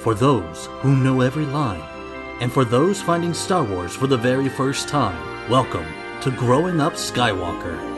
for 0.00 0.14
those 0.14 0.66
who 0.80 0.96
know 0.96 1.20
every 1.20 1.44
line, 1.44 1.82
and 2.40 2.50
for 2.50 2.64
those 2.64 3.02
finding 3.02 3.34
Star 3.34 3.62
Wars 3.62 3.94
for 3.94 4.06
the 4.06 4.16
very 4.16 4.48
first 4.48 4.88
time. 4.88 5.50
Welcome 5.50 5.86
to 6.22 6.30
Growing 6.30 6.80
Up 6.80 6.94
Skywalker. 6.94 7.90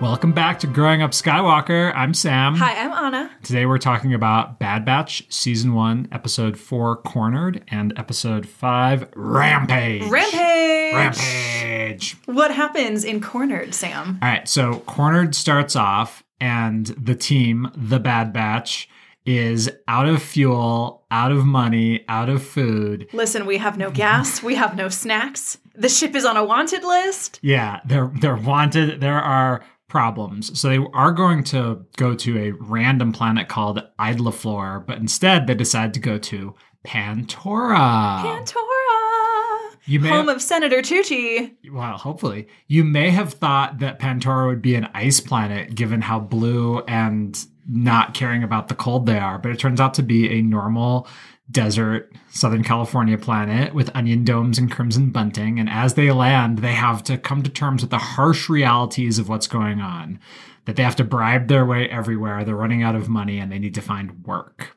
Welcome 0.00 0.32
back 0.32 0.58
to 0.60 0.66
Growing 0.66 1.02
Up 1.02 1.10
Skywalker. 1.12 1.94
I'm 1.94 2.14
Sam. 2.14 2.54
Hi, 2.56 2.74
I'm 2.84 2.89
Anna. 3.12 3.28
Today 3.42 3.66
we're 3.66 3.78
talking 3.78 4.14
about 4.14 4.60
Bad 4.60 4.84
Batch, 4.84 5.26
Season 5.30 5.74
1, 5.74 6.10
Episode 6.12 6.56
4, 6.56 6.98
Cornered, 6.98 7.64
and 7.66 7.92
Episode 7.96 8.46
5, 8.46 9.08
Rampage. 9.16 10.04
Rampage! 10.04 10.94
Rampage. 10.94 12.16
What 12.26 12.54
happens 12.54 13.02
in 13.02 13.20
Cornered, 13.20 13.74
Sam? 13.74 14.20
All 14.22 14.28
right, 14.28 14.48
so 14.48 14.78
Cornered 14.86 15.34
starts 15.34 15.74
off, 15.74 16.22
and 16.40 16.86
the 16.86 17.16
team, 17.16 17.72
the 17.74 17.98
Bad 17.98 18.32
Batch, 18.32 18.88
is 19.26 19.68
out 19.88 20.06
of 20.06 20.22
fuel, 20.22 21.04
out 21.10 21.32
of 21.32 21.44
money, 21.44 22.04
out 22.08 22.28
of 22.28 22.44
food. 22.44 23.08
Listen, 23.12 23.44
we 23.44 23.56
have 23.56 23.76
no 23.76 23.90
gas, 23.90 24.40
we 24.40 24.54
have 24.54 24.76
no 24.76 24.88
snacks. 24.88 25.58
The 25.74 25.88
ship 25.88 26.14
is 26.14 26.24
on 26.24 26.36
a 26.36 26.44
wanted 26.44 26.84
list. 26.84 27.40
Yeah, 27.42 27.80
they're 27.84 28.12
they're 28.20 28.36
wanted. 28.36 29.00
There 29.00 29.18
are 29.20 29.62
problems. 29.90 30.58
So 30.58 30.68
they 30.68 30.78
are 30.94 31.12
going 31.12 31.44
to 31.44 31.84
go 31.96 32.14
to 32.14 32.38
a 32.38 32.52
random 32.52 33.12
planet 33.12 33.48
called 33.48 33.82
Idlaflor, 33.98 34.86
but 34.86 34.98
instead 34.98 35.46
they 35.46 35.54
decide 35.54 35.92
to 35.94 36.00
go 36.00 36.16
to 36.16 36.54
Pantora. 36.84 38.22
Pantora! 38.22 39.76
You 39.86 40.00
may 40.00 40.08
Home 40.08 40.28
of 40.28 40.40
Senator 40.40 40.82
Chuchi. 40.82 41.56
well, 41.72 41.98
hopefully. 41.98 42.48
You 42.68 42.84
may 42.84 43.10
have 43.10 43.34
thought 43.34 43.80
that 43.80 43.98
Pantora 43.98 44.46
would 44.46 44.62
be 44.62 44.76
an 44.76 44.88
ice 44.94 45.20
planet 45.20 45.74
given 45.74 46.00
how 46.00 46.20
blue 46.20 46.80
and 46.86 47.38
not 47.68 48.14
caring 48.14 48.42
about 48.42 48.68
the 48.68 48.74
cold 48.74 49.06
they 49.06 49.18
are, 49.18 49.38
but 49.38 49.50
it 49.50 49.58
turns 49.58 49.80
out 49.80 49.94
to 49.94 50.02
be 50.02 50.38
a 50.38 50.42
normal 50.42 51.08
desert 51.50 52.12
Southern 52.30 52.62
California 52.62 53.18
planet 53.18 53.74
with 53.74 53.94
onion 53.94 54.24
domes 54.24 54.58
and 54.58 54.70
crimson 54.70 55.10
bunting. 55.10 55.58
And 55.58 55.68
as 55.68 55.94
they 55.94 56.10
land, 56.10 56.58
they 56.58 56.74
have 56.74 57.02
to 57.04 57.18
come 57.18 57.42
to 57.42 57.50
terms 57.50 57.82
with 57.82 57.90
the 57.90 57.98
harsh 57.98 58.48
realities 58.48 59.18
of 59.18 59.28
what's 59.28 59.46
going 59.46 59.80
on. 59.80 60.20
That 60.66 60.76
they 60.76 60.82
have 60.82 60.96
to 60.96 61.04
bribe 61.04 61.48
their 61.48 61.66
way 61.66 61.88
everywhere, 61.88 62.44
they're 62.44 62.54
running 62.54 62.82
out 62.82 62.94
of 62.94 63.08
money, 63.08 63.38
and 63.38 63.50
they 63.50 63.58
need 63.58 63.74
to 63.74 63.80
find 63.80 64.24
work. 64.24 64.76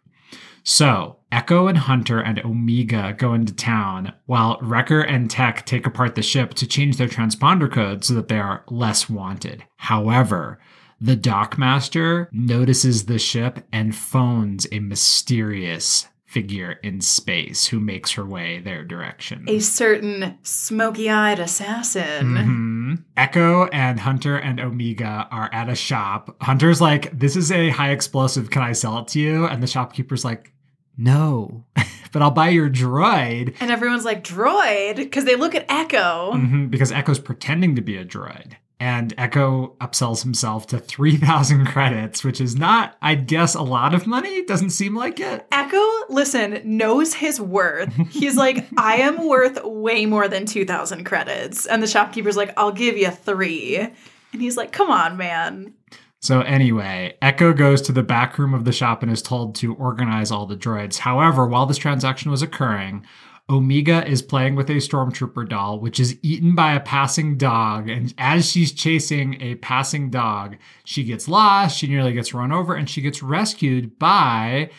So, 0.64 1.18
Echo 1.30 1.68
and 1.68 1.78
Hunter 1.78 2.22
and 2.22 2.40
Omega 2.40 3.14
go 3.18 3.34
into 3.34 3.54
town 3.54 4.14
while 4.26 4.58
Wrecker 4.62 5.02
and 5.02 5.30
Tech 5.30 5.66
take 5.66 5.86
apart 5.86 6.16
the 6.16 6.22
ship 6.22 6.54
to 6.56 6.66
change 6.66 6.96
their 6.96 7.10
transponder 7.10 7.70
code 7.70 8.06
so 8.06 8.14
that 8.14 8.30
they 8.30 8.40
are 8.40 8.64
less 8.70 9.10
wanted. 9.10 9.66
However, 9.76 10.60
the 11.02 11.18
dockmaster 11.18 12.28
notices 12.32 13.06
the 13.06 13.20
ship 13.20 13.66
and 13.74 13.94
phones 13.94 14.66
a 14.72 14.80
mysterious 14.80 16.08
figure 16.34 16.72
in 16.82 17.00
space 17.00 17.68
who 17.68 17.80
makes 17.80 18.12
her 18.14 18.26
way 18.26 18.60
their 18.60 18.84
direction. 18.84 19.46
A 19.48 19.60
certain 19.60 20.38
smoky 20.42 21.08
eyed 21.10 21.40
assassin. 21.40 22.26
Mhm. 22.34 23.04
Echo 23.16 23.66
and 23.68 24.00
Hunter 24.00 24.36
and 24.38 24.60
Omega 24.60 25.28
are 25.32 25.50
at 25.54 25.70
a 25.70 25.76
shop. 25.76 26.36
Hunter's 26.42 26.82
like, 26.82 27.18
This 27.18 27.36
is 27.36 27.52
a 27.52 27.70
high 27.70 27.92
explosive. 27.92 28.50
Can 28.50 28.64
I 28.64 28.72
sell 28.72 28.98
it 29.00 29.08
to 29.10 29.20
you? 29.20 29.46
And 29.46 29.62
the 29.62 29.68
shopkeeper's 29.68 30.26
like, 30.26 30.52
No, 30.98 31.66
but 32.12 32.22
I'll 32.24 32.32
buy 32.32 32.50
your 32.50 32.70
droid. 32.70 33.56
And 33.60 33.70
everyone's 33.72 34.06
like, 34.06 34.24
droid? 34.24 34.96
Because 34.96 35.26
they 35.26 35.36
look 35.36 35.54
at 35.56 35.66
Echo. 35.70 36.32
Mhm, 36.34 36.70
because 36.72 36.92
Echo's 36.92 37.20
pretending 37.20 37.76
to 37.76 37.82
be 37.82 37.96
a 37.98 38.06
droid. 38.06 38.54
And 38.84 39.14
Echo 39.18 39.78
upsells 39.80 40.24
himself 40.24 40.68
to 40.68 40.78
3,000 40.78 41.66
credits, 41.68 42.22
which 42.22 42.42
is 42.42 42.58
not, 42.58 42.98
I'd 43.02 43.28
guess, 43.28 43.56
a 43.56 43.62
lot 43.62 43.94
of 43.94 44.06
money. 44.06 44.44
Doesn't 44.44 44.72
seem 44.72 44.94
like 44.94 45.22
it. 45.22 45.48
Echo, 45.54 45.82
listen, 46.10 46.60
knows 46.66 47.14
his 47.14 47.40
worth. 47.40 47.94
He's 48.10 48.36
like, 48.36 48.68
I 48.78 48.98
am 48.98 49.26
worth 49.26 49.64
way 49.64 50.06
more 50.06 50.28
than 50.28 50.46
2,000 50.46 51.06
credits. 51.06 51.66
And 51.66 51.82
the 51.82 51.88
shopkeeper's 51.88 52.36
like, 52.36 52.54
I'll 52.58 52.74
give 52.74 52.98
you 52.98 53.10
three. 53.10 53.78
And 53.78 54.42
he's 54.42 54.58
like, 54.58 54.74
come 54.74 54.92
on, 54.92 55.16
man. 55.16 55.74
So 56.20 56.42
anyway, 56.42 57.16
Echo 57.22 57.54
goes 57.54 57.82
to 57.84 57.94
the 57.94 58.04
back 58.04 58.38
room 58.38 58.54
of 58.54 58.66
the 58.66 58.74
shop 58.74 59.02
and 59.02 59.10
is 59.10 59.22
told 59.22 59.56
to 59.56 59.76
organize 59.76 60.30
all 60.30 60.46
the 60.46 60.58
droids. 60.58 60.98
However, 60.98 61.48
while 61.48 61.68
this 61.68 61.78
transaction 61.78 62.32
was 62.32 62.42
occurring, 62.42 63.06
Omega 63.50 64.08
is 64.08 64.22
playing 64.22 64.56
with 64.56 64.70
a 64.70 64.76
stormtrooper 64.76 65.48
doll, 65.48 65.80
which 65.80 66.00
is 66.00 66.18
eaten 66.22 66.56
by 66.56 66.74
a 66.74 66.80
passing 66.80 67.38
dog. 67.38 67.90
And 67.90 68.14
as 68.18 68.50
she's 68.50 68.72
chasing 68.72 69.42
a 69.42 69.56
passing 69.56 70.10
dog, 70.10 70.56
she 70.86 71.04
gets 71.04 71.28
lost, 71.28 71.78
she 71.78 71.88
nearly 71.88 72.14
gets 72.14 72.34
run 72.34 72.52
over, 72.52 72.74
and 72.74 72.90
she 72.90 73.02
gets 73.02 73.22
rescued 73.22 74.00
by 74.00 74.70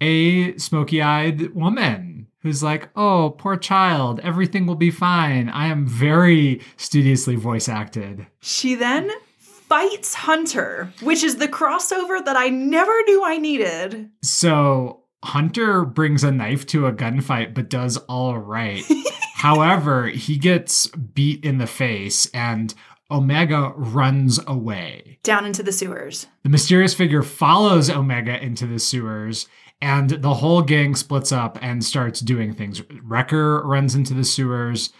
a 0.00 0.56
smoky 0.56 1.02
eyed 1.02 1.54
woman 1.54 2.26
who's 2.40 2.62
like, 2.62 2.90
Oh, 2.96 3.34
poor 3.38 3.56
child, 3.56 4.20
everything 4.20 4.66
will 4.66 4.76
be 4.76 4.90
fine. 4.90 5.48
I 5.48 5.66
am 5.66 5.86
very 5.86 6.60
studiously 6.76 7.36
voice 7.36 7.68
acted. 7.68 8.26
She 8.40 8.74
then 8.74 9.10
fights 9.38 10.14
Hunter, 10.14 10.92
which 11.02 11.22
is 11.22 11.36
the 11.36 11.48
crossover 11.48 12.24
that 12.24 12.36
I 12.36 12.50
never 12.50 12.92
knew 13.04 13.24
I 13.24 13.38
needed. 13.38 14.10
So 14.22 15.01
Hunter 15.24 15.84
brings 15.84 16.24
a 16.24 16.32
knife 16.32 16.66
to 16.68 16.86
a 16.86 16.92
gunfight, 16.92 17.54
but 17.54 17.70
does 17.70 17.96
all 18.08 18.38
right. 18.38 18.84
However, 19.34 20.06
he 20.06 20.36
gets 20.36 20.86
beat 20.88 21.44
in 21.44 21.58
the 21.58 21.66
face 21.66 22.26
and 22.26 22.74
Omega 23.12 23.72
runs 23.76 24.40
away. 24.46 25.18
Down 25.22 25.44
into 25.44 25.62
the 25.62 25.72
sewers. 25.72 26.26
The 26.44 26.48
mysterious 26.48 26.94
figure 26.94 27.22
follows 27.22 27.90
Omega 27.90 28.42
into 28.42 28.66
the 28.66 28.78
sewers, 28.78 29.48
and 29.82 30.08
the 30.10 30.34
whole 30.34 30.62
gang 30.62 30.94
splits 30.94 31.30
up 31.30 31.58
and 31.60 31.84
starts 31.84 32.20
doing 32.20 32.54
things. 32.54 32.82
Wrecker 33.02 33.62
runs 33.66 33.94
into 33.94 34.14
the 34.14 34.24
sewers. 34.24 34.92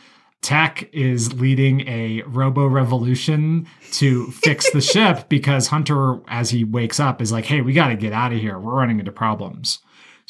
Tech 0.42 0.90
is 0.92 1.32
leading 1.32 1.88
a 1.88 2.22
robo 2.26 2.66
revolution 2.66 3.66
to 3.92 4.30
fix 4.32 4.70
the 4.72 4.80
ship 4.92 5.28
because 5.28 5.68
Hunter, 5.68 6.20
as 6.28 6.50
he 6.50 6.64
wakes 6.64 7.00
up, 7.00 7.22
is 7.22 7.32
like, 7.32 7.46
hey, 7.46 7.62
we 7.62 7.72
got 7.72 7.88
to 7.88 7.96
get 7.96 8.12
out 8.12 8.32
of 8.32 8.40
here. 8.40 8.58
We're 8.58 8.74
running 8.74 8.98
into 8.98 9.12
problems. 9.12 9.78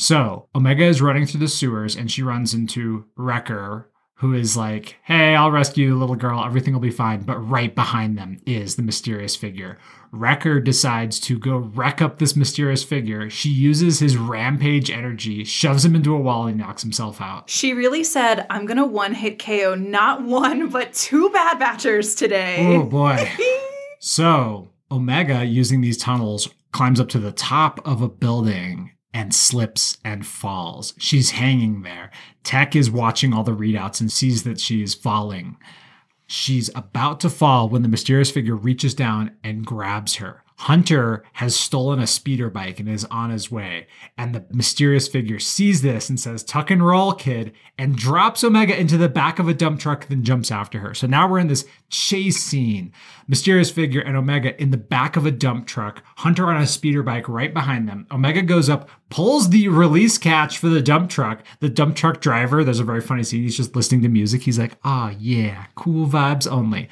So 0.02 0.48
Omega 0.52 0.82
is 0.82 1.00
running 1.00 1.26
through 1.26 1.38
the 1.38 1.48
sewers 1.48 1.94
and 1.94 2.10
she 2.10 2.24
runs 2.24 2.54
into 2.54 3.04
Wrecker, 3.14 3.88
who 4.14 4.34
is 4.34 4.56
like, 4.56 4.96
hey, 5.04 5.36
I'll 5.36 5.52
rescue 5.52 5.86
you, 5.86 5.96
little 5.96 6.16
girl. 6.16 6.44
Everything 6.44 6.72
will 6.72 6.80
be 6.80 6.90
fine. 6.90 7.22
But 7.22 7.38
right 7.38 7.72
behind 7.72 8.18
them 8.18 8.40
is 8.44 8.74
the 8.74 8.82
mysterious 8.82 9.36
figure. 9.36 9.78
Wrecker 10.10 10.58
decides 10.58 11.20
to 11.20 11.38
go 11.38 11.56
wreck 11.56 12.02
up 12.02 12.18
this 12.18 12.34
mysterious 12.34 12.82
figure. 12.82 13.30
She 13.30 13.48
uses 13.50 14.00
his 14.00 14.16
rampage 14.16 14.90
energy, 14.90 15.44
shoves 15.44 15.84
him 15.84 15.94
into 15.94 16.16
a 16.16 16.20
wall, 16.20 16.48
and 16.48 16.58
knocks 16.58 16.82
himself 16.82 17.20
out. 17.20 17.48
She 17.48 17.72
really 17.72 18.02
said, 18.02 18.44
I'm 18.50 18.66
gonna 18.66 18.84
one 18.84 19.14
hit 19.14 19.38
KO 19.38 19.76
not 19.76 20.24
one, 20.24 20.68
but 20.68 20.92
two 20.94 21.30
bad 21.30 21.60
batchers 21.60 22.18
today. 22.18 22.74
Oh 22.74 22.82
boy. 22.82 23.30
so 24.00 24.68
Omega, 24.90 25.44
using 25.44 25.80
these 25.80 25.96
tunnels, 25.96 26.50
climbs 26.72 26.98
up 26.98 27.08
to 27.10 27.20
the 27.20 27.30
top 27.30 27.80
of 27.86 28.02
a 28.02 28.08
building 28.08 28.90
and 29.14 29.34
slips 29.34 29.98
and 30.04 30.26
falls. 30.26 30.94
She's 30.98 31.32
hanging 31.32 31.82
there. 31.82 32.10
Tech 32.44 32.74
is 32.74 32.90
watching 32.90 33.32
all 33.32 33.44
the 33.44 33.56
readouts 33.56 34.00
and 34.00 34.10
sees 34.10 34.44
that 34.44 34.60
she 34.60 34.82
is 34.82 34.94
falling. 34.94 35.56
She's 36.26 36.70
about 36.74 37.20
to 37.20 37.30
fall 37.30 37.68
when 37.68 37.82
the 37.82 37.88
mysterious 37.88 38.30
figure 38.30 38.56
reaches 38.56 38.94
down 38.94 39.32
and 39.44 39.66
grabs 39.66 40.16
her. 40.16 40.42
Hunter 40.62 41.24
has 41.32 41.56
stolen 41.56 41.98
a 41.98 42.06
speeder 42.06 42.48
bike 42.48 42.78
and 42.78 42.88
is 42.88 43.04
on 43.06 43.30
his 43.30 43.50
way. 43.50 43.88
And 44.16 44.32
the 44.32 44.46
mysterious 44.52 45.08
figure 45.08 45.40
sees 45.40 45.82
this 45.82 46.08
and 46.08 46.20
says, 46.20 46.44
Tuck 46.44 46.70
and 46.70 46.86
roll, 46.86 47.14
kid, 47.14 47.52
and 47.76 47.96
drops 47.96 48.44
Omega 48.44 48.78
into 48.78 48.96
the 48.96 49.08
back 49.08 49.40
of 49.40 49.48
a 49.48 49.54
dump 49.54 49.80
truck, 49.80 50.06
then 50.06 50.22
jumps 50.22 50.52
after 50.52 50.78
her. 50.78 50.94
So 50.94 51.08
now 51.08 51.28
we're 51.28 51.40
in 51.40 51.48
this 51.48 51.64
chase 51.90 52.44
scene. 52.44 52.92
Mysterious 53.26 53.72
figure 53.72 54.02
and 54.02 54.16
Omega 54.16 54.60
in 54.62 54.70
the 54.70 54.76
back 54.76 55.16
of 55.16 55.26
a 55.26 55.32
dump 55.32 55.66
truck, 55.66 56.04
Hunter 56.18 56.46
on 56.46 56.62
a 56.62 56.66
speeder 56.68 57.02
bike 57.02 57.28
right 57.28 57.52
behind 57.52 57.88
them. 57.88 58.06
Omega 58.12 58.42
goes 58.42 58.70
up, 58.70 58.88
pulls 59.10 59.50
the 59.50 59.66
release 59.66 60.16
catch 60.16 60.58
for 60.58 60.68
the 60.68 60.80
dump 60.80 61.10
truck. 61.10 61.42
The 61.58 61.70
dump 61.70 61.96
truck 61.96 62.20
driver, 62.20 62.62
there's 62.62 62.78
a 62.78 62.84
very 62.84 63.00
funny 63.00 63.24
scene. 63.24 63.42
He's 63.42 63.56
just 63.56 63.74
listening 63.74 64.02
to 64.02 64.08
music. 64.08 64.42
He's 64.42 64.60
like, 64.60 64.76
ah, 64.84 65.12
yeah, 65.18 65.66
cool 65.74 66.06
vibes 66.06 66.48
only 66.48 66.88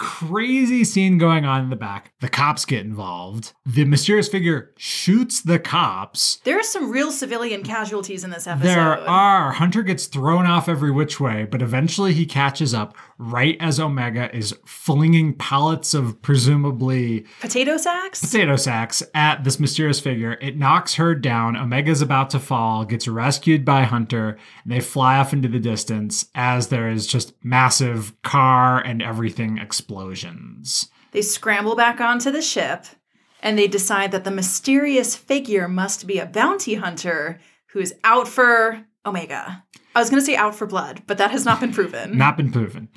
crazy 0.00 0.82
scene 0.82 1.18
going 1.18 1.44
on 1.44 1.60
in 1.62 1.68
the 1.68 1.76
back. 1.76 2.14
The 2.20 2.28
cops 2.30 2.64
get 2.64 2.86
involved. 2.86 3.52
The 3.66 3.84
mysterious 3.84 4.28
figure 4.28 4.72
shoots 4.78 5.42
the 5.42 5.58
cops. 5.58 6.38
There 6.44 6.58
are 6.58 6.62
some 6.62 6.90
real 6.90 7.12
civilian 7.12 7.62
casualties 7.62 8.24
in 8.24 8.30
this 8.30 8.46
episode. 8.46 8.66
There 8.66 8.80
are. 8.80 9.52
Hunter 9.52 9.82
gets 9.82 10.06
thrown 10.06 10.46
off 10.46 10.70
every 10.70 10.90
which 10.90 11.20
way, 11.20 11.44
but 11.44 11.60
eventually 11.60 12.14
he 12.14 12.24
catches 12.24 12.72
up 12.72 12.96
right 13.20 13.56
as 13.60 13.78
Omega 13.78 14.34
is 14.34 14.54
flinging 14.64 15.34
pallets 15.34 15.92
of 15.92 16.20
presumably 16.22 17.26
Potato 17.40 17.76
sacks? 17.76 18.20
potato 18.20 18.56
sacks 18.56 19.02
at 19.14 19.44
this 19.44 19.60
mysterious 19.60 20.00
figure. 20.00 20.38
It 20.40 20.56
knocks 20.56 20.94
her 20.94 21.14
down. 21.14 21.54
Omega's 21.54 22.00
about 22.00 22.30
to 22.30 22.38
fall, 22.38 22.84
gets 22.84 23.06
rescued 23.06 23.64
by 23.64 23.82
Hunter, 23.84 24.38
and 24.64 24.72
they 24.72 24.80
fly 24.80 25.18
off 25.18 25.34
into 25.34 25.48
the 25.48 25.60
distance 25.60 26.26
as 26.34 26.68
there 26.68 26.88
is 26.90 27.06
just 27.06 27.34
massive 27.44 28.14
car 28.22 28.80
and 28.80 29.02
everything 29.02 29.58
explosions. 29.58 30.88
They 31.12 31.22
scramble 31.22 31.76
back 31.76 32.00
onto 32.00 32.30
the 32.30 32.42
ship 32.42 32.86
and 33.42 33.58
they 33.58 33.68
decide 33.68 34.12
that 34.12 34.24
the 34.24 34.30
mysterious 34.30 35.14
figure 35.16 35.68
must 35.68 36.06
be 36.06 36.18
a 36.18 36.26
bounty 36.26 36.74
hunter 36.74 37.38
who 37.68 37.80
is 37.80 37.94
out 38.02 38.28
for 38.28 38.84
Omega. 39.06 39.64
I 39.94 40.00
was 40.00 40.10
going 40.10 40.20
to 40.20 40.26
say 40.26 40.36
out 40.36 40.54
for 40.54 40.66
blood, 40.66 41.02
but 41.06 41.18
that 41.18 41.30
has 41.30 41.44
not 41.44 41.60
been 41.60 41.72
proven. 41.72 42.16
Not 42.16 42.36
been 42.36 42.52
proven. 42.52 42.88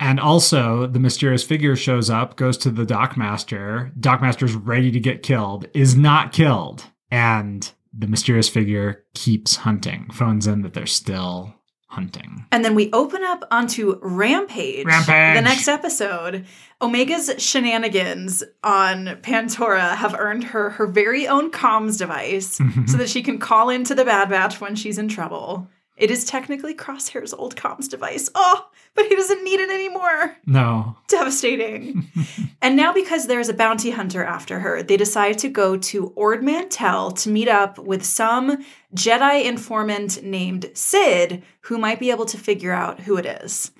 And 0.00 0.18
also, 0.18 0.86
the 0.86 0.98
mysterious 0.98 1.44
figure 1.44 1.76
shows 1.76 2.10
up, 2.10 2.36
goes 2.36 2.58
to 2.58 2.70
the 2.70 2.84
Dockmaster. 2.84 3.96
Dockmaster's 4.00 4.54
ready 4.54 4.90
to 4.90 4.98
get 4.98 5.22
killed, 5.22 5.66
is 5.74 5.94
not 5.94 6.32
killed. 6.32 6.86
And 7.10 7.70
the 7.96 8.08
mysterious 8.08 8.48
figure 8.48 9.04
keeps 9.14 9.56
hunting, 9.56 10.08
phones 10.12 10.46
in 10.46 10.62
that 10.62 10.74
they're 10.74 10.86
still 10.86 11.54
hunting. 11.92 12.46
And 12.50 12.64
then 12.64 12.74
we 12.74 12.90
open 12.92 13.22
up 13.22 13.44
onto 13.50 13.98
Rampage. 14.02 14.86
Rampage. 14.86 15.36
The 15.36 15.42
next 15.42 15.68
episode. 15.68 16.46
Omega's 16.80 17.30
shenanigans 17.38 18.42
on 18.64 19.06
Pantora 19.22 19.94
have 19.94 20.14
earned 20.18 20.44
her 20.44 20.70
her 20.70 20.86
very 20.86 21.28
own 21.28 21.50
comms 21.50 21.98
device 21.98 22.58
Mm-hmm. 22.58 22.86
so 22.90 22.96
that 22.96 23.08
she 23.08 23.22
can 23.22 23.38
call 23.38 23.70
into 23.70 23.94
the 23.94 24.04
Bad 24.04 24.28
Batch 24.30 24.60
when 24.60 24.74
she's 24.74 24.98
in 24.98 25.08
trouble. 25.08 25.68
It 26.02 26.10
is 26.10 26.24
technically 26.24 26.74
Crosshair's 26.74 27.32
old 27.32 27.54
comms 27.54 27.88
device. 27.88 28.28
Oh, 28.34 28.68
but 28.96 29.06
he 29.06 29.14
doesn't 29.14 29.44
need 29.44 29.60
it 29.60 29.70
anymore. 29.70 30.36
No. 30.46 30.96
Devastating. 31.06 32.10
and 32.60 32.74
now, 32.74 32.92
because 32.92 33.28
there's 33.28 33.48
a 33.48 33.54
bounty 33.54 33.92
hunter 33.92 34.24
after 34.24 34.58
her, 34.58 34.82
they 34.82 34.96
decide 34.96 35.38
to 35.38 35.48
go 35.48 35.76
to 35.76 36.12
Ord 36.16 36.42
Mantell 36.42 37.12
to 37.12 37.30
meet 37.30 37.46
up 37.46 37.78
with 37.78 38.04
some 38.04 38.64
Jedi 38.96 39.44
informant 39.44 40.24
named 40.24 40.72
Cid, 40.74 41.44
who 41.60 41.78
might 41.78 42.00
be 42.00 42.10
able 42.10 42.26
to 42.26 42.36
figure 42.36 42.72
out 42.72 43.02
who 43.02 43.16
it 43.16 43.24
is. 43.24 43.70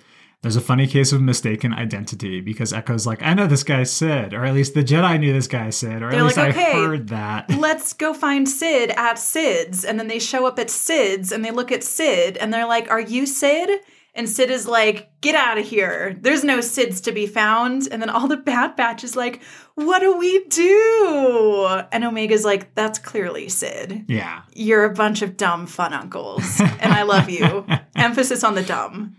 There's 0.42 0.56
a 0.56 0.60
funny 0.60 0.88
case 0.88 1.12
of 1.12 1.22
mistaken 1.22 1.72
identity 1.72 2.40
because 2.40 2.72
Echo's 2.72 3.06
like, 3.06 3.22
I 3.22 3.32
know 3.32 3.46
this 3.46 3.62
guy 3.62 3.84
Cid, 3.84 4.34
or 4.34 4.44
at 4.44 4.54
least 4.54 4.74
the 4.74 4.82
Jedi 4.82 5.20
knew 5.20 5.32
this 5.32 5.46
guy 5.46 5.70
Cid, 5.70 6.02
or 6.02 6.10
They're 6.10 6.18
at 6.18 6.24
least 6.24 6.36
like, 6.36 6.56
I 6.56 6.72
heard 6.72 7.08
that. 7.10 7.48
Let's 7.58 7.92
go 7.92 8.12
find 8.12 8.48
Cid 8.48 8.90
at 8.90 9.20
Cid's. 9.20 9.84
And 9.84 10.00
then 10.00 10.08
they 10.08 10.18
show 10.18 10.44
up 10.44 10.58
at 10.58 10.68
Cid's 10.68 11.30
and 11.30 11.44
they 11.44 11.52
look 11.52 11.70
at 11.70 11.84
Cid 11.84 12.36
and 12.38 12.52
they're 12.52 12.66
like, 12.66 12.90
Are 12.90 13.00
you 13.00 13.24
Cid? 13.24 13.70
And 14.14 14.28
Cid 14.28 14.50
is 14.50 14.66
like, 14.66 15.12
Get 15.20 15.36
out 15.36 15.58
of 15.58 15.64
here. 15.64 16.18
There's 16.20 16.42
no 16.42 16.58
Cids 16.58 17.04
to 17.04 17.12
be 17.12 17.28
found. 17.28 17.86
And 17.92 18.02
then 18.02 18.10
all 18.10 18.26
the 18.26 18.36
Bad 18.36 18.74
Batch 18.74 19.04
is 19.04 19.14
like, 19.14 19.40
What 19.76 20.00
do 20.00 20.16
we 20.16 20.44
do? 20.46 21.84
And 21.92 22.02
Omega's 22.02 22.44
like, 22.44 22.74
That's 22.74 22.98
clearly 22.98 23.48
Cid. 23.48 24.06
Yeah. 24.08 24.42
You're 24.54 24.86
a 24.86 24.92
bunch 24.92 25.22
of 25.22 25.36
dumb 25.36 25.68
fun 25.68 25.92
uncles, 25.92 26.60
and 26.60 26.92
I 26.92 27.04
love 27.04 27.30
you. 27.30 27.64
Emphasis 27.94 28.42
on 28.42 28.56
the 28.56 28.62
dumb. 28.64 29.14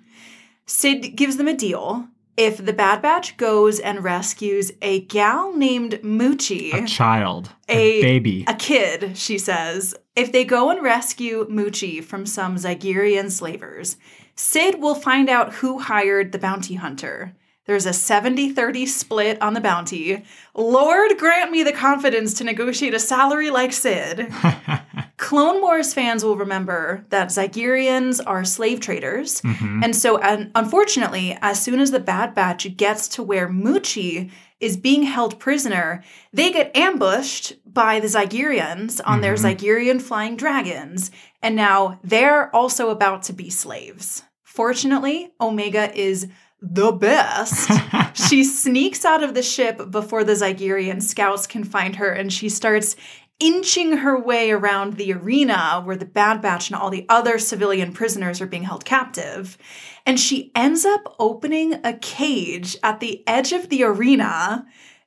Cid 0.65 1.15
gives 1.15 1.37
them 1.37 1.47
a 1.47 1.55
deal. 1.55 2.07
If 2.35 2.57
the 2.65 2.73
Bad 2.73 3.01
Batch 3.03 3.37
goes 3.37 3.79
and 3.79 4.03
rescues 4.03 4.71
a 4.81 5.01
gal 5.01 5.55
named 5.55 5.99
Muchi, 6.03 6.73
A 6.73 6.87
child. 6.87 7.51
A- 7.69 7.99
A, 7.99 8.01
baby. 8.01 8.43
a 8.47 8.55
kid, 8.55 9.15
she 9.17 9.37
says, 9.37 9.93
if 10.15 10.31
they 10.31 10.43
go 10.43 10.71
and 10.71 10.81
rescue 10.81 11.45
Muchi 11.47 12.03
from 12.03 12.25
some 12.25 12.55
Zygerrian 12.55 13.29
slavers, 13.29 13.97
Cid 14.35 14.81
will 14.81 14.95
find 14.95 15.29
out 15.29 15.53
who 15.55 15.77
hired 15.79 16.31
the 16.31 16.39
bounty 16.39 16.73
hunter. 16.73 17.35
There's 17.65 17.85
a 17.85 17.93
70 17.93 18.49
30 18.49 18.87
split 18.87 19.39
on 19.41 19.53
the 19.53 19.61
bounty. 19.61 20.23
Lord 20.55 21.17
grant 21.19 21.51
me 21.51 21.61
the 21.63 21.71
confidence 21.71 22.33
to 22.35 22.43
negotiate 22.43 22.93
a 22.95 22.99
salary 22.99 23.51
like 23.51 23.71
Cid. 23.73 24.33
Clone 25.23 25.61
Wars 25.61 25.93
fans 25.93 26.21
will 26.21 26.35
remember 26.35 27.05
that 27.07 27.29
Zygerrians 27.29 28.19
are 28.27 28.43
slave 28.43 28.81
traders. 28.81 29.39
Mm-hmm. 29.39 29.81
And 29.81 29.95
so, 29.95 30.21
un- 30.21 30.51
unfortunately, 30.53 31.37
as 31.41 31.61
soon 31.61 31.79
as 31.79 31.91
the 31.91 32.01
Bad 32.01 32.35
Batch 32.35 32.75
gets 32.75 33.07
to 33.07 33.23
where 33.23 33.47
Muchi 33.47 34.31
is 34.59 34.75
being 34.75 35.03
held 35.03 35.39
prisoner, 35.39 36.03
they 36.33 36.51
get 36.51 36.75
ambushed 36.75 37.53
by 37.65 38.01
the 38.01 38.07
Zygerrians 38.07 38.99
on 39.05 39.21
their 39.21 39.35
mm-hmm. 39.35 39.45
Zygerrian 39.45 40.01
flying 40.01 40.35
dragons. 40.35 41.09
And 41.41 41.55
now 41.55 42.01
they're 42.03 42.53
also 42.53 42.89
about 42.89 43.23
to 43.23 43.33
be 43.33 43.49
slaves. 43.49 44.23
Fortunately, 44.43 45.31
Omega 45.39 45.97
is 45.97 46.27
the 46.63 46.91
best. 46.93 47.69
she 48.29 48.43
sneaks 48.43 49.03
out 49.03 49.21
of 49.21 49.33
the 49.33 49.43
ship 49.43 49.91
before 49.91 50.23
the 50.23 50.33
Zygerrian 50.33 51.01
scouts 51.01 51.45
can 51.45 51.63
find 51.63 51.97
her, 51.97 52.09
and 52.09 52.31
she 52.31 52.47
starts 52.47 52.95
inching 53.39 53.97
her 53.97 54.19
way 54.19 54.51
around 54.51 54.93
the 54.93 55.13
arena 55.13 55.81
where 55.83 55.95
the 55.95 56.05
Bad 56.05 56.41
Batch 56.41 56.69
and 56.69 56.79
all 56.79 56.89
the 56.89 57.05
other 57.09 57.37
civilian 57.37 57.91
prisoners 57.93 58.39
are 58.41 58.47
being 58.47 58.63
held 58.63 58.85
captive. 58.85 59.57
And 60.05 60.19
she 60.19 60.51
ends 60.55 60.85
up 60.85 61.15
opening 61.19 61.75
a 61.83 61.93
cage 61.93 62.77
at 62.83 62.99
the 62.99 63.27
edge 63.27 63.51
of 63.51 63.69
the 63.69 63.83
arena, 63.83 64.65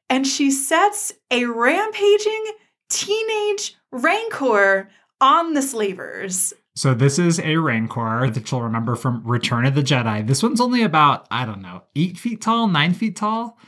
and 0.08 0.26
she 0.26 0.50
sets 0.50 1.12
a 1.30 1.44
rampaging 1.46 2.44
teenage 2.88 3.76
rancor 3.90 4.88
on 5.20 5.54
the 5.54 5.62
slavers. 5.62 6.52
So 6.74 6.92
this 6.92 7.18
is 7.18 7.40
a 7.40 7.56
Rancor 7.56 8.28
that 8.30 8.50
you'll 8.50 8.62
remember 8.62 8.96
from 8.96 9.26
Return 9.26 9.64
of 9.64 9.74
the 9.74 9.82
Jedi. 9.82 10.26
This 10.26 10.42
one's 10.42 10.60
only 10.60 10.82
about, 10.82 11.26
I 11.30 11.46
don't 11.46 11.62
know, 11.62 11.84
eight 11.96 12.18
feet 12.18 12.42
tall, 12.42 12.66
nine 12.66 12.92
feet 12.92 13.16
tall, 13.16 13.58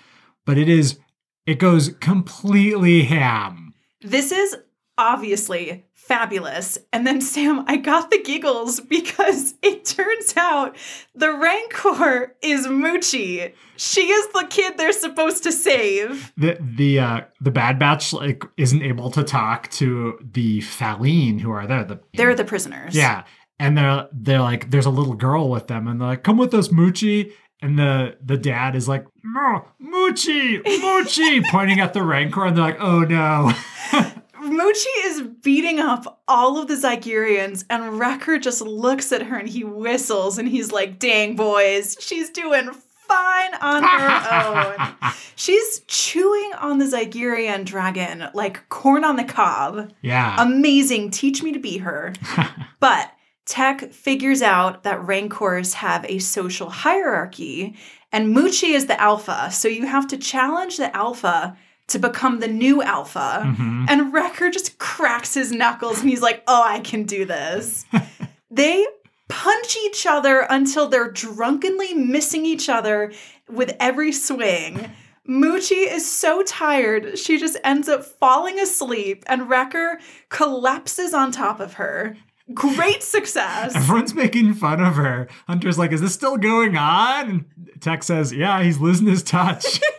but 0.44 0.58
it 0.58 0.68
is, 0.68 0.98
it 1.46 1.58
goes 1.58 1.88
completely 2.00 3.04
ham. 3.04 3.67
This 4.00 4.32
is 4.32 4.56
obviously 4.96 5.84
fabulous. 5.94 6.76
And 6.92 7.06
then, 7.06 7.20
Sam, 7.20 7.64
I 7.68 7.76
got 7.76 8.10
the 8.10 8.20
giggles 8.22 8.80
because 8.80 9.54
it 9.62 9.84
turns 9.84 10.34
out 10.36 10.76
the 11.14 11.32
Rancor 11.32 12.34
is 12.42 12.66
Muchi. 12.66 13.52
She 13.76 14.00
is 14.00 14.26
the 14.32 14.46
kid 14.50 14.76
they're 14.76 14.92
supposed 14.92 15.42
to 15.44 15.52
save. 15.52 16.32
The 16.36 16.58
the 16.60 16.98
uh 16.98 17.20
the 17.40 17.50
Bad 17.52 17.78
Batch 17.78 18.12
like 18.12 18.42
isn't 18.56 18.82
able 18.82 19.10
to 19.12 19.22
talk 19.22 19.70
to 19.72 20.18
the 20.32 20.60
Faline 20.60 21.40
who 21.40 21.50
are 21.50 21.66
there. 21.66 21.84
The 21.84 22.00
They're 22.14 22.34
the 22.34 22.44
prisoners. 22.44 22.96
yeah, 22.96 23.24
and 23.60 23.78
they're 23.78 24.08
they're 24.12 24.40
like, 24.40 24.70
there's 24.70 24.86
a 24.86 24.90
little 24.90 25.14
girl 25.14 25.48
with 25.48 25.68
them, 25.68 25.86
and 25.86 26.00
they're 26.00 26.08
like, 26.08 26.24
come 26.24 26.38
with 26.38 26.54
us, 26.54 26.68
Muchi. 26.68 27.32
And 27.60 27.78
the 27.78 28.16
the 28.24 28.36
dad 28.36 28.76
is 28.76 28.86
like, 28.88 29.04
"No, 29.24 29.64
Muchi, 29.82 30.62
Muchi, 30.62 31.42
pointing 31.50 31.80
at 31.80 31.92
the 31.92 32.02
Rancor, 32.02 32.44
and 32.46 32.56
they're 32.56 32.64
like, 32.64 32.80
oh 32.80 33.00
no. 33.00 33.52
Muchi 34.40 34.86
is 35.06 35.22
beating 35.42 35.80
up 35.80 36.20
all 36.28 36.58
of 36.58 36.68
the 36.68 36.74
Zygerrians, 36.74 37.64
and 37.68 37.98
Wrecker 37.98 38.38
just 38.38 38.60
looks 38.62 39.10
at 39.12 39.22
her 39.22 39.36
and 39.36 39.48
he 39.48 39.64
whistles 39.64 40.38
and 40.38 40.48
he's 40.48 40.70
like, 40.70 40.98
dang, 41.00 41.34
boys, 41.34 41.96
she's 42.00 42.30
doing 42.30 42.70
fine 43.08 43.54
on 43.60 43.82
her 43.82 44.78
own. 44.80 45.12
She's 45.34 45.80
chewing 45.86 46.52
on 46.58 46.78
the 46.78 46.84
Zygerrian 46.84 47.64
dragon 47.64 48.28
like 48.34 48.68
corn 48.68 49.02
on 49.02 49.16
the 49.16 49.24
cob. 49.24 49.92
yeah. 50.02 50.36
Amazing. 50.38 51.10
Teach 51.12 51.42
me 51.42 51.52
to 51.52 51.58
be 51.58 51.78
her. 51.78 52.12
but 52.80 53.10
Tech 53.48 53.92
figures 53.94 54.42
out 54.42 54.82
that 54.82 55.02
Rancors 55.06 55.72
have 55.74 56.04
a 56.06 56.18
social 56.18 56.68
hierarchy, 56.68 57.74
and 58.12 58.36
Muchi 58.36 58.74
is 58.74 58.86
the 58.86 59.00
alpha. 59.00 59.50
So 59.50 59.68
you 59.68 59.86
have 59.86 60.06
to 60.08 60.18
challenge 60.18 60.76
the 60.76 60.94
alpha 60.94 61.56
to 61.86 61.98
become 61.98 62.40
the 62.40 62.48
new 62.48 62.82
alpha. 62.82 63.42
Mhm. 63.46 63.86
And 63.88 64.12
Wrecker 64.12 64.50
just 64.50 64.76
cracks 64.76 65.32
his 65.32 65.50
knuckles 65.50 66.00
and 66.00 66.10
he's 66.10 66.20
like, 66.20 66.42
oh, 66.46 66.62
I 66.62 66.80
can 66.80 67.04
do 67.04 67.24
this. 67.24 67.86
they 68.50 68.86
punch 69.28 69.78
each 69.84 70.06
other 70.06 70.46
until 70.50 70.88
they're 70.88 71.10
drunkenly 71.10 71.94
missing 71.94 72.44
each 72.44 72.68
other 72.68 73.12
with 73.48 73.74
every 73.80 74.12
swing. 74.12 74.90
Muchi 75.26 75.86
is 75.90 76.10
so 76.10 76.42
tired, 76.42 77.18
she 77.18 77.38
just 77.38 77.56
ends 77.64 77.88
up 77.88 78.04
falling 78.04 78.58
asleep, 78.58 79.24
and 79.26 79.48
Wrecker 79.48 80.00
collapses 80.30 81.12
on 81.14 81.32
top 81.32 81.60
of 81.60 81.74
her. 81.74 82.16
Great 82.54 83.02
success. 83.02 83.74
Everyone's 83.76 84.14
making 84.14 84.54
fun 84.54 84.80
of 84.80 84.94
her. 84.94 85.28
Hunter's 85.46 85.78
like, 85.78 85.92
is 85.92 86.00
this 86.00 86.14
still 86.14 86.36
going 86.36 86.76
on? 86.76 87.28
And 87.30 87.80
Tech 87.80 88.02
says, 88.02 88.32
yeah, 88.32 88.62
he's 88.62 88.78
losing 88.78 89.06
his 89.06 89.22
touch. 89.22 89.80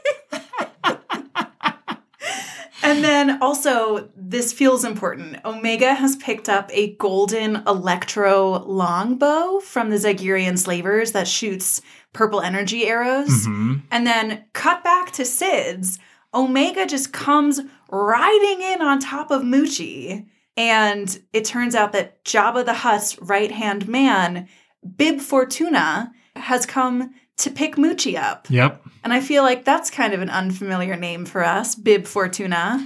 And 2.82 3.04
then 3.04 3.42
also, 3.42 4.10
this 4.16 4.52
feels 4.54 4.84
important. 4.84 5.38
Omega 5.46 5.94
has 5.94 6.16
picked 6.16 6.48
up 6.50 6.70
a 6.74 6.96
golden 6.96 7.58
electro 7.68 8.64
longbow 8.64 9.60
from 9.60 9.90
the 9.90 9.98
Zygerrian 9.98 10.58
slavers 10.58 11.12
that 11.12 11.28
shoots 11.28 11.82
purple 12.14 12.42
energy 12.42 12.88
arrows. 12.88 13.46
Mhm. 13.46 13.82
And 13.92 14.08
then 14.08 14.46
cut 14.54 14.84
back 14.84 15.12
to 15.12 15.26
Cid's. 15.26 16.00
Omega 16.34 16.86
just 16.86 17.12
comes 17.14 17.62
riding 17.92 18.62
in 18.62 18.82
on 18.82 19.00
top 19.00 19.30
of 19.30 19.42
Muchi. 19.44 20.26
And 20.60 21.22
it 21.32 21.46
turns 21.46 21.74
out 21.74 21.94
that 21.94 22.26
Jabba 22.26 22.66
the 22.66 22.74
Hutt's 22.74 23.18
right 23.20 23.50
hand 23.50 23.88
man, 23.88 24.50
Bib 24.98 25.22
Fortuna, 25.22 26.12
has 26.36 26.66
come 26.66 27.14
to 27.38 27.50
pick 27.50 27.78
Muchi 27.78 28.22
up. 28.22 28.46
Yep. 28.50 28.84
And 29.06 29.14
I 29.14 29.22
feel 29.22 29.44
like 29.44 29.64
that's 29.64 29.90
kind 29.90 30.14
of 30.14 30.22
an 30.22 30.30
unfamiliar 30.30 30.98
name 30.98 31.26
for 31.26 31.46
us, 31.46 31.76
Bib 31.76 32.06
Fortuna. 32.06 32.86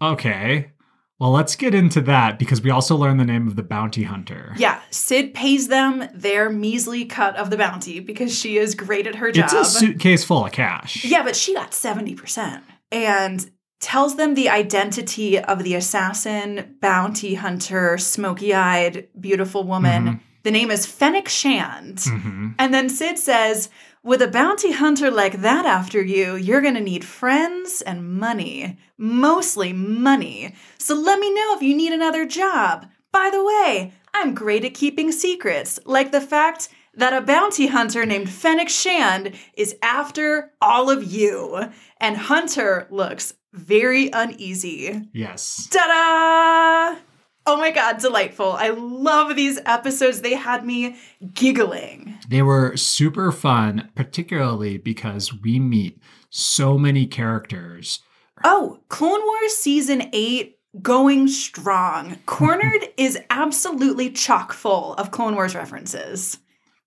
Okay. 0.00 0.70
Well, 1.18 1.32
let's 1.32 1.56
get 1.56 1.74
into 1.74 2.00
that 2.02 2.38
because 2.38 2.62
we 2.62 2.70
also 2.70 2.94
learn 2.94 3.16
the 3.16 3.24
name 3.24 3.48
of 3.48 3.56
the 3.56 3.64
bounty 3.64 4.04
hunter. 4.04 4.54
Yeah, 4.56 4.80
Cid 4.90 5.34
pays 5.34 5.66
them 5.66 6.08
their 6.14 6.50
measly 6.50 7.04
cut 7.04 7.34
of 7.36 7.50
the 7.50 7.56
bounty 7.56 7.98
because 7.98 8.36
she 8.36 8.58
is 8.58 8.76
great 8.76 9.08
at 9.08 9.16
her 9.16 9.32
job. 9.32 9.44
It's 9.44 9.52
a 9.52 9.64
suitcase 9.64 10.22
full 10.22 10.46
of 10.46 10.52
cash. 10.52 11.04
Yeah, 11.04 11.24
but 11.24 11.34
she 11.34 11.52
got 11.52 11.72
70%. 11.72 12.62
And 12.92 13.50
tells 13.82 14.16
them 14.16 14.34
the 14.34 14.48
identity 14.48 15.38
of 15.38 15.62
the 15.64 15.74
assassin, 15.74 16.76
bounty 16.80 17.34
hunter, 17.34 17.98
smoky 17.98 18.54
eyed, 18.54 19.08
beautiful 19.20 19.64
woman. 19.64 20.02
Mhm. 20.06 20.20
The 20.44 20.50
name 20.52 20.70
is 20.70 20.86
Fennec 20.86 21.28
Shand. 21.28 22.00
hmm 22.04 22.50
And 22.58 22.72
then 22.72 22.88
Cid 22.88 23.18
says, 23.18 23.68
with 24.04 24.22
a 24.22 24.28
bounty 24.28 24.72
hunter 24.72 25.10
like 25.10 25.42
that 25.42 25.66
after 25.66 26.00
you, 26.02 26.36
you're 26.36 26.60
going 26.60 26.74
to 26.74 26.80
need 26.92 27.04
friends 27.04 27.82
and 27.82 28.18
money. 28.18 28.76
Mostly 28.98 29.72
money. 29.72 30.54
So 30.78 30.94
let 30.94 31.18
me 31.20 31.32
know 31.32 31.54
if 31.56 31.62
you 31.62 31.74
need 31.76 31.92
another 31.92 32.24
job. 32.26 32.86
By 33.12 33.30
the 33.30 33.44
way, 33.44 33.92
I'm 34.14 34.34
great 34.34 34.64
at 34.64 34.74
keeping 34.74 35.12
secrets, 35.12 35.78
like 35.84 36.10
the 36.12 36.20
fact 36.20 36.68
that 36.94 37.12
a 37.12 37.24
bounty 37.24 37.68
hunter 37.68 38.04
named 38.04 38.28
Fennec 38.28 38.68
Shand 38.68 39.34
is 39.56 39.76
after 39.82 40.52
all 40.60 40.90
of 40.90 41.04
you. 41.04 41.70
And 41.98 42.16
Hunter 42.16 42.86
looks 42.90 43.34
very 43.52 44.10
uneasy. 44.12 45.08
Yes. 45.12 45.68
Ta 45.70 46.94
da! 46.96 47.00
Oh 47.44 47.56
my 47.56 47.72
god, 47.72 47.98
delightful. 47.98 48.52
I 48.52 48.68
love 48.70 49.34
these 49.34 49.58
episodes. 49.66 50.20
They 50.20 50.34
had 50.34 50.64
me 50.64 50.96
giggling. 51.34 52.18
They 52.28 52.42
were 52.42 52.76
super 52.76 53.32
fun, 53.32 53.90
particularly 53.96 54.78
because 54.78 55.34
we 55.34 55.58
meet 55.58 56.00
so 56.30 56.78
many 56.78 57.06
characters. 57.06 58.00
Oh, 58.44 58.78
Clone 58.88 59.20
Wars 59.20 59.56
Season 59.56 60.08
8 60.12 60.56
going 60.80 61.26
strong. 61.26 62.16
Cornered 62.26 62.88
is 62.96 63.18
absolutely 63.28 64.10
chock 64.10 64.52
full 64.52 64.94
of 64.94 65.10
Clone 65.10 65.34
Wars 65.34 65.54
references. 65.54 66.38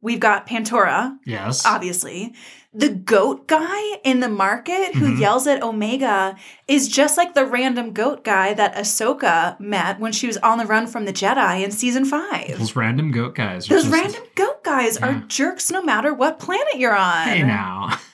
We've 0.01 0.19
got 0.19 0.47
Pantora, 0.47 1.17
Yes. 1.25 1.65
obviously. 1.65 2.33
The 2.73 2.89
goat 2.89 3.47
guy 3.47 3.97
in 4.03 4.19
the 4.19 4.27
market 4.29 4.95
who 4.95 5.13
Mhm. 5.15 5.19
yells 5.19 5.47
at 5.47 5.63
Omega 5.63 6.35
is 6.67 6.89
just 6.89 7.17
like 7.17 7.33
the 7.33 7.45
random 7.45 7.93
goat 7.93 8.23
guy 8.25 8.53
that 8.53 8.75
Ahsoka 8.75 9.57
met 9.59 9.99
when 9.99 10.11
she 10.11 10.27
was 10.27 10.35
on 10.37 10.57
the 10.57 10.65
run 10.65 10.85
from 10.85 11.05
the 11.05 11.13
Jedi 11.13 11.63
in 11.63 11.71
season 11.71 12.03
five. 12.03 12.55
Those 12.59 12.75
random 12.75 13.11
goat 13.11 13.33
guys. 13.35 13.65
are 13.71 13.75
Those 13.75 13.83
just- 13.83 13.93
random 13.95 14.23
goat 14.35 14.63
guys 14.63 14.97
are 14.97 15.13
jerks 15.27 15.71
no 15.71 15.81
matter 15.81 16.13
what 16.13 16.37
planet 16.37 16.75
you're 16.77 16.95
on. 16.95 17.27
Hey 17.27 17.43
now. 17.43 17.97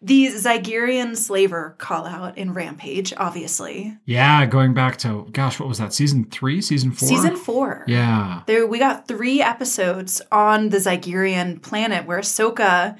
The 0.00 0.28
Zygerrian 0.28 1.16
slaver 1.16 1.74
call 1.78 2.06
out 2.06 2.38
in 2.38 2.54
Rampage, 2.54 3.12
obviously. 3.16 3.96
Yeah, 4.04 4.46
going 4.46 4.72
back 4.72 4.96
to 4.98 5.26
gosh, 5.32 5.58
what 5.58 5.68
was 5.68 5.78
that? 5.78 5.92
Season 5.92 6.24
three, 6.24 6.60
season 6.62 6.92
four? 6.92 7.08
Season 7.08 7.36
four. 7.36 7.84
Yeah. 7.88 8.42
There 8.46 8.64
we 8.66 8.78
got 8.78 9.08
three 9.08 9.42
episodes 9.42 10.22
on 10.30 10.68
the 10.68 10.76
Zygerrian 10.78 11.60
planet 11.60 12.06
where 12.06 12.20
Ahsoka 12.20 12.96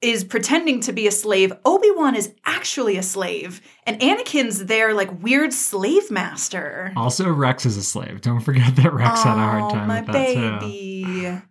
is 0.00 0.24
pretending 0.24 0.80
to 0.80 0.92
be 0.92 1.06
a 1.06 1.12
slave. 1.12 1.52
Obi-Wan 1.64 2.16
is 2.16 2.34
actually 2.44 2.96
a 2.96 3.04
slave. 3.04 3.60
And 3.86 4.00
Anakin's 4.00 4.64
their 4.64 4.94
like 4.94 5.22
weird 5.22 5.52
slave 5.52 6.10
master. 6.10 6.92
Also, 6.96 7.30
Rex 7.30 7.64
is 7.66 7.76
a 7.76 7.84
slave. 7.84 8.20
Don't 8.20 8.40
forget 8.40 8.74
that 8.76 8.92
Rex 8.92 9.22
had 9.22 9.36
a 9.36 9.40
hard 9.40 9.62
Oh, 9.62 9.70
time 9.70 9.86
my 9.86 10.00
with 10.00 10.10
that 10.10 10.60
too. 10.60 11.42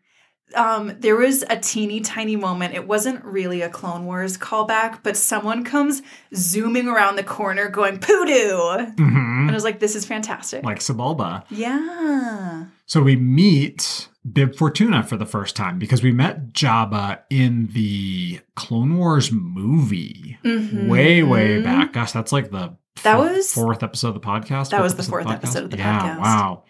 Um, 0.56 0.96
there 1.00 1.16
was 1.16 1.44
a 1.50 1.58
teeny 1.58 2.02
tiny 2.02 2.36
moment. 2.36 2.74
It 2.74 2.88
wasn't 2.88 3.24
really 3.24 3.62
a 3.62 3.70
Clone 3.70 4.06
Wars 4.06 4.38
callback, 4.38 5.00
but 5.04 5.16
someone 5.18 5.64
comes 5.64 6.02
zooming 6.36 6.88
around 6.88 7.16
the 7.16 7.24
corner 7.24 7.70
going 7.70 8.00
poodoo. 8.00 8.60
And 8.78 9.00
hmm 9.00 9.50
I 9.50 9.54
was 9.54 9.64
like, 9.64 9.80
this 9.80 9.96
is 9.96 10.06
fantastic. 10.06 10.64
Like 10.64 10.80
Sebulba. 10.80 11.44
yeah. 11.50 12.66
So 12.86 13.02
we 13.02 13.16
meet 13.16 14.08
Bib 14.32 14.56
Fortuna 14.56 15.04
for 15.04 15.18
the 15.18 15.26
first 15.26 15.56
time 15.56 15.80
because 15.80 16.04
we 16.04 16.12
met 16.12 16.54
Jabba 16.54 17.20
in 17.30 17.68
the 17.74 18.40
Clone 18.56 18.98
Wars 18.98 19.32
movie 19.32 20.38
Mhm. 20.44 20.88
way, 20.90 21.24
way 21.24 21.62
back. 21.62 21.94
Gosh, 21.94 22.12
that's 22.12 22.32
like 22.32 22.52
the 22.52 22.76
That 23.04 23.18
fourth- 23.18 23.32
was- 23.36 23.54
fourth 23.54 23.84
episode 23.84 24.10
of 24.10 24.14
the 24.16 24.20
podcast. 24.20 24.70
That 24.70 24.82
was 24.82 24.94
the 24.94 25.00
episode 25.00 25.10
fourth 25.12 25.26
podcast? 25.26 25.34
episode 25.36 25.64
of 25.66 25.72
the 25.72 25.78
yeah, 25.78 26.00
podcast. 26.18 26.20
Wow. 26.20 26.64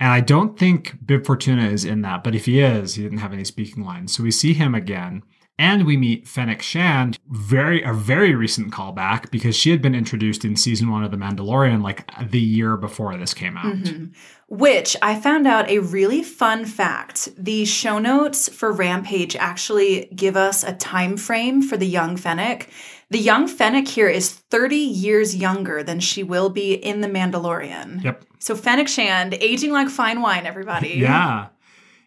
And 0.00 0.10
I 0.10 0.20
don't 0.20 0.58
think 0.58 0.96
Bib 1.06 1.24
Fortuna 1.24 1.66
is 1.66 1.84
in 1.84 2.02
that, 2.02 2.24
but 2.24 2.34
if 2.34 2.46
he 2.46 2.60
is, 2.60 2.94
he 2.94 3.02
didn't 3.02 3.18
have 3.18 3.32
any 3.32 3.44
speaking 3.44 3.84
lines. 3.84 4.14
So 4.14 4.22
we 4.22 4.30
see 4.30 4.52
him 4.52 4.74
again. 4.74 5.22
And 5.56 5.86
we 5.86 5.96
meet 5.96 6.26
Fennec 6.26 6.62
Shand, 6.62 7.16
very 7.28 7.80
a 7.84 7.92
very 7.92 8.34
recent 8.34 8.72
callback 8.72 9.30
because 9.30 9.54
she 9.54 9.70
had 9.70 9.80
been 9.80 9.94
introduced 9.94 10.44
in 10.44 10.56
season 10.56 10.90
one 10.90 11.04
of 11.04 11.12
The 11.12 11.16
Mandalorian, 11.16 11.80
like 11.80 12.10
the 12.28 12.40
year 12.40 12.76
before 12.76 13.16
this 13.16 13.34
came 13.34 13.56
out. 13.56 13.76
Mhm. 13.76 14.12
Which 14.48 14.96
I 15.00 15.14
found 15.14 15.46
out 15.46 15.70
a 15.70 15.78
really 15.78 16.24
fun 16.24 16.64
fact. 16.64 17.28
The 17.38 17.64
show 17.66 18.00
notes 18.00 18.48
for 18.48 18.72
Rampage 18.72 19.36
actually 19.36 20.08
give 20.16 20.36
us 20.36 20.64
a 20.64 20.72
time 20.72 21.16
frame 21.16 21.62
for 21.62 21.76
the 21.76 21.86
young 21.86 22.16
Fennec. 22.16 22.68
The 23.10 23.20
young 23.20 23.46
Fennec 23.46 23.86
here 23.86 24.08
is 24.08 24.30
30 24.30 24.76
years 24.76 25.36
younger 25.36 25.84
than 25.84 26.00
she 26.00 26.24
will 26.24 26.50
be 26.50 26.72
in 26.72 27.00
The 27.00 27.08
Mandalorian. 27.08 28.02
Yep. 28.02 28.24
So 28.44 28.54
Fennec 28.54 28.88
Shand, 28.88 29.32
aging 29.40 29.72
like 29.72 29.88
fine 29.88 30.20
wine, 30.20 30.44
everybody. 30.44 30.88
Yeah. 31.04 31.46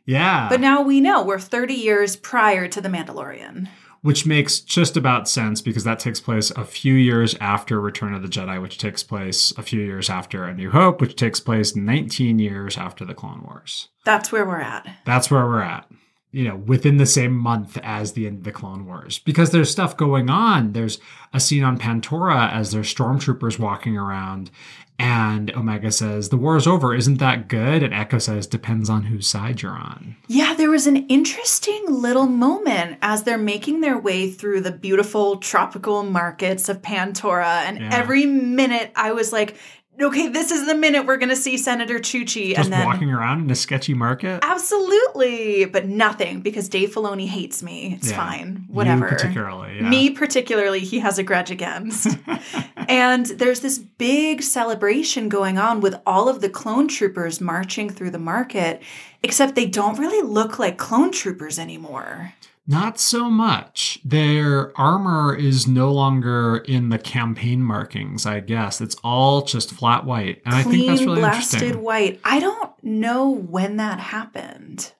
Yeah. 0.05 0.47
But 0.49 0.61
now 0.61 0.83
we 0.83 1.01
know 1.01 1.23
we're 1.25 1.39
30 1.39 1.73
years 1.73 2.15
prior 2.15 2.67
to 2.67 2.79
The 2.79 2.89
Mandalorian. 2.89 3.67
which 4.03 4.25
makes 4.27 4.59
just 4.59 4.95
about 4.95 5.27
sense 5.27 5.61
because 5.61 5.83
that 5.83 5.99
takes 5.99 6.21
place 6.21 6.51
a 6.51 6.63
few 6.63 6.93
years 6.93 7.35
after 7.41 7.81
Return 7.81 8.13
of 8.13 8.21
the 8.21 8.27
Jedi, 8.29 8.61
which 8.61 8.77
takes 8.77 9.01
place 9.03 9.51
a 9.57 9.63
few 9.63 9.81
years 9.81 10.09
after 10.11 10.43
A 10.45 10.53
New 10.53 10.69
Hope, 10.69 11.01
which 11.01 11.15
takes 11.15 11.39
place 11.39 11.75
19 11.75 12.37
years 12.37 12.77
after 12.77 13.03
the 13.03 13.15
Clone 13.15 13.41
Wars. 13.43 13.89
That's 14.05 14.31
where 14.31 14.45
we're 14.45 14.61
at. 14.61 14.87
That's 15.05 15.31
where 15.31 15.45
we're 15.45 15.61
at. 15.61 15.89
You 16.31 16.43
know, 16.47 16.55
within 16.55 16.97
the 16.97 17.05
same 17.07 17.33
month 17.35 17.77
as 17.83 18.13
the 18.13 18.27
end 18.27 18.37
of 18.39 18.43
the 18.43 18.51
Clone 18.51 18.85
Wars. 18.85 19.17
Because 19.17 19.49
there's 19.49 19.71
stuff 19.71 19.97
going 19.97 20.29
on. 20.29 20.73
There's 20.73 20.99
a 21.33 21.39
scene 21.39 21.63
on 21.63 21.79
Pantora 21.79 22.51
as 22.53 22.71
there's 22.71 22.93
stormtroopers 22.93 23.57
walking 23.57 23.97
around, 23.97 24.51
and 24.99 25.55
Omega 25.55 25.91
says, 25.91 26.29
The 26.29 26.37
war 26.37 26.57
is 26.57 26.65
over. 26.67 26.95
Isn't 26.95 27.19
that 27.19 27.47
good? 27.47 27.83
And 27.83 27.93
Echo 27.93 28.17
says, 28.17 28.47
Depends 28.47 28.89
on 28.89 29.03
whose 29.03 29.27
side 29.27 29.61
you're 29.61 29.71
on. 29.71 30.15
Yeah, 30.27 30.53
there 30.55 30.69
was 30.71 30.87
an 30.87 31.07
interesting 31.07 31.83
little 31.87 32.25
moment 32.27 32.97
as 33.01 33.23
they're 33.23 33.37
making 33.37 33.81
their 33.81 33.97
way 33.97 34.29
through 34.31 34.61
the 34.61 34.71
beautiful 34.71 35.37
tropical 35.37 36.03
markets 36.03 36.67
of 36.69 36.81
Pantora. 36.81 37.63
And 37.65 37.79
Yeah. 37.79 37.89
every 37.91 38.25
minute 38.25 38.91
I 38.95 39.11
was 39.11 39.31
like, 39.31 39.55
okay, 39.99 40.27
this 40.27 40.51
is 40.51 40.65
the 40.67 40.75
minute 40.75 41.05
we're 41.05 41.17
going 41.17 41.29
to 41.29 41.35
see 41.35 41.57
Senator 41.57 41.99
Chuchi. 41.99 42.49
Just 42.55 42.65
and 42.65 42.73
then. 42.73 42.85
walking 42.85 43.11
around 43.11 43.41
in 43.43 43.51
a 43.51 43.55
sketchy 43.55 43.93
market. 43.93 44.39
Absolutely, 44.43 45.65
but 45.65 45.85
nothing 45.87 46.41
because 46.41 46.69
Dave 46.69 46.93
Filoni 46.93 47.27
hates 47.27 47.63
me. 47.63 47.95
It's 47.95 48.09
Yeah. 48.11 48.17
fine. 48.17 48.65
You 48.69 48.75
Whatever. 48.75 49.07
particularly. 49.07 49.77
Yeah. 49.77 49.89
Me 49.89 50.09
particularly, 50.11 50.79
he 50.81 50.99
has 50.99 51.17
a 51.17 51.23
grudge 51.23 51.51
against. 51.51 52.17
and 52.87 53.25
there's 53.25 53.61
this 53.61 53.77
big 53.79 54.41
celebration 54.43 55.29
going 55.29 55.57
on 55.57 55.81
with 55.81 55.95
all 56.05 56.29
of 56.29 56.41
the 56.41 56.49
clone 56.49 56.87
troopers 56.87 57.41
marching 57.41 57.89
through 57.89 58.11
the 58.11 58.19
market, 58.19 58.81
except 59.23 59.55
they 59.55 59.65
don't 59.65 59.97
really 59.99 60.21
look 60.27 60.59
like 60.59 60.77
clone 60.77 61.11
troopers 61.11 61.57
anymore. 61.59 62.33
Not 62.69 62.99
so 62.99 63.29
much. 63.29 63.99
Their 64.03 64.77
armor 64.77 65.33
is 65.33 65.67
no 65.67 65.89
longer 65.91 66.57
in 66.57 66.89
the 66.89 66.99
campaign 66.99 67.61
markings, 67.61 68.25
I 68.25 68.41
guess. 68.41 68.81
It's 68.81 68.97
all 69.05 69.43
just 69.43 69.71
flat 69.71 70.03
white. 70.03 70.41
And 70.45 70.53
I 70.53 70.63
think 70.63 70.75
Clean, 70.75 70.87
that's 70.87 71.01
really 71.01 71.21
blasted 71.21 71.61
interesting. 71.61 71.83
white. 71.83 72.19
I 72.25 72.41
don't 72.41 72.71
know 72.83 73.29
when 73.29 73.77
that 73.77 74.01
happened. 74.01 74.91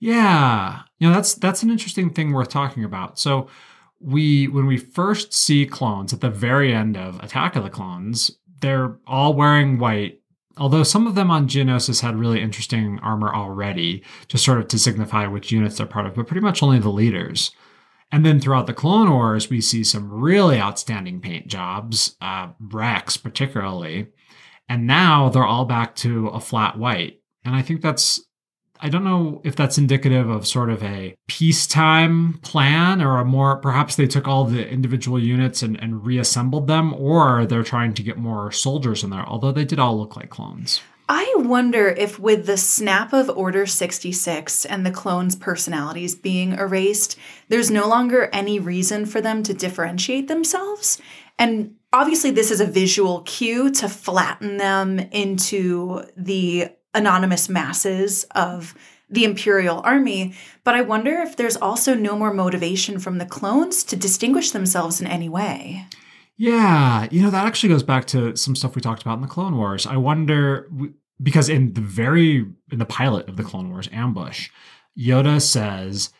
Yeah. 0.00 0.80
You 0.98 1.08
know, 1.08 1.14
that's 1.14 1.34
that's 1.34 1.62
an 1.62 1.70
interesting 1.70 2.10
thing 2.10 2.32
worth 2.32 2.48
talking 2.48 2.82
about. 2.82 3.18
So 3.18 3.48
we 4.00 4.48
when 4.48 4.66
we 4.66 4.76
first 4.76 5.32
see 5.32 5.66
clones 5.66 6.12
at 6.12 6.20
the 6.20 6.30
very 6.30 6.74
end 6.74 6.96
of 6.96 7.22
Attack 7.22 7.54
of 7.54 7.62
the 7.62 7.70
Clones, 7.70 8.32
they're 8.60 8.96
all 9.06 9.34
wearing 9.34 9.78
white. 9.78 10.17
Although 10.58 10.82
some 10.82 11.06
of 11.06 11.14
them 11.14 11.30
on 11.30 11.48
Geonosis 11.48 12.02
had 12.02 12.16
really 12.16 12.42
interesting 12.42 12.98
armor 13.00 13.32
already, 13.32 14.02
just 14.26 14.44
sort 14.44 14.58
of 14.58 14.68
to 14.68 14.78
signify 14.78 15.26
which 15.26 15.52
units 15.52 15.78
they're 15.78 15.86
part 15.86 16.06
of, 16.06 16.14
but 16.14 16.26
pretty 16.26 16.40
much 16.40 16.62
only 16.62 16.78
the 16.78 16.88
leaders. 16.88 17.52
And 18.10 18.24
then 18.24 18.40
throughout 18.40 18.66
the 18.66 18.74
Clone 18.74 19.10
Wars, 19.10 19.50
we 19.50 19.60
see 19.60 19.84
some 19.84 20.10
really 20.10 20.58
outstanding 20.58 21.20
paint 21.20 21.46
jobs, 21.46 22.16
uh, 22.20 22.48
Rex 22.58 23.16
particularly. 23.16 24.08
And 24.68 24.86
now 24.86 25.28
they're 25.28 25.44
all 25.44 25.64
back 25.64 25.94
to 25.96 26.28
a 26.28 26.40
flat 26.40 26.78
white. 26.78 27.20
And 27.44 27.54
I 27.54 27.62
think 27.62 27.80
that's, 27.80 28.20
I 28.80 28.88
don't 28.88 29.04
know 29.04 29.40
if 29.44 29.56
that's 29.56 29.78
indicative 29.78 30.28
of 30.28 30.46
sort 30.46 30.70
of 30.70 30.82
a 30.82 31.14
peacetime 31.26 32.38
plan 32.42 33.02
or 33.02 33.18
a 33.18 33.24
more, 33.24 33.56
perhaps 33.56 33.96
they 33.96 34.06
took 34.06 34.28
all 34.28 34.44
the 34.44 34.68
individual 34.68 35.18
units 35.18 35.62
and, 35.62 35.80
and 35.80 36.04
reassembled 36.04 36.66
them, 36.66 36.94
or 36.94 37.46
they're 37.46 37.62
trying 37.62 37.94
to 37.94 38.02
get 38.02 38.16
more 38.16 38.52
soldiers 38.52 39.02
in 39.02 39.10
there, 39.10 39.26
although 39.26 39.52
they 39.52 39.64
did 39.64 39.78
all 39.78 39.98
look 39.98 40.16
like 40.16 40.30
clones. 40.30 40.80
I 41.10 41.32
wonder 41.36 41.88
if, 41.88 42.18
with 42.18 42.44
the 42.44 42.58
snap 42.58 43.14
of 43.14 43.30
Order 43.30 43.64
66 43.64 44.66
and 44.66 44.84
the 44.84 44.90
clones' 44.90 45.36
personalities 45.36 46.14
being 46.14 46.52
erased, 46.52 47.18
there's 47.48 47.70
no 47.70 47.88
longer 47.88 48.28
any 48.30 48.58
reason 48.58 49.06
for 49.06 49.22
them 49.22 49.42
to 49.44 49.54
differentiate 49.54 50.28
themselves. 50.28 51.00
And 51.38 51.76
obviously, 51.94 52.30
this 52.30 52.50
is 52.50 52.60
a 52.60 52.66
visual 52.66 53.22
cue 53.22 53.70
to 53.72 53.88
flatten 53.88 54.58
them 54.58 54.98
into 54.98 56.02
the 56.14 56.72
anonymous 56.98 57.48
masses 57.48 58.24
of 58.34 58.74
the 59.08 59.24
Imperial 59.24 59.80
Army. 59.80 60.34
But 60.64 60.74
I 60.74 60.82
wonder 60.82 61.20
if 61.20 61.36
there's 61.36 61.56
also 61.56 61.94
no 61.94 62.16
more 62.16 62.34
motivation 62.34 62.98
from 62.98 63.16
the 63.16 63.24
clones 63.24 63.82
to 63.84 63.96
distinguish 63.96 64.50
themselves 64.50 65.00
in 65.00 65.06
any 65.06 65.28
way. 65.28 65.86
Yeah, 66.36 67.08
you 67.10 67.22
know, 67.22 67.30
that 67.30 67.46
actually 67.46 67.70
goes 67.70 67.82
back 67.82 68.06
to 68.08 68.36
some 68.36 68.54
stuff 68.54 68.74
we 68.76 68.82
talked 68.82 69.02
about 69.02 69.14
in 69.14 69.22
the 69.22 69.28
Clone 69.28 69.56
Wars. 69.56 69.86
I 69.86 69.96
wonder 69.96 70.68
because 71.20 71.48
in 71.48 71.72
the 71.72 71.80
very 71.80 72.46
in 72.70 72.78
the 72.78 72.84
pilot 72.84 73.28
of 73.28 73.36
the 73.36 73.42
Clone 73.42 73.70
Wars 73.70 73.88
ambush, 73.92 74.50
Yoda 74.96 75.42
says, 75.42 76.10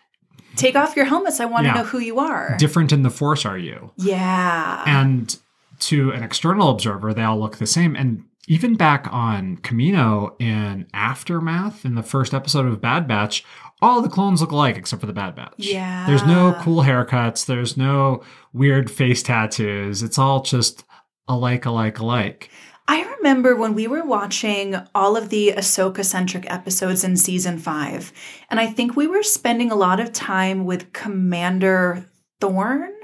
"Take 0.57 0.75
off 0.75 0.97
your 0.97 1.05
helmets. 1.05 1.39
I 1.39 1.45
want 1.45 1.67
to 1.67 1.75
know 1.75 1.85
who 1.85 2.01
you 2.01 2.19
are. 2.19 2.57
Different 2.59 2.93
in 2.93 3.03
the 3.03 3.11
Force, 3.11 3.45
are 3.45 3.59
you?" 3.59 3.93
Yeah. 3.97 4.83
And 4.87 5.37
to 5.81 6.11
an 6.11 6.25
external 6.25 6.71
observer, 6.71 7.15
they 7.15 7.23
all 7.23 7.39
look 7.39 7.59
the 7.59 7.67
same. 7.67 7.95
And 7.95 8.25
even 8.49 8.77
back 8.77 9.07
on 9.13 9.59
Kamino 9.59 10.35
in 10.41 10.87
Aftermath, 10.95 11.85
in 11.85 11.95
the 11.95 12.03
first 12.03 12.33
episode 12.33 12.65
of 12.65 12.81
Bad 12.81 13.07
Batch, 13.07 13.45
all 13.83 14.01
the 14.01 14.09
clones 14.09 14.41
look 14.41 14.51
alike 14.51 14.77
except 14.77 15.01
for 15.01 15.07
the 15.07 15.13
Bad 15.13 15.37
Batch. 15.37 15.53
Yeah. 15.59 16.07
There's 16.07 16.25
no 16.25 16.57
cool 16.63 16.83
haircuts. 16.83 17.45
There's 17.45 17.77
no 17.77 18.23
weird 18.55 18.91
face 18.91 19.23
tattoos. 19.23 20.03
It's 20.03 20.19
all 20.19 20.43
just 20.43 20.85
alike, 21.29 21.67
alike, 21.67 21.99
alike. 21.99 22.51
I 22.89 23.03
remember 23.19 23.55
when 23.55 23.75
we 23.75 23.87
were 23.87 24.05
watching 24.05 24.77
all 24.95 25.15
of 25.15 25.29
the 25.29 25.53
Ahsoka 25.55 26.03
centric 26.03 26.51
episodes 26.51 27.05
in 27.05 27.19
season 27.19 27.59
five, 27.59 28.15
and 28.49 28.59
I 28.59 28.67
think 28.67 28.97
we 28.97 29.07
were 29.07 29.23
spending 29.23 29.71
a 29.71 29.77
lot 29.77 30.01
of 30.01 30.15
time 30.15 30.65
with 30.65 30.95
Commander 30.95 32.09
Thorn. 32.41 32.95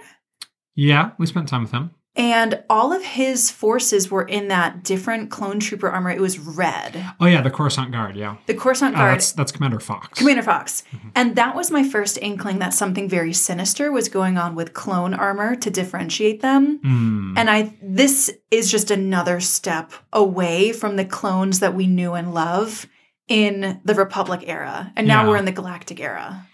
Yeah, 0.75 1.11
we 1.19 1.27
spent 1.27 1.49
time 1.51 1.65
with 1.65 1.73
him. 1.73 1.91
And 2.17 2.63
all 2.71 2.93
of 2.93 3.03
his 3.03 3.51
forces 3.51 4.09
were 4.09 4.23
in 4.23 4.47
that 4.47 4.85
different 4.85 5.31
clone 5.31 5.59
trooper 5.59 5.89
armor. 5.89 6.11
It 6.11 6.21
was 6.21 6.39
red. 6.39 7.05
Oh 7.19 7.27
yeah, 7.27 7.41
the 7.41 7.51
Coruscant 7.51 7.91
Guard. 7.91 8.15
Yeah, 8.15 8.37
the 8.47 8.55
Coruscant 8.55 8.95
uh, 8.95 8.99
Guard. 8.99 9.11
Uh, 9.11 9.15
that's, 9.15 9.33
that's, 9.33 9.51
Commander 9.51 9.81
Fox. 9.81 10.21
Commander 10.21 10.45
Fox, 10.45 10.85
mm-hmm. 10.93 11.09
and 11.17 11.35
that 11.35 11.57
was 11.57 11.73
my 11.73 11.83
first 11.83 12.17
inkling 12.23 12.61
that 12.61 12.73
something 12.73 13.09
very 13.09 13.33
sinister 13.33 13.91
was 13.91 14.09
going 14.09 14.39
on 14.39 14.55
with 14.55 14.75
clone 14.75 15.13
armor 15.13 15.57
to 15.57 15.71
differentiate 15.71 16.41
them. 16.41 16.79
Mm. 16.85 17.37
And 17.37 17.51
I, 17.51 17.77
this 17.83 18.31
is 18.53 18.71
just 18.71 18.93
another 18.93 19.41
step 19.41 19.93
away 20.13 20.73
from 20.73 20.95
the 20.95 21.05
clones 21.05 21.59
that 21.59 21.75
we 21.75 21.89
knew 21.89 22.13
and 22.13 22.33
love 22.33 22.87
in 23.27 23.81
the 23.85 23.95
Republic 23.95 24.45
era, 24.47 24.93
and 24.95 25.09
now 25.09 25.25
yeah. 25.25 25.31
we're 25.31 25.37
in 25.39 25.47
the 25.47 25.53
Galactic 25.53 25.99
era. 25.99 26.47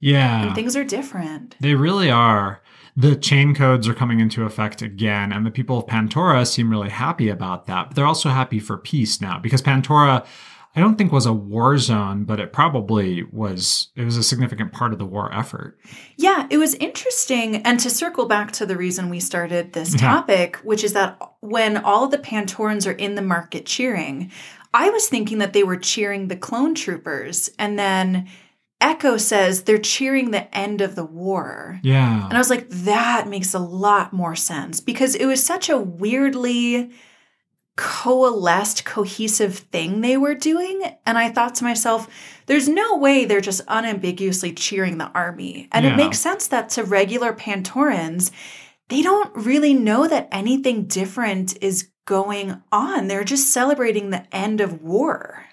Yeah, 0.00 0.46
and 0.46 0.54
things 0.54 0.76
are 0.76 0.84
different. 0.84 1.56
They 1.60 1.74
really 1.74 2.10
are 2.10 2.60
the 2.96 3.16
chain 3.16 3.54
codes 3.54 3.88
are 3.88 3.94
coming 3.94 4.20
into 4.20 4.44
effect 4.44 4.80
again, 4.80 5.32
and 5.32 5.44
the 5.44 5.50
people 5.50 5.78
of 5.78 5.86
Pantora 5.86 6.46
seem 6.46 6.70
really 6.70 6.90
happy 6.90 7.28
about 7.28 7.66
that. 7.66 7.88
But 7.88 7.96
they're 7.96 8.06
also 8.06 8.28
happy 8.28 8.60
for 8.60 8.78
peace 8.78 9.20
now 9.20 9.38
because 9.38 9.62
Pantora, 9.62 10.24
I 10.76 10.80
don't 10.80 10.96
think 10.96 11.10
was 11.10 11.26
a 11.26 11.32
war 11.32 11.76
zone, 11.78 12.24
but 12.24 12.38
it 12.38 12.52
probably 12.52 13.24
was. 13.24 13.88
It 13.96 14.04
was 14.04 14.16
a 14.16 14.22
significant 14.22 14.72
part 14.72 14.92
of 14.92 15.00
the 15.00 15.06
war 15.06 15.32
effort. 15.34 15.78
Yeah, 16.16 16.46
it 16.50 16.58
was 16.58 16.74
interesting. 16.74 17.56
And 17.62 17.80
to 17.80 17.90
circle 17.90 18.26
back 18.26 18.52
to 18.52 18.66
the 18.66 18.76
reason 18.76 19.10
we 19.10 19.20
started 19.20 19.72
this 19.72 19.94
topic, 19.94 20.56
yeah. 20.56 20.62
which 20.62 20.84
is 20.84 20.92
that 20.92 21.20
when 21.40 21.76
all 21.76 22.04
of 22.04 22.10
the 22.12 22.18
Pantorans 22.18 22.88
are 22.88 22.96
in 22.96 23.16
the 23.16 23.22
market 23.22 23.66
cheering, 23.66 24.30
I 24.72 24.90
was 24.90 25.08
thinking 25.08 25.38
that 25.38 25.52
they 25.52 25.62
were 25.62 25.76
cheering 25.76 26.28
the 26.28 26.36
clone 26.36 26.74
troopers, 26.74 27.50
and 27.58 27.78
then 27.78 28.28
Echo 28.84 29.16
says 29.16 29.62
they're 29.62 29.78
cheering 29.78 30.30
the 30.30 30.54
end 30.54 30.82
of 30.82 30.94
the 30.94 31.06
war. 31.06 31.80
Yeah. 31.82 32.26
And 32.26 32.34
I 32.34 32.38
was 32.38 32.50
like, 32.50 32.68
that 32.68 33.26
makes 33.26 33.54
a 33.54 33.58
lot 33.58 34.12
more 34.12 34.36
sense 34.36 34.80
because 34.80 35.14
it 35.14 35.24
was 35.24 35.42
such 35.42 35.70
a 35.70 35.78
weirdly 35.78 36.92
coalesced, 37.76 38.84
cohesive 38.84 39.56
thing 39.56 40.02
they 40.02 40.18
were 40.18 40.34
doing. 40.34 40.82
And 41.06 41.16
I 41.16 41.30
thought 41.30 41.54
to 41.56 41.64
myself, 41.64 42.08
there's 42.44 42.68
no 42.68 42.98
way 42.98 43.24
they're 43.24 43.40
just 43.40 43.62
unambiguously 43.68 44.52
cheering 44.52 44.98
the 44.98 45.10
army. 45.12 45.66
And 45.72 45.86
yeah. 45.86 45.94
it 45.94 45.96
makes 45.96 46.18
sense 46.18 46.48
that 46.48 46.68
to 46.70 46.84
regular 46.84 47.32
Pantorans, 47.32 48.32
they 48.90 49.00
don't 49.00 49.34
really 49.34 49.72
know 49.72 50.06
that 50.06 50.28
anything 50.30 50.84
different 50.84 51.56
is 51.62 51.88
going 52.04 52.62
on. 52.70 53.08
They're 53.08 53.24
just 53.24 53.50
celebrating 53.50 54.10
the 54.10 54.26
end 54.36 54.60
of 54.60 54.82
war. 54.82 55.46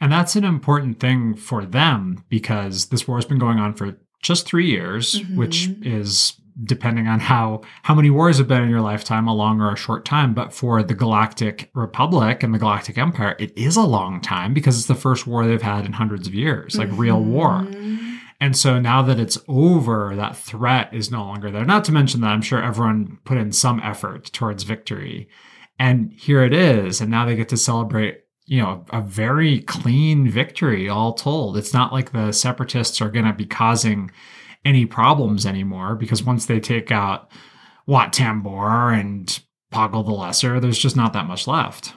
And 0.00 0.12
that's 0.12 0.36
an 0.36 0.44
important 0.44 1.00
thing 1.00 1.34
for 1.34 1.64
them 1.64 2.24
because 2.28 2.86
this 2.86 3.08
war 3.08 3.16
has 3.16 3.24
been 3.24 3.38
going 3.38 3.58
on 3.58 3.74
for 3.74 3.98
just 4.22 4.46
three 4.46 4.66
years, 4.66 5.20
mm-hmm. 5.20 5.36
which 5.36 5.68
is 5.82 6.34
depending 6.64 7.06
on 7.06 7.20
how 7.20 7.60
how 7.82 7.94
many 7.94 8.08
wars 8.08 8.38
have 8.38 8.48
been 8.48 8.62
in 8.62 8.70
your 8.70 8.80
lifetime, 8.80 9.26
a 9.26 9.34
long 9.34 9.60
or 9.60 9.72
a 9.72 9.76
short 9.76 10.04
time. 10.04 10.34
But 10.34 10.52
for 10.52 10.82
the 10.82 10.94
Galactic 10.94 11.70
Republic 11.74 12.42
and 12.42 12.54
the 12.54 12.58
Galactic 12.58 12.98
Empire, 12.98 13.36
it 13.38 13.56
is 13.56 13.76
a 13.76 13.82
long 13.82 14.20
time 14.20 14.54
because 14.54 14.78
it's 14.78 14.86
the 14.86 14.94
first 14.94 15.26
war 15.26 15.46
they've 15.46 15.60
had 15.60 15.86
in 15.86 15.92
hundreds 15.92 16.26
of 16.26 16.34
years, 16.34 16.76
like 16.76 16.88
mm-hmm. 16.88 17.00
real 17.00 17.22
war. 17.22 17.66
And 18.38 18.56
so 18.56 18.78
now 18.78 19.00
that 19.02 19.18
it's 19.18 19.38
over, 19.48 20.14
that 20.14 20.36
threat 20.36 20.92
is 20.92 21.10
no 21.10 21.22
longer 21.24 21.50
there. 21.50 21.64
Not 21.64 21.84
to 21.84 21.92
mention 21.92 22.20
that 22.20 22.32
I'm 22.32 22.42
sure 22.42 22.62
everyone 22.62 23.18
put 23.24 23.38
in 23.38 23.50
some 23.50 23.80
effort 23.82 24.26
towards 24.26 24.64
victory. 24.64 25.28
And 25.78 26.12
here 26.12 26.42
it 26.42 26.52
is. 26.52 27.00
And 27.00 27.10
now 27.10 27.24
they 27.24 27.36
get 27.36 27.48
to 27.50 27.56
celebrate 27.56 28.25
you 28.46 28.62
know, 28.62 28.84
a 28.90 29.00
very 29.00 29.60
clean 29.60 30.28
victory 30.30 30.88
all 30.88 31.12
told. 31.12 31.56
It's 31.56 31.74
not 31.74 31.92
like 31.92 32.12
the 32.12 32.32
separatists 32.32 33.00
are 33.00 33.10
going 33.10 33.24
to 33.24 33.32
be 33.32 33.44
causing 33.44 34.10
any 34.64 34.86
problems 34.86 35.44
anymore 35.44 35.96
because 35.96 36.22
once 36.22 36.46
they 36.46 36.60
take 36.60 36.90
out 36.90 37.30
Wat 37.86 38.12
Tambor 38.12 38.98
and 38.98 39.40
Poggle 39.72 40.04
the 40.04 40.12
Lesser, 40.12 40.60
there's 40.60 40.78
just 40.78 40.96
not 40.96 41.12
that 41.12 41.26
much 41.26 41.46
left. 41.46 41.92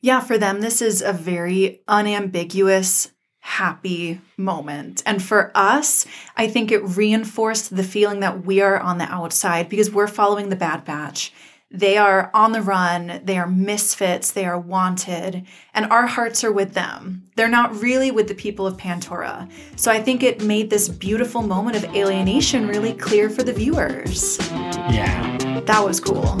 Yeah, 0.00 0.20
for 0.20 0.36
them, 0.38 0.60
this 0.60 0.82
is 0.82 1.00
a 1.00 1.12
very 1.12 1.82
unambiguous, 1.86 3.12
happy 3.40 4.20
moment. 4.36 5.02
And 5.06 5.22
for 5.22 5.52
us, 5.54 6.06
I 6.36 6.48
think 6.48 6.72
it 6.72 6.82
reinforced 6.82 7.76
the 7.76 7.84
feeling 7.84 8.20
that 8.20 8.44
we 8.44 8.60
are 8.62 8.80
on 8.80 8.98
the 8.98 9.04
outside 9.04 9.68
because 9.68 9.90
we're 9.90 10.08
following 10.08 10.48
the 10.48 10.56
Bad 10.56 10.84
Batch 10.84 11.32
they 11.72 11.96
are 11.96 12.30
on 12.34 12.52
the 12.52 12.62
run, 12.62 13.20
they 13.24 13.38
are 13.38 13.46
misfits, 13.46 14.30
they 14.30 14.44
are 14.44 14.58
wanted, 14.58 15.46
and 15.72 15.86
our 15.86 16.06
hearts 16.06 16.44
are 16.44 16.52
with 16.52 16.74
them. 16.74 17.24
They're 17.34 17.48
not 17.48 17.74
really 17.80 18.10
with 18.10 18.28
the 18.28 18.34
people 18.34 18.66
of 18.66 18.76
Pantora. 18.76 19.50
So 19.76 19.90
I 19.90 20.02
think 20.02 20.22
it 20.22 20.42
made 20.42 20.68
this 20.68 20.88
beautiful 20.88 21.42
moment 21.42 21.76
of 21.76 21.84
alienation 21.96 22.68
really 22.68 22.92
clear 22.92 23.30
for 23.30 23.42
the 23.42 23.52
viewers. 23.52 24.38
Yeah. 24.50 25.60
That 25.64 25.82
was 25.84 25.98
cool. 25.98 26.38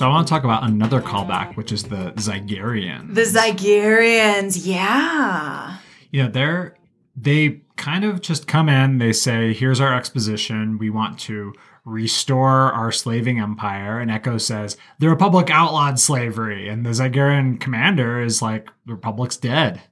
So 0.00 0.06
I 0.06 0.08
want 0.08 0.26
to 0.26 0.30
talk 0.30 0.44
about 0.44 0.64
another 0.64 1.02
callback, 1.02 1.58
which 1.58 1.72
is 1.72 1.82
the 1.82 2.12
Zygerrians. 2.12 3.14
The 3.14 3.20
Zygerrians, 3.20 4.66
yeah. 4.66 5.76
You 6.10 6.22
know, 6.22 6.30
they're 6.30 6.74
they 7.14 7.60
kind 7.76 8.06
of 8.06 8.22
just 8.22 8.46
come 8.46 8.70
in, 8.70 8.96
they 8.96 9.12
say, 9.12 9.52
here's 9.52 9.78
our 9.78 9.94
exposition. 9.94 10.78
We 10.78 10.88
want 10.88 11.18
to 11.18 11.52
restore 11.84 12.72
our 12.72 12.90
slaving 12.90 13.40
empire. 13.40 14.00
And 14.00 14.10
Echo 14.10 14.38
says, 14.38 14.78
the 15.00 15.10
Republic 15.10 15.50
outlawed 15.50 16.00
slavery. 16.00 16.66
And 16.66 16.86
the 16.86 16.92
Zygerrian 16.92 17.60
commander 17.60 18.22
is 18.22 18.40
like, 18.40 18.70
the 18.86 18.94
Republic's 18.94 19.36
dead. 19.36 19.82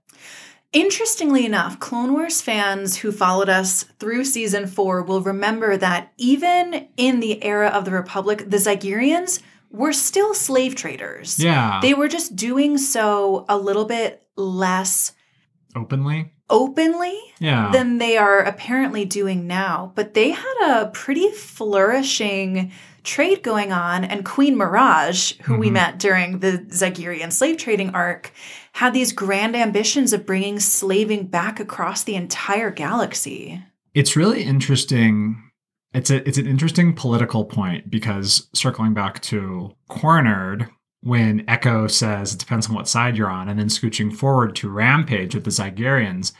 Interestingly 0.72 1.44
enough, 1.44 1.80
Clone 1.80 2.14
Wars 2.14 2.40
fans 2.40 2.96
who 2.96 3.12
followed 3.12 3.50
us 3.50 3.82
through 3.98 4.24
season 4.24 4.68
four 4.68 5.02
will 5.02 5.20
remember 5.20 5.76
that 5.76 6.14
even 6.16 6.88
in 6.96 7.20
the 7.20 7.44
era 7.44 7.68
of 7.68 7.84
the 7.84 7.90
Republic, 7.90 8.48
the 8.48 8.56
Zygerrians 8.56 9.42
were 9.70 9.92
still 9.92 10.34
slave 10.34 10.74
traders. 10.74 11.38
Yeah. 11.38 11.78
They 11.82 11.94
were 11.94 12.08
just 12.08 12.34
doing 12.36 12.78
so 12.78 13.44
a 13.48 13.56
little 13.58 13.84
bit 13.84 14.22
less 14.36 15.12
openly. 15.76 16.32
openly 16.50 17.18
Yeah. 17.40 17.68
than 17.72 17.98
they 17.98 18.16
are 18.16 18.38
apparently 18.40 19.04
doing 19.04 19.46
now. 19.46 19.92
But 19.94 20.14
they 20.14 20.30
had 20.30 20.54
a 20.66 20.86
pretty 20.86 21.30
flourishing 21.32 22.72
trade 23.04 23.42
going 23.42 23.72
on, 23.72 24.04
and 24.04 24.24
Queen 24.24 24.56
Miraj, 24.56 25.40
who 25.42 25.56
we 25.58 25.68
Mhm. 25.68 25.72
met 25.72 25.98
during 25.98 26.38
the 26.40 26.58
Zygerrian 26.70 27.32
slave 27.32 27.56
trading 27.56 27.90
arc, 27.94 28.32
had 28.72 28.92
these 28.92 29.12
grand 29.12 29.56
ambitions 29.56 30.12
of 30.12 30.26
bringing 30.26 30.60
slaving 30.60 31.26
back 31.26 31.58
across 31.60 32.02
the 32.02 32.14
entire 32.16 32.70
galaxy. 32.70 33.62
it's 33.94 34.14
really 34.14 34.42
interesting. 34.44 35.42
It's 35.94 36.10
a 36.10 36.26
it's 36.28 36.38
an 36.38 36.46
interesting 36.46 36.94
political 36.94 37.44
point 37.44 37.90
because 37.90 38.48
circling 38.54 38.94
back 38.94 39.20
to 39.22 39.74
Cornered, 39.88 40.68
when 41.00 41.44
Echo 41.48 41.86
says 41.86 42.34
it 42.34 42.40
depends 42.40 42.68
on 42.68 42.74
what 42.74 42.88
side 42.88 43.16
you're 43.16 43.30
on, 43.30 43.48
and 43.48 43.58
then 43.58 43.68
scooching 43.68 44.14
forward 44.14 44.54
to 44.56 44.70
Rampage 44.70 45.34
with 45.34 45.44
the 45.44 45.50
Zygerrians, 45.50 46.32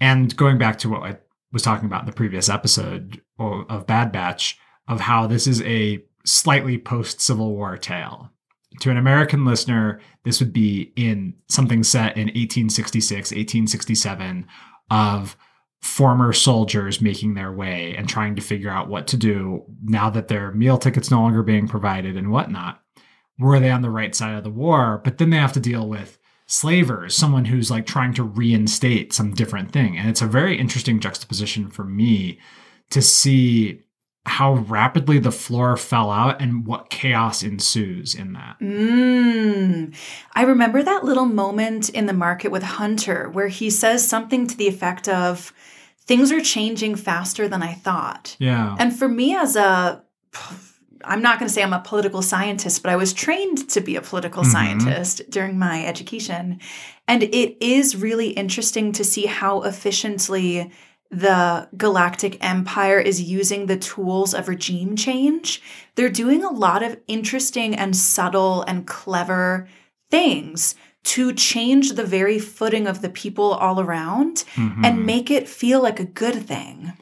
and 0.00 0.36
going 0.36 0.58
back 0.58 0.78
to 0.80 0.90
what 0.90 1.02
I 1.02 1.18
was 1.52 1.62
talking 1.62 1.86
about 1.86 2.00
in 2.00 2.06
the 2.06 2.12
previous 2.12 2.48
episode 2.48 3.22
of 3.38 3.86
Bad 3.86 4.12
Batch, 4.12 4.58
of 4.88 5.00
how 5.00 5.26
this 5.26 5.46
is 5.46 5.62
a 5.62 6.04
slightly 6.26 6.78
post 6.78 7.20
Civil 7.20 7.54
War 7.54 7.76
tale. 7.76 8.30
To 8.80 8.90
an 8.90 8.96
American 8.96 9.44
listener, 9.44 10.00
this 10.24 10.40
would 10.40 10.52
be 10.52 10.92
in 10.96 11.34
something 11.48 11.84
set 11.84 12.16
in 12.16 12.26
1866, 12.26 13.30
1867, 13.30 14.46
of 14.90 15.36
former 15.84 16.32
soldiers 16.32 17.02
making 17.02 17.34
their 17.34 17.52
way 17.52 17.94
and 17.94 18.08
trying 18.08 18.34
to 18.34 18.40
figure 18.40 18.70
out 18.70 18.88
what 18.88 19.06
to 19.06 19.18
do 19.18 19.62
now 19.84 20.08
that 20.08 20.28
their 20.28 20.50
meal 20.52 20.78
tickets 20.78 21.10
no 21.10 21.20
longer 21.20 21.42
being 21.42 21.68
provided 21.68 22.16
and 22.16 22.30
whatnot. 22.30 22.80
Were 23.38 23.60
they 23.60 23.70
on 23.70 23.82
the 23.82 23.90
right 23.90 24.14
side 24.14 24.34
of 24.34 24.44
the 24.44 24.50
war? 24.50 25.02
But 25.04 25.18
then 25.18 25.28
they 25.28 25.36
have 25.36 25.52
to 25.52 25.60
deal 25.60 25.86
with 25.86 26.18
slavers, 26.46 27.14
someone 27.14 27.44
who's 27.44 27.70
like 27.70 27.84
trying 27.84 28.14
to 28.14 28.22
reinstate 28.22 29.12
some 29.12 29.34
different 29.34 29.72
thing. 29.72 29.98
And 29.98 30.08
it's 30.08 30.22
a 30.22 30.26
very 30.26 30.58
interesting 30.58 31.00
juxtaposition 31.00 31.68
for 31.68 31.84
me 31.84 32.38
to 32.88 33.02
see 33.02 33.82
how 34.24 34.54
rapidly 34.54 35.18
the 35.18 35.30
floor 35.30 35.76
fell 35.76 36.10
out 36.10 36.40
and 36.40 36.66
what 36.66 36.88
chaos 36.88 37.42
ensues 37.42 38.14
in 38.14 38.32
that. 38.32 38.58
Mm. 38.58 39.94
I 40.32 40.42
remember 40.44 40.82
that 40.82 41.04
little 41.04 41.26
moment 41.26 41.90
in 41.90 42.06
the 42.06 42.14
market 42.14 42.50
with 42.50 42.62
Hunter 42.62 43.28
where 43.28 43.48
he 43.48 43.68
says 43.68 44.08
something 44.08 44.46
to 44.46 44.56
the 44.56 44.66
effect 44.66 45.10
of, 45.10 45.52
Things 46.06 46.30
are 46.32 46.40
changing 46.40 46.96
faster 46.96 47.48
than 47.48 47.62
I 47.62 47.72
thought. 47.72 48.36
Yeah. 48.38 48.76
And 48.78 48.94
for 48.96 49.08
me, 49.08 49.34
as 49.34 49.56
a, 49.56 50.02
I'm 51.04 51.22
not 51.22 51.38
going 51.38 51.48
to 51.48 51.52
say 51.54 51.62
I'm 51.62 51.72
a 51.72 51.80
political 51.80 52.22
scientist, 52.22 52.82
but 52.82 52.90
I 52.92 52.96
was 52.96 53.12
trained 53.12 53.68
to 53.70 53.80
be 53.80 53.96
a 53.96 54.02
political 54.02 54.42
Mhm. 54.42 54.52
scientist 54.52 55.22
during 55.30 55.58
my 55.58 55.84
education. 55.84 56.60
And 57.08 57.22
it 57.22 57.56
is 57.64 57.96
really 57.96 58.28
interesting 58.30 58.92
to 58.92 59.04
see 59.04 59.26
how 59.26 59.62
efficiently 59.62 60.70
the 61.10 61.68
Galactic 61.76 62.42
Empire 62.44 62.98
is 62.98 63.22
using 63.22 63.66
the 63.66 63.76
tools 63.76 64.34
of 64.34 64.48
regime 64.48 64.96
change. 64.96 65.62
They're 65.94 66.08
doing 66.08 66.42
a 66.42 66.50
lot 66.50 66.82
of 66.82 66.98
interesting 67.06 67.74
and 67.74 67.96
subtle 67.96 68.62
and 68.62 68.86
clever 68.86 69.68
things 70.10 70.74
to 71.04 71.32
change 71.32 71.92
the 71.92 72.04
very 72.04 72.38
footing 72.38 72.86
of 72.86 73.02
the 73.02 73.08
people 73.10 73.52
all 73.52 73.78
around 73.80 74.44
Mhm. 74.56 74.84
and 74.84 75.06
make 75.06 75.30
it 75.30 75.48
feel 75.48 75.82
like 75.82 76.00
a 76.00 76.04
good 76.04 76.46
thing. 76.46 76.92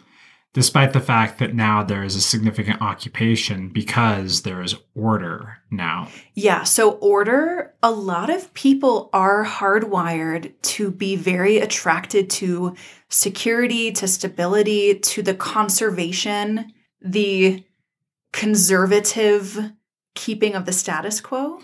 despite 0.55 0.93
the 0.93 1.01
fact 1.01 1.39
that 1.39 1.55
now 1.55 1.83
there 1.83 2.05
is 2.05 2.15
a 2.15 2.21
significant 2.21 2.79
occupation 2.83 3.71
because 3.71 4.43
there 4.43 4.61
is 4.61 4.75
order 4.95 5.57
now. 5.71 6.09
Yeah, 6.35 6.65
so 6.65 6.91
order, 7.01 7.73
a 7.83 7.91
lot 7.91 8.29
of 8.29 8.53
people 8.53 9.09
are 9.15 9.47
hardwired 9.47 10.53
to 10.75 10.91
be 10.91 11.17
very 11.17 11.57
attracted 11.57 12.29
to 12.29 12.75
security, 13.09 13.93
to 13.93 14.07
stability, 14.07 14.95
to 14.99 15.23
the 15.23 15.33
conservation, 15.35 16.71
the 17.01 17.65
conservative 18.35 19.73
keeping 20.15 20.55
of 20.55 20.67
the 20.67 20.73
status 20.73 21.23
quo. 21.23 21.61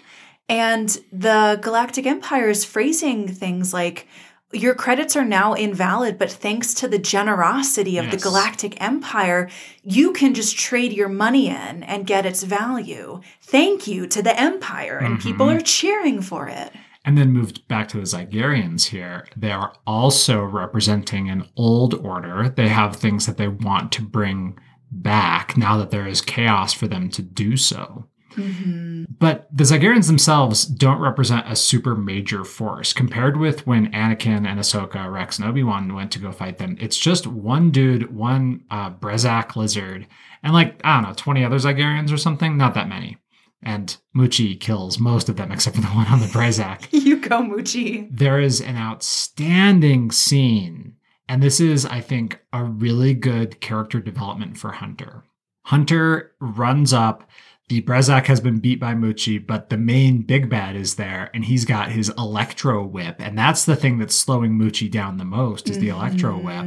And 0.48 0.88
the 1.12 1.58
Galactic 1.60 2.06
Empire 2.06 2.48
is 2.48 2.64
phrasing 2.64 3.28
things 3.28 3.74
like, 3.74 4.06
your 4.50 4.74
credits 4.74 5.14
are 5.14 5.26
now 5.26 5.52
invalid, 5.52 6.18
but 6.18 6.32
thanks 6.32 6.72
to 6.72 6.88
the 6.88 6.98
generosity 6.98 7.98
of 7.98 8.10
the 8.10 8.16
Galactic 8.16 8.80
Empire, 8.80 9.50
you 9.82 10.12
can 10.14 10.32
just 10.32 10.56
trade 10.56 10.94
your 10.94 11.10
money 11.10 11.48
in 11.48 11.82
and 11.82 12.06
get 12.06 12.24
its 12.24 12.42
value. 12.44 13.20
Thank 13.42 13.86
you 13.86 14.06
to 14.06 14.22
the 14.22 14.38
Empire. 14.40 14.96
And 14.96 15.20
people 15.20 15.48
Mhm. 15.48 15.56
are 15.56 15.60
cheering 15.60 16.22
for 16.22 16.48
it. 16.48 16.72
And 17.04 17.18
then 17.18 17.30
moved 17.30 17.68
back 17.68 17.88
to 17.88 17.98
the 17.98 18.04
Zygerrians 18.04 18.86
here. 18.86 19.26
They 19.36 19.52
are 19.52 19.74
also 19.86 20.42
representing 20.42 21.28
an 21.28 21.44
old 21.54 21.92
order. 21.92 22.48
They 22.48 22.68
have 22.68 22.96
things 22.96 23.26
that 23.26 23.36
they 23.36 23.48
want 23.48 23.92
to 23.92 24.02
bring 24.02 24.58
back 24.90 25.58
now 25.58 25.76
that 25.76 25.90
there 25.90 26.06
is 26.06 26.22
chaos 26.22 26.72
for 26.72 26.88
them 26.88 27.10
to 27.10 27.20
do 27.22 27.58
so. 27.58 28.06
Mm-hmm. 28.34 29.04
But 29.18 29.48
the 29.52 29.64
Zygerrians 29.64 30.06
themselves 30.06 30.64
don't 30.64 31.00
represent 31.00 31.50
a 31.50 31.56
super 31.56 31.94
major 31.94 32.44
force 32.44 32.92
compared 32.92 33.36
with 33.36 33.66
when 33.66 33.90
Anakin 33.92 34.46
and 34.46 34.60
Ahsoka, 34.60 35.10
Rex, 35.10 35.38
and 35.38 35.48
Obi 35.48 35.62
Wan 35.62 35.94
went 35.94 36.12
to 36.12 36.18
go 36.18 36.32
fight 36.32 36.58
them. 36.58 36.76
It's 36.80 36.98
just 36.98 37.26
one 37.26 37.70
dude, 37.70 38.14
one 38.14 38.64
uh, 38.70 38.90
Brezak 38.90 39.56
lizard, 39.56 40.06
and 40.42 40.52
like 40.52 40.80
I 40.84 41.00
don't 41.00 41.08
know, 41.08 41.14
twenty 41.14 41.44
other 41.44 41.56
Zygerrians 41.56 42.12
or 42.12 42.18
something. 42.18 42.56
Not 42.56 42.74
that 42.74 42.88
many. 42.88 43.18
And 43.62 43.96
Muchi 44.16 44.58
kills 44.58 45.00
most 45.00 45.28
of 45.28 45.36
them 45.36 45.50
except 45.50 45.76
for 45.76 45.82
the 45.82 45.88
one 45.88 46.06
on 46.06 46.20
the 46.20 46.26
Brezak. 46.26 46.88
You 47.08 47.16
go, 47.16 47.42
Muchi. 47.42 48.08
There 48.10 48.40
is 48.40 48.60
an 48.60 48.76
outstanding 48.76 50.10
scene, 50.10 50.94
and 51.28 51.42
this 51.42 51.58
is, 51.58 51.86
I 51.86 52.00
think, 52.00 52.38
a 52.52 52.62
really 52.62 53.14
good 53.14 53.60
character 53.60 53.98
development 53.98 54.58
for 54.58 54.72
Hunter. 54.72 55.24
Hunter 55.64 56.32
runs 56.40 56.92
up. 56.92 57.28
The 57.68 57.82
Brezak 57.82 58.26
has 58.26 58.40
been 58.40 58.60
beat 58.60 58.80
by 58.80 58.94
Muchi, 58.94 59.38
but 59.38 59.68
the 59.68 59.76
main 59.76 60.22
big 60.22 60.48
bad 60.48 60.74
is 60.74 60.94
there, 60.94 61.30
and 61.34 61.44
he's 61.44 61.66
got 61.66 61.92
his 61.92 62.08
electro 62.16 62.82
whip, 62.82 63.16
and 63.18 63.36
that's 63.36 63.66
the 63.66 63.76
thing 63.76 63.98
that's 63.98 64.14
slowing 64.14 64.58
Muchi 64.58 64.90
down 64.90 65.18
the 65.18 65.26
most 65.26 65.68
is 65.68 65.78
the 65.78 65.88
mm-hmm. 65.88 66.00
electro 66.00 66.38
whip. 66.38 66.64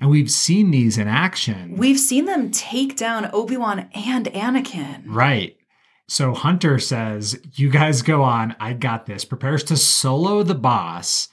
And 0.00 0.08
we've 0.08 0.30
seen 0.30 0.70
these 0.70 0.96
in 0.96 1.08
action. 1.08 1.76
We've 1.76 1.98
seen 1.98 2.26
them 2.26 2.52
take 2.52 2.94
down 2.94 3.30
Obi 3.32 3.56
Wan 3.56 3.88
and 3.94 4.26
Anakin. 4.26 5.02
Right. 5.06 5.56
So 6.06 6.34
Hunter 6.34 6.78
says, 6.78 7.40
You 7.54 7.68
guys 7.68 8.02
go 8.02 8.22
on. 8.22 8.54
I 8.60 8.74
got 8.74 9.06
this. 9.06 9.24
Prepares 9.24 9.64
to 9.64 9.76
solo 9.76 10.44
the 10.44 10.54
boss, 10.54 11.28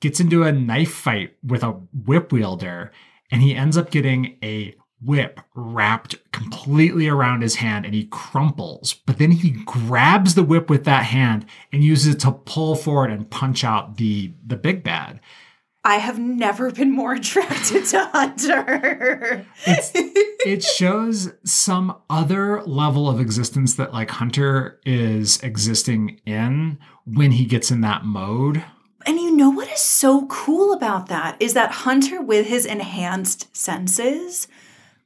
gets 0.00 0.20
into 0.20 0.42
a 0.42 0.52
knife 0.52 0.92
fight 0.92 1.36
with 1.42 1.62
a 1.62 1.70
whip 2.04 2.30
wielder, 2.30 2.92
and 3.30 3.40
he 3.40 3.54
ends 3.54 3.78
up 3.78 3.90
getting 3.90 4.36
a 4.42 4.74
whip 5.02 5.40
wrapped 5.54 6.16
completely 6.32 7.08
around 7.08 7.42
his 7.42 7.56
hand 7.56 7.84
and 7.84 7.94
he 7.94 8.06
crumples. 8.06 8.94
But 9.06 9.18
then 9.18 9.30
he 9.30 9.50
grabs 9.50 10.34
the 10.34 10.42
whip 10.42 10.70
with 10.70 10.84
that 10.84 11.04
hand 11.04 11.46
and 11.72 11.84
uses 11.84 12.14
it 12.14 12.20
to 12.20 12.32
pull 12.32 12.74
forward 12.74 13.10
and 13.10 13.28
punch 13.30 13.64
out 13.64 13.96
the, 13.96 14.32
the 14.46 14.56
big 14.56 14.82
bad. 14.82 15.20
I 15.84 15.98
have 15.98 16.18
never 16.18 16.72
been 16.72 16.90
more 16.90 17.12
attracted 17.14 17.84
to 17.86 18.06
Hunter. 18.06 19.46
It 20.44 20.64
shows 20.64 21.32
some 21.44 21.96
other 22.10 22.62
level 22.62 23.08
of 23.08 23.20
existence 23.20 23.74
that 23.74 23.92
like 23.92 24.10
Hunter 24.10 24.80
is 24.84 25.40
existing 25.42 26.20
in 26.26 26.78
when 27.04 27.30
he 27.32 27.44
gets 27.44 27.70
in 27.70 27.82
that 27.82 28.04
mode. 28.04 28.64
And 29.06 29.20
you 29.20 29.30
know 29.30 29.50
what 29.50 29.70
is 29.70 29.80
so 29.80 30.26
cool 30.26 30.72
about 30.72 31.06
that 31.06 31.36
is 31.38 31.54
that 31.54 31.70
Hunter, 31.70 32.20
with 32.20 32.48
his 32.48 32.66
enhanced 32.66 33.56
senses, 33.56 34.48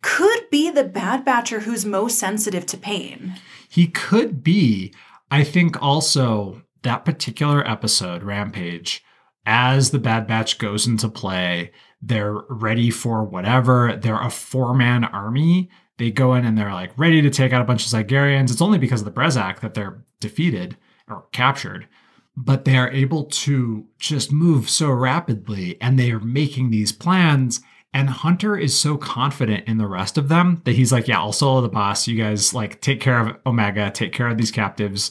could 0.03 0.51
be 0.51 0.71
the 0.71 0.85
Bad 0.85 1.25
Batcher 1.25 1.63
who's 1.63 1.85
most 1.85 2.19
sensitive 2.19 2.67
to 2.67 2.77
pain. 2.77 3.35
He 3.69 3.87
could 3.87 4.43
be, 4.43 4.93
I 5.31 5.45
think 5.45 5.81
also 5.83 6.63
that 6.83 7.05
particular 7.05 7.67
episode, 7.69 8.23
Rampage, 8.23 9.05
as 9.47 9.91
the 9.91 9.99
Bad 9.99 10.27
Batch 10.27 10.59
goes 10.59 10.87
into 10.87 11.09
play, 11.09 11.73
they're 12.03 12.35
ready 12.49 12.91
for 12.91 13.25
whatever. 13.25 13.97
They're 13.97 14.21
a 14.21 14.31
four 14.31 14.75
man 14.75 15.05
army. 15.05 15.71
They 15.99 16.11
go 16.11 16.35
in 16.35 16.45
and 16.45 16.57
they're 16.57 16.73
like 16.73 16.99
ready 16.99 17.21
to 17.21 17.31
take 17.31 17.53
out 17.53 17.61
a 17.61 17.67
bunch 17.67 17.85
of 17.85 17.93
Zygerrians. 17.93 18.51
It's 18.51 18.63
only 18.63 18.79
because 18.79 19.03
of 19.03 19.05
the 19.05 19.21
Brezak 19.21 19.61
that 19.61 19.75
they're 19.75 20.03
defeated 20.19 20.77
or 21.09 21.27
captured. 21.33 21.89
But 22.37 22.65
they 22.65 22.79
are 22.79 22.91
able 22.91 23.25
to 23.25 23.87
just 23.99 24.33
move 24.33 24.71
so 24.71 24.91
rapidly 24.91 25.77
and 25.81 25.99
they 25.99 26.11
are 26.11 26.21
making 26.21 26.71
these 26.71 26.93
plans. 26.93 27.61
And 27.93 28.09
Hunter 28.09 28.57
is 28.57 28.79
so 28.79 28.97
confident 28.97 29.67
in 29.67 29.79
the 29.79 29.89
rest 29.89 30.17
of 30.17 30.29
them 30.29 30.63
that 30.65 30.77
he's 30.77 30.93
like, 30.93 31.09
Yeah, 31.09 31.19
I'll 31.19 31.33
solo 31.33 31.61
the 31.61 31.69
boss. 31.69 32.07
You 32.07 32.17
guys 32.17 32.55
like 32.55 32.81
take 32.81 33.01
care 33.01 33.19
of 33.19 33.37
Omega, 33.47 33.91
take 33.91 34.13
care 34.13 34.29
of 34.29 34.39
these 34.39 34.51
captives. 34.53 35.11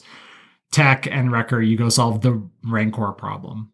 Tech 0.72 1.06
and 1.06 1.32
Wrecker, 1.32 1.60
you 1.60 1.76
go 1.76 1.88
solve 1.88 2.20
the 2.20 2.42
Rancor 2.64 3.12
problem. 3.12 3.72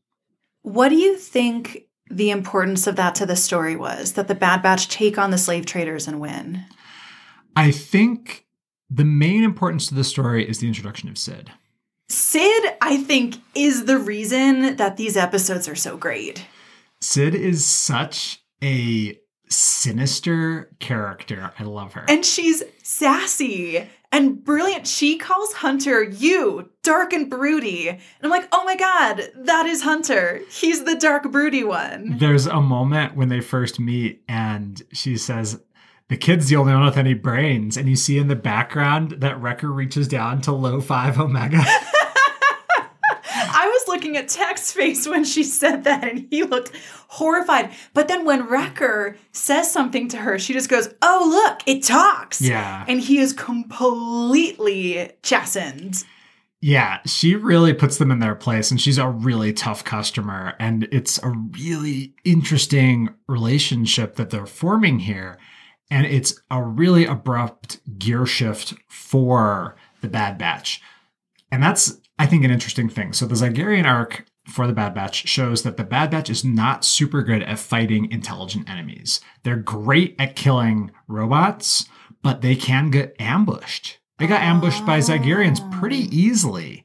What 0.62 0.88
do 0.88 0.96
you 0.96 1.16
think 1.16 1.84
the 2.10 2.30
importance 2.30 2.86
of 2.86 2.96
that 2.96 3.14
to 3.16 3.26
the 3.26 3.36
story 3.36 3.76
was 3.76 4.14
that 4.14 4.28
the 4.28 4.34
Bad 4.34 4.62
Batch 4.62 4.88
take 4.88 5.18
on 5.18 5.30
the 5.30 5.38
slave 5.38 5.66
traders 5.66 6.08
and 6.08 6.20
win? 6.20 6.64
I 7.54 7.70
think 7.70 8.46
the 8.88 9.04
main 9.04 9.44
importance 9.44 9.88
to 9.88 9.94
the 9.94 10.04
story 10.04 10.48
is 10.48 10.58
the 10.58 10.68
introduction 10.68 11.08
of 11.08 11.18
Cid. 11.18 11.50
Cid, 12.08 12.74
I 12.80 12.98
think, 12.98 13.36
is 13.54 13.84
the 13.84 13.98
reason 13.98 14.76
that 14.76 14.96
these 14.96 15.16
episodes 15.16 15.68
are 15.68 15.74
so 15.74 15.96
great. 15.96 16.46
Cid 17.00 17.34
is 17.34 17.66
such 17.66 18.42
a 18.62 19.18
sinister 19.48 20.70
character. 20.80 21.52
I 21.58 21.62
love 21.64 21.92
her. 21.94 22.04
And 22.08 22.24
she's 22.24 22.62
sassy 22.82 23.88
and 24.12 24.42
brilliant. 24.42 24.86
She 24.86 25.18
calls 25.18 25.52
Hunter 25.52 26.02
you, 26.02 26.70
dark 26.82 27.12
and 27.12 27.30
broody. 27.30 27.88
And 27.88 28.00
I'm 28.22 28.30
like, 28.30 28.48
oh 28.52 28.64
my 28.64 28.76
God, 28.76 29.22
that 29.36 29.66
is 29.66 29.82
Hunter. 29.82 30.40
He's 30.50 30.84
the 30.84 30.96
dark, 30.96 31.30
broody 31.30 31.64
one. 31.64 32.16
There's 32.18 32.46
a 32.46 32.60
moment 32.60 33.16
when 33.16 33.28
they 33.28 33.40
first 33.40 33.78
meet, 33.78 34.22
and 34.28 34.82
she 34.92 35.16
says, 35.16 35.60
the 36.08 36.16
kid's 36.16 36.48
the 36.48 36.56
only 36.56 36.72
one 36.72 36.84
with 36.84 36.96
any 36.96 37.14
brains. 37.14 37.76
And 37.76 37.88
you 37.88 37.96
see 37.96 38.18
in 38.18 38.28
the 38.28 38.36
background 38.36 39.16
that 39.18 39.40
Wrecker 39.40 39.72
reaches 39.72 40.06
down 40.06 40.40
to 40.42 40.52
low 40.52 40.80
five 40.80 41.18
Omega. 41.18 41.62
Looking 44.06 44.22
at 44.22 44.28
Tech's 44.28 44.70
face 44.70 45.08
when 45.08 45.24
she 45.24 45.42
said 45.42 45.82
that, 45.82 46.04
and 46.04 46.28
he 46.30 46.44
looked 46.44 46.70
horrified. 47.08 47.72
But 47.92 48.06
then 48.06 48.24
when 48.24 48.46
Wrecker 48.46 49.16
says 49.32 49.72
something 49.72 50.06
to 50.10 50.18
her, 50.18 50.38
she 50.38 50.52
just 50.52 50.68
goes, 50.68 50.94
Oh, 51.02 51.26
look, 51.28 51.60
it 51.66 51.82
talks. 51.82 52.40
Yeah. 52.40 52.84
And 52.86 53.00
he 53.00 53.18
is 53.18 53.32
completely 53.32 55.10
chastened. 55.24 56.04
Yeah, 56.60 57.00
she 57.04 57.34
really 57.34 57.74
puts 57.74 57.98
them 57.98 58.12
in 58.12 58.20
their 58.20 58.36
place, 58.36 58.70
and 58.70 58.80
she's 58.80 58.96
a 58.96 59.08
really 59.08 59.52
tough 59.52 59.82
customer. 59.82 60.54
And 60.60 60.86
it's 60.92 61.20
a 61.24 61.30
really 61.30 62.14
interesting 62.24 63.08
relationship 63.26 64.14
that 64.14 64.30
they're 64.30 64.46
forming 64.46 65.00
here. 65.00 65.36
And 65.90 66.06
it's 66.06 66.40
a 66.48 66.62
really 66.62 67.06
abrupt 67.06 67.80
gear 67.98 68.24
shift 68.24 68.74
for 68.86 69.74
the 70.00 70.08
Bad 70.08 70.38
Batch. 70.38 70.80
And 71.50 71.60
that's, 71.60 72.00
I 72.18 72.26
think, 72.26 72.44
an 72.44 72.50
interesting 72.50 72.88
thing. 72.88 73.12
So 73.12 73.26
the 73.26 73.35
Zygerrian 73.35 73.85
arc 73.85 74.24
for 74.48 74.66
the 74.66 74.72
Bad 74.72 74.94
Batch 74.94 75.29
shows 75.29 75.62
that 75.62 75.76
the 75.76 75.85
Bad 75.85 76.11
Batch 76.11 76.31
is 76.31 76.44
not 76.44 76.85
super 76.85 77.22
good 77.22 77.42
at 77.42 77.59
fighting 77.59 78.11
intelligent 78.11 78.70
enemies. 78.70 79.20
They're 79.42 79.57
great 79.57 80.14
at 80.18 80.37
killing 80.37 80.92
robots, 81.09 81.87
but 82.22 82.40
they 82.40 82.57
can 82.57 82.90
get 82.90 83.16
ambushed. 83.18 83.98
They 84.18 84.26
got 84.26 84.40
ambushed 84.42 84.87
by 84.87 84.98
Zygerrians 84.98 85.61
ah. 85.61 85.79
pretty 85.79 86.16
easily. 86.16 86.85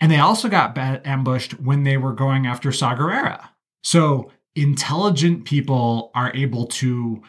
And 0.00 0.12
they 0.12 0.18
also 0.18 0.48
got 0.48 0.74
ba- 0.74 1.00
ambushed 1.04 1.58
when 1.60 1.84
they 1.84 1.96
were 1.96 2.12
going 2.12 2.46
after 2.46 2.70
Saw 2.70 2.94
Gerrera. 2.94 3.48
So 3.82 4.30
intelligent 4.54 5.44
people 5.44 6.10
are 6.14 6.34
able 6.34 6.66
to, 6.66 7.22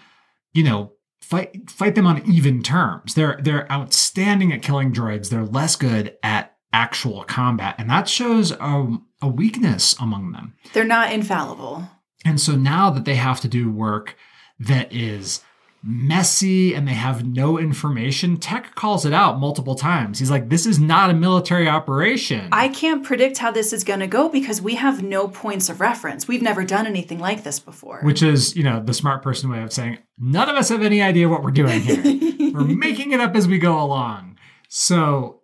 you 0.54 0.64
know, 0.64 0.94
fight 1.22 1.70
fight 1.70 1.96
them 1.96 2.08
on 2.08 2.30
even 2.30 2.62
terms. 2.62 3.14
They're 3.14 3.40
they're 3.42 3.72
outstanding 3.72 4.52
at 4.52 4.62
killing 4.62 4.92
droids. 4.92 5.30
They're 5.30 5.46
less 5.46 5.76
good 5.76 6.18
at 6.24 6.57
actual 6.74 7.24
combat, 7.24 7.76
and 7.78 7.90
that 7.90 8.08
shows 8.08 8.52
a, 8.52 8.98
a 9.22 9.28
weakness 9.28 9.96
among 10.00 10.32
them. 10.32 10.54
They're 10.74 10.84
not 10.84 11.12
infallible. 11.12 11.90
And 12.26 12.42
so 12.42 12.56
now 12.56 12.90
that 12.90 13.06
they 13.06 13.16
have 13.16 13.40
to 13.42 13.48
do 13.48 13.72
work 13.72 14.16
that 14.60 14.92
is 14.92 15.42
messy 15.84 16.74
and 16.74 16.88
they 16.88 16.94
have 16.94 17.26
no 17.26 17.58
information, 17.58 18.38
Tech 18.38 18.76
calls 18.76 19.06
it 19.06 19.14
out 19.14 19.40
multiple 19.40 19.76
times. 19.76 20.20
He's 20.20 20.32
like, 20.32 20.50
this 20.50 20.66
is 20.66 20.80
not 20.80 21.10
a 21.10 21.14
military 21.14 21.70
operation. 21.70 22.50
I 22.52 22.68
can't 22.68 23.04
predict 23.04 23.38
how 23.38 23.52
this 23.52 23.72
is 23.72 23.84
going 23.84 24.02
to 24.02 24.08
go 24.08 24.28
because 24.28 24.62
we 24.62 24.76
have 24.76 25.04
no 25.04 25.28
points 25.28 25.70
of 25.70 25.80
reference. 25.80 26.28
We've 26.28 26.42
never 26.42 26.64
done 26.64 26.88
anything 26.88 27.20
like 27.20 27.44
this 27.44 27.60
before. 27.60 28.02
Which 28.02 28.22
is, 28.22 28.56
you 28.56 28.64
know, 28.64 28.82
the 28.84 28.94
smart 28.94 29.24
person 29.24 29.50
way 29.50 29.62
of 29.62 29.72
saying, 29.72 30.00
none 30.18 30.50
of 30.50 30.56
us 30.56 30.70
have 30.70 30.82
any 30.82 31.02
idea 31.02 31.30
what 31.30 31.44
we're 31.44 31.52
doing 31.52 31.82
here. 31.82 32.02
we're 32.54 32.64
making 32.64 33.12
it 33.12 33.22
up 33.22 33.36
as 33.36 33.48
we 33.48 33.60
go 33.60 33.82
along. 33.82 34.38
So 34.68 35.37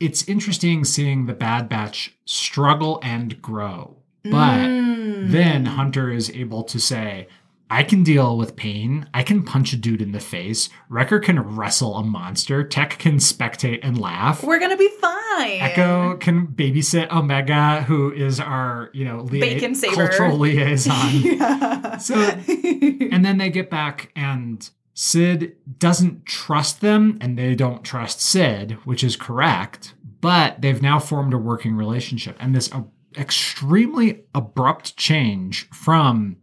it's 0.00 0.26
interesting 0.28 0.84
seeing 0.84 1.26
the 1.26 1.34
Bad 1.34 1.68
Batch 1.68 2.14
struggle 2.24 2.98
and 3.02 3.40
grow. 3.42 3.96
But 4.24 4.58
Mm. 4.60 5.30
then 5.30 5.66
Hunter 5.66 6.10
is 6.10 6.30
able 6.30 6.62
to 6.64 6.78
say, 6.80 7.28
I 7.72 7.84
can 7.84 8.02
deal 8.02 8.36
with 8.36 8.56
pain. 8.56 9.08
I 9.14 9.22
can 9.22 9.44
punch 9.44 9.72
a 9.72 9.76
dude 9.76 10.02
in 10.02 10.10
the 10.10 10.18
face. 10.20 10.68
Wrecker 10.88 11.20
can 11.20 11.38
wrestle 11.38 11.94
a 11.96 12.02
monster. 12.02 12.64
Tech 12.64 12.98
can 12.98 13.16
spectate 13.18 13.78
and 13.84 13.96
laugh. 14.00 14.42
we're 14.42 14.58
going 14.58 14.72
to 14.72 14.76
be 14.76 14.88
fine. 15.00 15.60
Echo 15.60 16.16
can 16.16 16.48
babysit 16.48 17.10
Omega, 17.12 17.82
who 17.82 18.10
is 18.12 18.40
our, 18.40 18.90
you 18.92 19.04
know, 19.04 19.20
lia- 19.20 19.60
cultural 19.94 20.36
liaison. 20.38 21.20
yeah. 21.22 21.96
So- 21.98 22.16
and 22.20 23.24
then 23.24 23.38
they 23.38 23.50
get 23.50 23.70
back 23.70 24.10
and 24.16 24.68
Cid 24.94 25.56
doesn't 25.78 26.26
trust 26.26 26.80
them 26.80 27.16
and 27.20 27.38
they 27.38 27.54
don't 27.54 27.84
trust 27.84 28.20
Cid, 28.20 28.72
which 28.84 29.02
is 29.02 29.16
correct, 29.16 29.94
but 30.20 30.60
they've 30.60 30.82
now 30.82 30.98
formed 30.98 31.32
a 31.32 31.38
working 31.38 31.74
relationship. 31.76 32.36
And 32.38 32.54
this 32.54 32.70
extremely 33.16 34.24
abrupt 34.34 34.96
change 34.96 35.68
from 35.70 36.36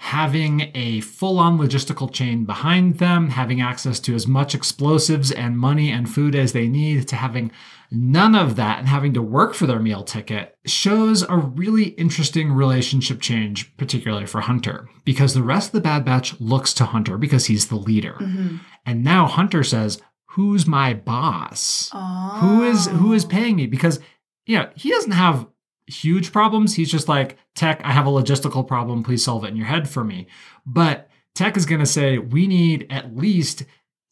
having 0.00 0.70
a 0.74 1.00
full-on 1.00 1.58
logistical 1.58 2.12
chain 2.12 2.44
behind 2.44 2.98
them, 2.98 3.30
having 3.30 3.60
access 3.60 3.98
to 3.98 4.14
as 4.14 4.28
much 4.28 4.54
explosives 4.54 5.32
and 5.32 5.58
money 5.58 5.90
and 5.90 6.08
food 6.08 6.36
as 6.36 6.52
they 6.52 6.68
need 6.68 7.08
to 7.08 7.16
having 7.16 7.50
none 7.90 8.34
of 8.34 8.56
that 8.56 8.78
and 8.78 8.88
having 8.88 9.14
to 9.14 9.22
work 9.22 9.54
for 9.54 9.66
their 9.66 9.78
meal 9.78 10.02
ticket 10.02 10.54
shows 10.66 11.22
a 11.22 11.36
really 11.36 11.88
interesting 11.90 12.52
relationship 12.52 13.20
change, 13.20 13.76
particularly 13.76 14.26
for 14.26 14.40
Hunter, 14.42 14.88
because 15.04 15.34
the 15.34 15.42
rest 15.42 15.68
of 15.68 15.72
the 15.72 15.80
Bad 15.80 16.04
Batch 16.04 16.38
looks 16.40 16.74
to 16.74 16.84
Hunter 16.84 17.16
because 17.16 17.46
he's 17.46 17.68
the 17.68 17.76
leader. 17.76 18.16
Mhm. 18.20 18.60
And 18.84 19.02
now 19.04 19.26
Hunter 19.26 19.62
says, 19.62 20.00
Who's 20.32 20.66
my 20.66 20.94
boss? 20.94 21.90
Oh. 21.92 22.38
Who 22.40 22.62
is 22.62 22.86
who 22.86 23.12
is 23.12 23.24
paying 23.24 23.56
me? 23.56 23.66
Because 23.66 23.98
you 24.46 24.58
know, 24.58 24.70
he 24.76 24.90
doesn't 24.90 25.12
have 25.12 25.46
huge 25.86 26.32
problems. 26.32 26.74
He's 26.74 26.90
just 26.90 27.08
like, 27.08 27.38
Tech, 27.54 27.80
I 27.82 27.92
have 27.92 28.06
a 28.06 28.10
logistical 28.10 28.66
problem. 28.66 29.02
Please 29.02 29.24
solve 29.24 29.44
it 29.44 29.48
in 29.48 29.56
your 29.56 29.66
head 29.66 29.88
for 29.88 30.04
me. 30.04 30.26
But 30.64 31.08
Tech 31.34 31.56
is 31.56 31.66
going 31.66 31.80
to 31.80 31.86
say, 31.86 32.18
we 32.18 32.46
need 32.46 32.86
at 32.90 33.16
least 33.16 33.64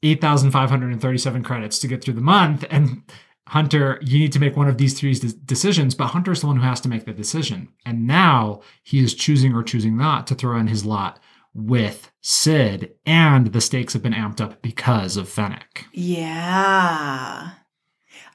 8,537 0.03 1.43
credits 1.43 1.79
to 1.81 1.89
get 1.89 2.03
through 2.03 2.15
the 2.15 2.21
month. 2.21 2.65
And 2.71 3.03
Hunter, 3.49 3.99
you 4.03 4.19
need 4.19 4.33
to 4.33 4.41
make 4.41 4.57
one 4.57 4.69
of 4.69 4.77
these 4.77 4.99
three 4.99 5.15
decisions, 5.45 5.95
but 5.95 6.09
Hunter 6.09 6.33
is 6.33 6.41
the 6.41 6.49
one 6.49 6.57
who 6.57 6.63
has 6.63 6.81
to 6.81 6.89
make 6.89 7.05
the 7.05 7.13
decision. 7.13 7.69
And 7.85 8.07
now 8.07 8.61
he 8.83 8.99
is 8.99 9.15
choosing 9.15 9.55
or 9.55 9.63
choosing 9.63 9.97
not 9.97 10.27
to 10.27 10.35
throw 10.35 10.59
in 10.59 10.67
his 10.67 10.85
lot 10.85 11.21
with 11.55 12.11
Cid, 12.21 12.93
and 13.07 13.49
the 13.49 13.61
stakes 13.61 13.93
have 13.95 14.03
been 14.03 14.13
amped 14.13 14.41
up 14.41 14.61
because 14.63 15.17
of 15.17 15.29
Fennec. 15.29 15.87
Yeah. 15.93 17.53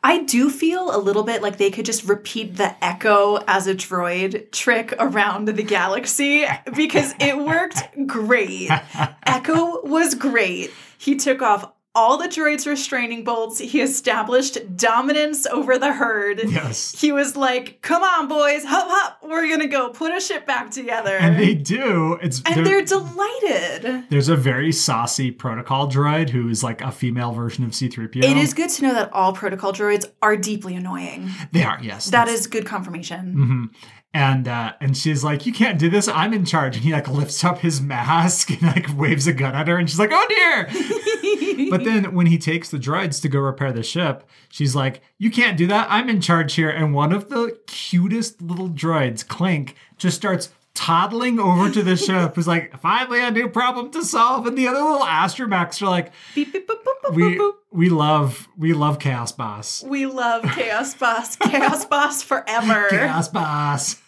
I 0.04 0.24
do 0.24 0.50
feel 0.50 0.96
a 0.96 0.98
little 0.98 1.22
bit 1.22 1.44
like 1.44 1.58
they 1.58 1.70
could 1.70 1.86
just 1.86 2.06
repeat 2.06 2.56
the 2.58 2.84
Echo 2.84 3.38
as 3.48 3.68
a 3.68 3.76
droid 3.76 4.52
trick 4.52 4.94
around 4.98 5.46
the 5.46 5.62
galaxy 5.62 6.46
because 6.76 7.14
it 7.20 7.38
worked 7.38 7.84
great. 8.08 8.72
Echo 9.26 9.86
was 9.86 10.16
great. 10.16 10.72
He 10.98 11.18
took 11.18 11.44
off 11.44 11.72
all 11.94 12.18
the 12.18 12.28
droids' 12.28 12.66
restraining 12.66 13.24
bolts. 13.24 13.60
He 13.60 13.82
established 13.82 14.58
dominance 14.78 15.46
over 15.48 15.78
the 15.78 15.92
herd. 15.94 16.42
yes. 16.46 16.94
He 17.00 17.12
was 17.12 17.36
like, 17.36 17.82
"Come 17.82 18.02
on, 18.02 18.28
boys, 18.28 18.64
hop, 18.64 18.88
hop, 18.90 19.20
we're 19.24 19.50
gonna 19.50 19.68
go 19.68 19.90
put 19.90 20.16
a 20.16 20.22
ship 20.22 20.46
back 20.48 20.72
together." 20.72 21.18
And 21.18 21.38
they 21.38 21.54
do. 21.54 22.18
It's 22.22 22.42
and 22.46 22.56
there- 22.56 22.64
they're 22.64 22.86
delighted. 22.86 24.06
there's 24.10 24.30
a 24.30 24.36
very 24.36 24.72
saucy 24.72 25.32
protocol 25.32 25.90
droid 25.92 26.30
who 26.30 26.48
is 26.50 26.64
like 26.64 26.82
a 26.82 26.92
female 26.92 27.32
version 27.34 27.64
of 27.66 27.72
C3PO. 27.72 28.24
It 28.24 28.38
is 28.38 28.54
good 28.54 28.70
to 28.70 28.84
know 28.84 28.94
that 28.94 29.12
all 29.14 29.34
protocol 29.34 29.74
droids 29.74 30.06
are 30.22 30.38
deeply 30.38 30.76
annoying. 30.76 31.30
They 31.52 31.64
are, 31.64 31.78
yes. 31.82 32.06
That 32.12 32.28
is 32.28 32.48
good 32.48 32.66
confirmation. 32.66 33.34
hmm 33.34 33.66
And 34.14 34.48
uh, 34.48 34.74
and 34.82 34.98
she's 34.98 35.24
like, 35.24 35.46
"You 35.46 35.54
can't 35.54 35.80
do 35.80 35.90
this. 35.90 36.10
I'm 36.10 36.34
in 36.34 36.44
charge." 36.44 36.76
And 36.76 36.84
he 36.84 36.92
like 36.92 37.08
lifts 37.08 37.44
up 37.46 37.60
his 37.60 37.80
mask 37.80 38.50
and 38.62 38.62
like 38.64 38.98
waves 38.98 39.26
a 39.26 39.34
gun 39.34 39.56
at 39.56 39.70
her, 39.70 39.78
and 39.78 39.90
she's 39.90 40.00
like, 40.00 40.12
"Oh 40.12 40.26
dear!" 40.28 41.70
but 41.70 41.86
then 41.86 42.14
when 42.14 42.26
he 42.28 42.38
takes 42.38 42.70
the 42.70 42.78
droids 42.78 43.22
to 43.22 43.30
go 43.30 43.40
repair 43.40 43.72
the 43.72 43.84
ship, 43.84 44.30
she's 44.50 44.76
like, 44.76 45.02
"You 45.18 45.32
can't 45.32 45.58
do 45.58 45.66
that. 45.68 45.88
I'm 45.90 46.10
in 46.10 46.20
charge 46.20 46.56
here." 46.56 46.70
And 46.70 46.94
one 46.94 47.14
of 47.14 47.30
the 47.30 47.58
cutest 47.68 48.42
little 48.42 48.70
droids, 48.70 49.26
Clink, 49.26 49.76
just 49.98 50.18
starts 50.18 50.50
toddling 50.74 51.40
over 51.40 51.70
to 51.70 51.84
the 51.84 51.96
ship. 51.96 52.36
Who's 52.36 52.48
like, 52.48 52.78
"Finally, 52.82 53.22
a 53.22 53.32
new 53.32 53.48
problem 53.48 53.92
to 53.92 54.04
solve." 54.04 54.46
And 54.46 54.58
the 54.58 54.68
other 54.68 54.82
little 54.82 55.06
astromechs 55.06 55.82
are 55.82 55.90
like, 55.90 56.12
Beep, 56.36 56.52
beep, 56.52 56.68
boop, 56.68 56.84
boop, 56.84 57.12
boop, 57.12 57.16
"We 57.16 57.52
we 57.72 57.90
love 57.90 58.50
we 58.58 58.74
love 58.74 59.00
Chaos 59.00 59.32
Boss." 59.32 59.84
We 59.84 60.06
love 60.06 60.44
Chaos 60.44 60.94
Boss. 60.96 61.38
Chaos 61.38 61.86
Boss 61.86 62.22
forever. 62.24 62.88
Chaos 62.90 63.30
Boss. 63.30 64.01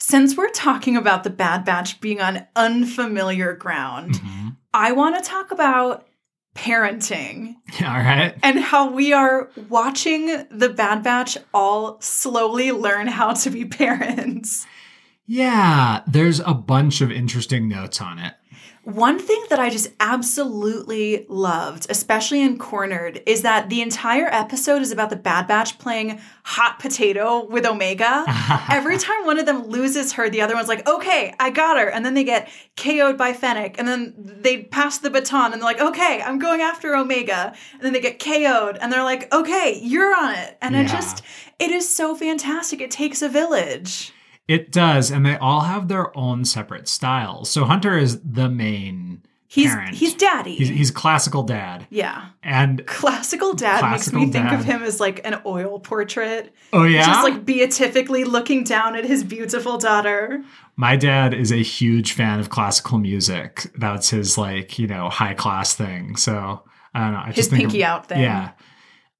Since 0.00 0.36
we're 0.36 0.48
talking 0.50 0.96
about 0.96 1.22
the 1.24 1.30
Bad 1.30 1.64
Batch 1.64 2.00
being 2.00 2.20
on 2.20 2.46
unfamiliar 2.56 3.52
ground, 3.54 4.14
Mhm. 4.14 4.56
I 4.72 4.92
want 4.92 5.16
to 5.16 5.22
talk 5.28 5.50
about 5.50 6.06
parenting 6.56 7.56
Yeah, 7.78 7.92
all 7.94 8.00
right. 8.02 8.34
and 8.42 8.58
how 8.58 8.90
we 8.90 9.12
are 9.12 9.50
watching 9.68 10.46
the 10.50 10.70
Bad 10.70 11.02
Batch 11.02 11.36
all 11.52 12.00
slowly 12.00 12.72
learn 12.72 13.06
how 13.08 13.34
to 13.34 13.50
be 13.50 13.64
parents. 13.66 14.66
Yeah, 15.26 16.00
there's 16.06 16.40
a 16.40 16.54
bunch 16.54 17.02
of 17.02 17.12
interesting 17.12 17.68
notes 17.68 18.00
on 18.00 18.18
it. 18.18 18.34
One 18.88 19.18
thing 19.18 19.44
that 19.50 19.60
I 19.60 19.68
just 19.68 19.90
absolutely 20.00 21.26
loved, 21.28 21.88
especially 21.90 22.40
in 22.40 22.56
Cornered, 22.56 23.20
is 23.26 23.42
that 23.42 23.68
the 23.68 23.82
entire 23.82 24.28
episode 24.28 24.80
is 24.80 24.90
about 24.90 25.10
the 25.10 25.16
Bad 25.16 25.46
Batch 25.46 25.78
playing 25.78 26.18
hot 26.42 26.78
potato 26.78 27.44
with 27.44 27.66
Omega. 27.66 28.24
Every 28.70 28.96
time 28.96 29.26
one 29.26 29.38
of 29.38 29.44
them 29.44 29.66
loses 29.66 30.14
her, 30.14 30.30
the 30.30 30.40
other 30.40 30.54
one's 30.54 30.68
like, 30.68 30.88
okay, 30.88 31.34
I 31.38 31.50
got 31.50 31.76
her. 31.76 31.90
And 31.90 32.02
then 32.02 32.14
they 32.14 32.24
get 32.24 32.48
KO'd 32.78 33.18
by 33.18 33.34
Fennec. 33.34 33.78
And 33.78 33.86
then 33.86 34.14
they 34.16 34.62
pass 34.62 34.96
the 34.96 35.10
baton 35.10 35.52
and 35.52 35.60
they're 35.60 35.68
like, 35.68 35.82
okay, 35.82 36.22
I'm 36.24 36.38
going 36.38 36.62
after 36.62 36.96
Omega. 36.96 37.52
And 37.74 37.82
then 37.82 37.92
they 37.92 38.00
get 38.00 38.18
KO'd 38.18 38.78
and 38.80 38.90
they're 38.90 39.04
like, 39.04 39.30
okay, 39.34 39.78
you're 39.82 40.16
on 40.16 40.34
it. 40.34 40.56
And 40.62 40.74
it 40.74 40.88
just, 40.88 41.22
it 41.58 41.70
is 41.70 41.94
so 41.94 42.14
fantastic. 42.14 42.80
It 42.80 42.90
takes 42.90 43.20
a 43.20 43.28
village. 43.28 44.14
It 44.48 44.72
does, 44.72 45.10
and 45.10 45.24
they 45.26 45.36
all 45.36 45.60
have 45.60 45.88
their 45.88 46.16
own 46.16 46.44
separate 46.46 46.88
styles. 46.88 47.50
So 47.50 47.64
Hunter 47.66 47.96
is 47.98 48.20
the 48.22 48.48
main 48.48 49.22
He's 49.50 49.70
parent. 49.70 49.94
he's 49.94 50.14
daddy. 50.14 50.56
He's, 50.56 50.68
he's 50.68 50.90
classical 50.90 51.42
dad, 51.42 51.86
yeah. 51.90 52.30
and 52.42 52.86
Classical 52.86 53.54
dad 53.54 53.78
Classical 53.80 54.20
makes 54.20 54.34
me 54.34 54.40
think 54.40 54.52
of 54.52 54.64
him 54.64 54.82
as 54.82 55.00
like 55.00 55.20
an 55.26 55.40
oil 55.46 55.80
portrait. 55.80 56.52
oh 56.72 56.84
yeah, 56.84 57.04
Just 57.06 57.22
like 57.24 57.44
beatifically 57.46 58.24
looking 58.24 58.64
down 58.64 58.94
at 58.96 59.04
his 59.06 59.24
beautiful 59.24 59.78
daughter. 59.78 60.42
my 60.76 60.96
dad 60.96 61.32
is 61.32 61.50
a 61.52 61.62
huge 61.62 62.12
fan 62.12 62.40
of 62.40 62.50
classical 62.50 62.98
music. 62.98 63.70
That's 63.74 64.10
his 64.10 64.36
like 64.36 64.78
you 64.78 64.86
know 64.86 65.08
high 65.08 65.34
class 65.34 65.72
thing. 65.74 66.16
So 66.16 66.62
I 66.94 67.00
don't 67.04 67.12
know. 67.12 67.20
I 67.20 67.26
His 67.28 67.36
just 67.36 67.50
think 67.50 67.62
pinky 67.62 67.82
of- 67.84 67.88
out 67.90 68.06
thing. 68.06 68.20
Yeah. 68.20 68.50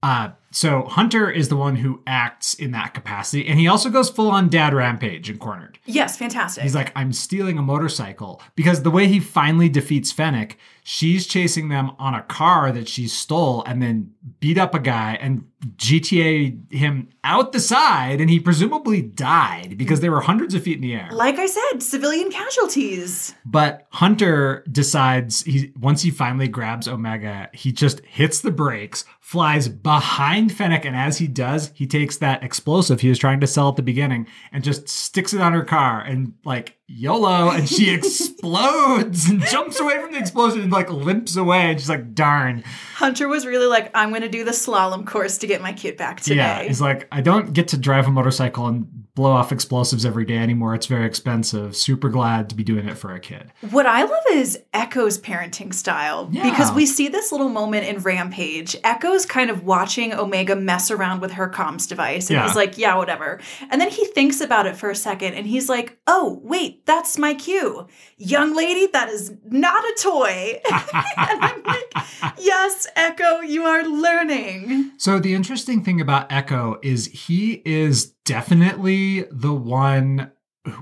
Uh, 0.03 0.31
so 0.59 0.87
Hunter 0.87 1.31
is 1.31 1.51
the 1.51 1.57
one 1.57 1.77
who 1.77 2.03
acts 2.05 2.53
in 2.53 2.73
that 2.73 2.93
capacity, 2.93 3.47
and 3.47 3.61
he 3.61 3.69
also 3.69 3.91
goes 3.91 4.11
full 4.11 4.29
on 4.29 4.49
dad 4.49 4.75
rampage 4.75 5.31
and 5.31 5.39
cornered. 5.39 5.79
Yes, 5.87 6.17
fantastic. 6.17 6.65
He's 6.65 6.75
like, 6.75 6.91
I'm 6.97 7.13
stealing 7.13 7.59
a 7.59 7.63
motorcycle. 7.63 8.43
Because 8.57 8.83
the 8.83 8.91
way 8.91 9.07
he 9.07 9.21
finally 9.21 9.69
defeats 9.69 10.11
Fennec, 10.11 10.59
she's 10.83 11.29
chasing 11.29 11.69
them 11.69 11.93
on 12.01 12.15
a 12.15 12.23
car 12.23 12.73
that 12.73 12.89
she 12.89 13.07
stole 13.07 13.63
and 13.67 13.81
then 13.81 14.13
beat 14.41 14.59
up 14.59 14.75
a 14.75 14.81
guy 14.81 15.17
and 15.21 15.45
GTA 15.77 16.73
him 16.73 17.09
out 17.25 17.53
the 17.53 17.61
side. 17.61 18.21
And 18.21 18.31
he 18.31 18.41
presumably 18.41 19.03
died 19.03 19.77
because 19.77 20.01
they 20.01 20.09
were 20.09 20.21
hundreds 20.21 20.55
of 20.55 20.63
feet 20.63 20.77
in 20.77 20.83
the 20.83 20.95
air. 20.95 21.09
like 21.13 21.39
I 21.39 21.47
said, 21.47 21.83
civilian 21.83 22.31
casualties. 22.31 23.35
But 23.45 23.87
Hunter 23.91 24.65
decides 24.71 25.43
he 25.43 25.73
once 25.79 26.03
he 26.03 26.11
finally 26.11 26.49
grabs 26.49 26.89
Omega, 26.89 27.51
he 27.53 27.71
just 27.71 28.01
hits 28.07 28.41
the 28.41 28.51
brakes, 28.51 29.05
flies 29.21 29.69
behind 29.69 30.48
Fennec, 30.49 30.85
and 30.85 30.97
as 30.97 31.19
he 31.19 31.27
does, 31.27 31.71
he 31.75 31.87
takes 31.87 32.17
that 32.19 32.43
explosive 32.43 33.01
he 33.01 33.09
was 33.09 33.19
trying 33.19 33.41
to 33.41 33.47
sell 33.47 33.69
at 33.69 33.77
the 33.77 33.83
beginning 33.83 34.27
and 34.53 34.65
just 34.65 34.89
sticks 34.89 35.33
it 35.33 35.41
on 35.41 35.53
her 35.53 35.65
car 35.65 36.01
and 36.01 36.35
like 36.45 36.79
YOLO, 36.87 37.51
and 37.51 37.69
she 37.69 37.91
explodes 37.95 39.29
and 39.29 39.43
jumps 39.43 39.79
away 39.79 40.01
from 40.01 40.13
the 40.13 40.19
explosion 40.19 40.63
and 40.63 40.73
like 40.73 40.91
limps 40.91 41.37
away. 41.37 41.71
And 41.71 41.79
she's 41.79 41.89
like, 41.89 42.15
darn. 42.15 42.65
Hunter 42.95 43.29
was 43.29 43.45
really 43.45 43.67
like, 43.67 43.91
I'm 43.95 44.09
going 44.09 44.23
to 44.23 44.29
do 44.29 44.43
the 44.43 44.53
slalom 44.53 45.07
course 45.07 45.39
to 45.39 45.47
get 45.47 45.61
my 45.61 45.73
kid 45.73 45.97
back 45.97 46.21
today. 46.21 46.37
Yeah. 46.37 46.63
He's 46.63 46.81
like, 46.81 47.07
I 47.13 47.21
don't 47.21 47.53
get 47.53 47.69
to 47.69 47.77
drive 47.77 48.07
a 48.07 48.11
motorcycle 48.11 48.67
and 48.67 49.07
blow 49.19 49.33
off 49.33 49.51
explosives 49.51 50.07
every 50.07 50.25
day 50.25 50.37
anymore. 50.39 50.77
It's 50.77 50.87
very 50.87 51.05
expensive. 51.05 51.75
Super 51.75 52.09
glad 52.09 52.49
to 52.51 52.55
be 52.55 52.63
doing 52.63 52.89
it 52.89 52.97
for 52.97 53.13
a 53.13 53.19
kid. 53.19 53.51
What 53.71 53.85
I 53.85 54.05
love 54.05 54.23
is 54.31 54.61
Echo's 54.73 55.19
parenting 55.19 55.75
style 55.75 56.29
Yeah. 56.31 56.49
because 56.49 56.71
we 56.71 56.87
see 56.87 57.09
this 57.09 57.33
little 57.33 57.49
moment 57.49 57.85
in 57.87 57.99
Rampage. 57.99 58.77
Echo's 58.85 59.27
kind 59.27 59.51
of 59.51 59.65
watching 59.65 60.15
Omega 60.15 60.55
mess 60.55 60.93
around 60.93 61.21
with 61.21 61.33
her 61.33 61.49
comms 61.49 61.89
device, 61.89 62.31
and 62.31 62.37
Yeah. 62.37 62.47
he's 62.47 62.55
like, 62.55 62.79
"Yeah, 62.79 62.95
whatever." 62.95 63.41
And 63.71 63.81
then 63.81 63.91
he 63.91 64.05
thinks 64.07 64.41
about 64.41 64.67
it 64.67 64.77
for 64.77 64.89
a 64.89 64.95
second, 64.95 65.35
and 65.35 65.49
he's 65.49 65.69
like, 65.69 65.99
"Oh, 66.07 66.41
wait, 66.45 66.87
that's 66.87 67.19
my 67.19 67.35
cue, 67.35 67.89
young 68.19 68.55
lady. 68.55 68.87
That 68.93 69.09
is 69.09 69.33
not 69.51 69.83
a 69.83 69.97
toy." 70.01 70.61
and 70.71 71.41
I'm 71.45 71.63
like, 71.65 71.93
"Yes, 72.39 72.87
Echo, 72.95 73.41
you 73.41 73.65
are 73.65 73.83
learning." 73.83 74.93
So 74.97 75.19
the 75.19 75.35
interesting 75.35 75.83
thing 75.83 76.01
about 76.01 76.31
Echo 76.31 76.79
is 76.85 77.07
he 77.07 77.63
is 77.65 78.15
definitely 78.29 79.23
the 79.31 79.55
one 79.55 80.31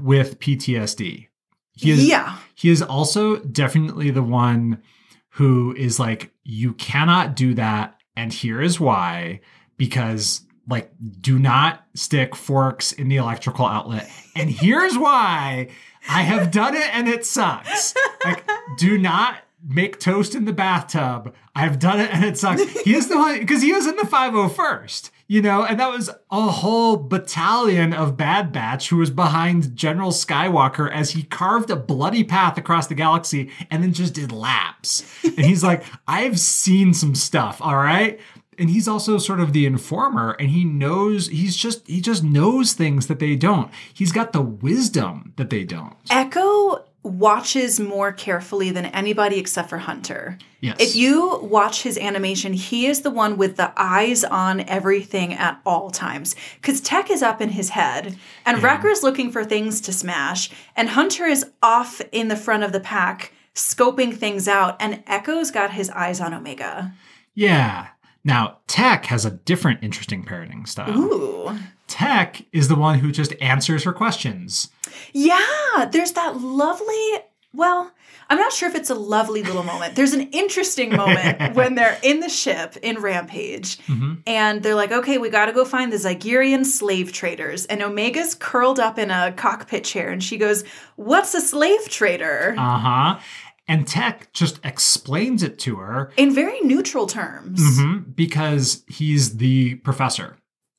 with 0.03 0.41
PTSD. 0.41 1.29
He 1.75 1.91
is 1.91 2.09
yeah, 2.09 2.39
he 2.57 2.71
is 2.71 2.83
also 2.83 3.37
definitely 3.37 4.11
the 4.11 4.23
one 4.23 4.83
who 5.31 5.73
is 5.77 6.01
like 6.01 6.33
you 6.43 6.73
cannot 6.73 7.37
do 7.37 7.55
that 7.55 8.01
and 8.17 8.33
here 8.33 8.61
is 8.61 8.81
why 8.81 9.41
because 9.77 10.41
like 10.69 10.91
do 11.21 11.39
not 11.39 11.87
stick 11.95 12.35
forks 12.35 12.91
in 12.91 13.09
the 13.09 13.17
electrical 13.17 13.65
outlet 13.65 14.11
and 14.35 14.51
here's 14.51 14.99
why 14.99 15.69
I 16.09 16.23
have 16.23 16.51
done 16.51 16.75
it 16.75 16.93
and 16.93 17.07
it 17.07 17.25
sucks. 17.25 17.95
Like 18.25 18.45
do 18.79 18.99
not 18.99 19.37
make 19.65 20.01
toast 20.01 20.35
in 20.35 20.47
the 20.47 20.53
bathtub. 20.53 21.33
I've 21.55 21.79
done 21.79 22.01
it 22.01 22.13
and 22.13 22.25
it 22.25 22.39
sucks. 22.39 22.63
He 22.81 22.95
is 22.95 23.09
the 23.09 23.19
one 23.19 23.39
because 23.39 23.63
he 23.63 23.73
was 23.73 23.87
in 23.87 23.97
the 23.97 24.03
501st, 24.03 25.11
you 25.29 25.43
know, 25.43 25.65
and 25.65 25.81
that 25.81 25.91
was 25.91 26.09
a 26.31 26.41
whole 26.41 26.97
battalion 26.97 27.93
of 27.93 28.17
Bad 28.17 28.53
Batch 28.53 28.91
who 28.91 28.97
was 28.97 29.11
behind 29.11 29.75
General 29.75 30.13
Skywalker 30.13 30.91
as 30.91 31.11
he 31.11 31.25
carved 31.25 31.71
a 31.71 31.77
bloody 31.77 32.23
path 32.23 32.57
across 32.57 32.87
the 32.87 32.95
galaxy 32.95 33.51
and 33.71 33.83
then 33.83 33.93
just 33.93 34.15
did 34.15 34.31
laps. 34.31 35.05
And 35.25 35.45
he's 35.45 35.65
like, 35.65 35.83
I've 36.07 36.39
seen 36.39 36.95
some 36.95 37.15
stuff, 37.17 37.61
all 37.61 37.77
right? 37.77 38.21
And 38.59 38.71
he's 38.71 38.89
also 38.89 39.19
sort 39.19 39.41
of 39.41 39.53
the 39.53 39.67
informer 39.67 40.37
and 40.39 40.49
he 40.49 40.65
knows 40.65 41.29
he's 41.29 41.57
just 41.57 41.87
he 41.87 42.01
just 42.01 42.23
knows 42.23 42.73
things 42.73 43.07
that 43.09 43.19
they 43.19 43.37
don't. 43.37 43.71
He's 43.93 44.13
got 44.13 44.33
the 44.33 44.41
wisdom 44.41 45.35
that 45.37 45.51
they 45.51 45.65
don't. 45.65 45.95
Echo 46.09 46.86
watches 47.07 47.79
more 47.79 48.13
carefully 48.13 48.71
than 48.71 48.87
anybody 48.87 49.39
except 49.39 49.71
for 49.71 49.79
Hunter. 49.79 50.39
Yes. 50.61 50.77
If 50.81 50.97
you 50.97 51.39
watch 51.43 51.83
his 51.83 51.97
animation, 51.97 52.53
he 52.53 52.87
is 52.87 53.03
the 53.03 53.11
one 53.11 53.37
with 53.37 53.57
the 53.57 53.73
eyes 53.77 54.25
on 54.25 54.61
everything 54.61 55.33
at 55.33 55.61
all 55.65 55.91
times. 55.91 56.35
Because 56.57 56.81
Tech 56.81 57.11
is 57.11 57.23
up 57.23 57.41
in 57.41 57.51
his 57.51 57.71
head, 57.71 58.17
and 58.45 58.63
Wrecker's 58.63 59.03
looking 59.03 59.31
for 59.31 59.45
things 59.45 59.81
to 59.83 59.93
smash, 59.93 60.51
and 60.75 60.89
Hunter 60.91 61.25
is 61.25 61.47
off 61.63 62.01
in 62.13 62.29
the 62.29 62.37
front 62.37 62.65
of 62.65 62.73
the 62.73 62.81
pack, 62.81 63.33
scoping 63.55 64.17
things 64.17 64.49
out, 64.49 64.77
and 64.81 65.03
Echo's 65.07 65.51
got 65.51 65.73
his 65.73 65.91
eyes 65.91 66.21
on 66.21 66.35
Omega. 66.35 66.93
Yeah. 67.35 67.89
Now, 68.25 68.59
Tech 68.67 69.07
has 69.07 69.25
a 69.25 69.31
different 69.31 69.85
interesting 69.85 70.25
parenting 70.25 70.67
style. 70.67 70.99
Ooh. 70.99 71.57
Tech 71.87 72.45
is 72.53 72.69
the 72.69 72.75
one 72.75 72.99
who 72.99 73.13
just 73.13 73.35
answers 73.41 73.85
her 73.85 73.93
questions. 73.93 74.69
Yeah, 75.13 75.89
there's 75.91 76.13
that 76.13 76.41
lovely. 76.41 77.21
Well, 77.53 77.93
I'm 78.29 78.39
not 78.39 78.53
sure 78.53 78.69
if 78.69 78.75
it's 78.75 78.91
a 78.91 78.95
lovely 78.95 79.43
little 79.43 79.63
moment. 79.63 79.95
There's 79.97 80.13
an 80.13 80.29
interesting 80.33 80.95
moment 80.95 81.55
when 81.55 81.75
they're 81.75 81.99
in 82.03 82.21
the 82.21 82.29
ship 82.29 82.77
in 82.83 83.01
Rampage 83.01 83.79
and 84.27 84.63
they're 84.63 84.75
like, 84.75 84.93
okay, 84.93 85.17
we 85.17 85.31
got 85.31 85.47
to 85.47 85.53
go 85.53 85.65
find 85.65 85.93
the 85.93 85.97
Zygerrian 85.97 86.67
slave 86.67 87.13
traders. 87.13 87.65
And 87.67 87.83
Omega's 87.83 88.35
curled 88.35 88.79
up 88.81 88.99
in 88.99 89.11
a 89.11 89.33
cockpit 89.33 89.85
chair 89.85 90.11
and 90.11 90.23
she 90.23 90.37
goes, 90.39 90.65
What's 90.97 91.35
a 91.35 91.41
slave 91.41 91.89
trader? 91.89 92.55
Uh 92.59 92.79
huh. 92.79 93.19
And 93.69 93.87
Tech 93.87 94.33
just 94.33 94.61
explains 94.65 95.43
it 95.43 95.59
to 95.61 95.77
her 95.77 96.13
in 96.17 96.35
very 96.35 96.61
neutral 96.61 97.07
terms. 97.07 97.61
mhm, 97.79 98.15
because 98.15 98.85
he's 98.87 99.39
the 99.39 99.77
professor. 99.77 100.37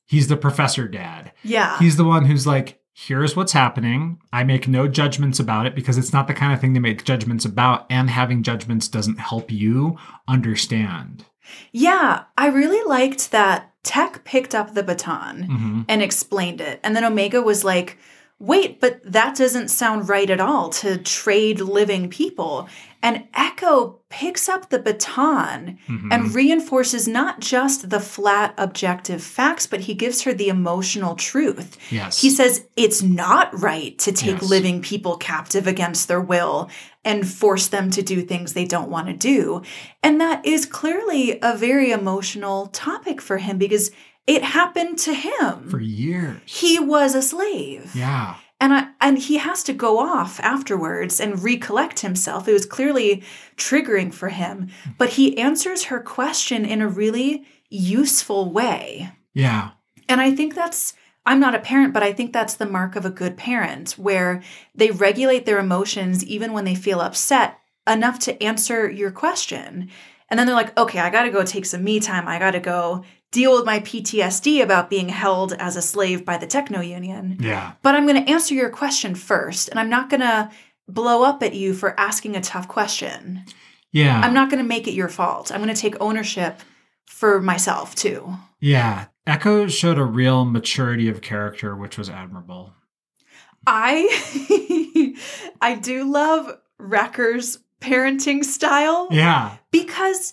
He's 0.08 0.26
the 0.28 0.36
professor 0.36 0.88
dad. 0.88 1.30
Yeah. 1.44 1.78
He's 1.78 1.96
the 1.96 2.04
one 2.04 2.24
who's 2.24 2.46
like, 2.46 2.80
here's 2.94 3.36
what's 3.36 3.52
happening. 3.52 4.18
I 4.32 4.42
make 4.42 4.66
no 4.66 4.88
judgments 4.88 5.38
about 5.38 5.66
it 5.66 5.74
because 5.76 5.96
it's 5.98 6.12
not 6.12 6.26
the 6.26 6.34
kind 6.34 6.52
of 6.52 6.60
thing 6.60 6.74
to 6.74 6.80
make 6.80 7.04
judgments 7.04 7.44
about, 7.44 7.86
and 7.90 8.10
having 8.10 8.42
judgments 8.42 8.88
doesn't 8.88 9.20
help 9.20 9.52
you 9.52 9.96
understand. 10.26 11.24
Yeah, 11.72 12.24
I 12.36 12.46
really 12.48 12.82
liked 12.88 13.30
that 13.30 13.72
Tech 13.84 14.24
picked 14.24 14.54
up 14.54 14.74
the 14.74 14.82
baton 14.82 15.46
Mhm. 15.48 15.84
and 15.88 16.02
explained 16.02 16.60
it. 16.60 16.80
And 16.82 16.96
then 16.96 17.04
Omega 17.04 17.40
was 17.40 17.64
like, 17.64 17.98
wait, 18.40 18.80
but 18.80 19.00
that 19.04 19.36
doesn't 19.36 19.68
sound 19.68 20.08
right 20.08 20.30
at 20.30 20.40
all 20.40 20.68
to 20.70 20.96
trade 20.98 21.60
living 21.60 22.08
people. 22.08 22.68
And 23.02 23.24
Echo 23.32 24.00
picks 24.10 24.48
up 24.48 24.70
the 24.70 24.78
baton 24.78 25.78
Mhm. 25.88 26.12
and 26.12 26.34
reinforces 26.34 27.06
not 27.06 27.40
just 27.40 27.90
the 27.90 28.00
flat 28.00 28.54
objective 28.58 29.22
facts, 29.22 29.66
but 29.66 29.82
he 29.82 29.94
gives 29.94 30.22
her 30.22 30.32
the 30.32 30.48
emotional 30.48 31.14
truth. 31.14 31.76
Yes. 31.90 32.20
He 32.20 32.30
says 32.30 32.64
it's 32.76 33.00
not 33.02 33.56
right 33.58 33.96
to 33.98 34.10
take 34.10 34.40
Yes. 34.40 34.50
living 34.50 34.80
people 34.82 35.16
captive 35.16 35.66
against 35.66 36.08
their 36.08 36.20
will 36.20 36.68
and 37.04 37.28
force 37.28 37.68
them 37.68 37.90
to 37.92 38.02
do 38.02 38.22
things 38.22 38.52
they 38.52 38.64
don't 38.64 38.90
want 38.90 39.06
to 39.06 39.12
do. 39.14 39.62
And 40.02 40.20
that 40.20 40.44
is 40.44 40.66
clearly 40.66 41.38
a 41.40 41.56
very 41.56 41.92
emotional 41.92 42.66
topic 42.66 43.20
for 43.20 43.38
him 43.38 43.58
because 43.58 43.90
it 44.26 44.42
happened 44.42 44.98
to 44.98 45.14
him. 45.14 45.68
for 45.70 45.80
years. 45.80 46.40
he 46.46 46.78
was 46.78 47.14
a 47.14 47.22
slave. 47.22 47.92
Yeah. 47.94 48.34
And 48.60 48.74
I, 48.74 48.88
and 49.00 49.18
he 49.18 49.38
has 49.38 49.62
to 49.64 49.72
go 49.72 49.98
off 49.98 50.40
afterwards 50.40 51.20
and 51.20 51.42
recollect 51.42 52.00
himself. 52.00 52.48
It 52.48 52.52
was 52.52 52.66
clearly 52.66 53.22
triggering 53.56 54.12
for 54.12 54.30
him, 54.30 54.68
but 54.98 55.10
he 55.10 55.38
answers 55.38 55.84
her 55.84 56.00
question 56.00 56.64
in 56.64 56.82
a 56.82 56.88
really 56.88 57.46
useful 57.70 58.50
way. 58.50 59.10
Yeah. 59.32 59.70
And 60.08 60.20
I 60.20 60.34
think 60.34 60.56
that's, 60.56 60.94
I'm 61.24 61.38
not 61.38 61.54
a 61.54 61.60
parent, 61.60 61.94
but 61.94 62.02
I 62.02 62.12
think 62.12 62.32
that's 62.32 62.54
the 62.54 62.66
mark 62.66 62.96
of 62.96 63.04
a 63.04 63.10
good 63.10 63.36
parent, 63.36 63.92
where 63.92 64.42
they 64.74 64.90
regulate 64.90 65.46
their 65.46 65.60
emotions 65.60 66.24
even 66.24 66.52
when 66.52 66.64
they 66.64 66.74
feel 66.74 67.00
upset 67.00 67.60
enough 67.86 68.18
to 68.20 68.42
answer 68.42 68.90
your 68.90 69.12
question. 69.12 69.88
And 70.30 70.38
then 70.38 70.46
they're 70.46 70.56
like, 70.56 70.76
okay, 70.76 70.98
I 70.98 71.10
got 71.10 71.22
to 71.22 71.30
go 71.30 71.44
take 71.44 71.64
some 71.64 71.84
me 71.84 72.00
time. 72.00 72.26
I 72.26 72.38
got 72.38 72.50
to 72.50 72.60
go 72.60 73.04
deal 73.30 73.54
with 73.56 73.66
my 73.66 73.80
PTSD 73.80 74.62
about 74.62 74.88
being 74.90 75.08
held 75.08 75.52
as 75.54 75.76
a 75.76 75.82
slave 75.82 76.24
by 76.24 76.38
the 76.38 76.46
techno 76.46 76.80
union. 76.80 77.36
Yeah. 77.40 77.72
But 77.82 77.94
I'm 77.94 78.06
going 78.06 78.24
to 78.24 78.30
answer 78.30 78.54
your 78.54 78.70
question 78.70 79.14
first. 79.14 79.68
And 79.68 79.78
I'm 79.78 79.90
not 79.90 80.08
going 80.10 80.20
to 80.20 80.50
blow 80.88 81.22
up 81.24 81.42
at 81.42 81.54
you 81.54 81.74
for 81.74 81.98
asking 82.00 82.36
a 82.36 82.40
tough 82.40 82.68
question. 82.68 83.44
Yeah. 83.92 84.20
I'm 84.20 84.32
not 84.34 84.50
going 84.50 84.62
to 84.62 84.68
make 84.68 84.88
it 84.88 84.92
your 84.94 85.08
fault. 85.08 85.52
I'm 85.52 85.62
going 85.62 85.74
to 85.74 85.80
take 85.80 85.96
ownership 86.00 86.60
for 87.06 87.40
myself 87.40 87.94
too. 87.94 88.32
Yeah. 88.60 89.06
Echo 89.26 89.66
showed 89.66 89.98
a 89.98 90.04
real 90.04 90.46
maturity 90.46 91.08
of 91.10 91.20
character, 91.20 91.76
which 91.76 91.98
was 91.98 92.08
admirable. 92.08 92.72
I 93.66 95.14
I 95.60 95.74
do 95.74 96.10
love 96.10 96.56
Wrecker's 96.78 97.58
parenting 97.80 98.44
style 98.44 99.08
Yeah. 99.10 99.56
because 99.70 100.32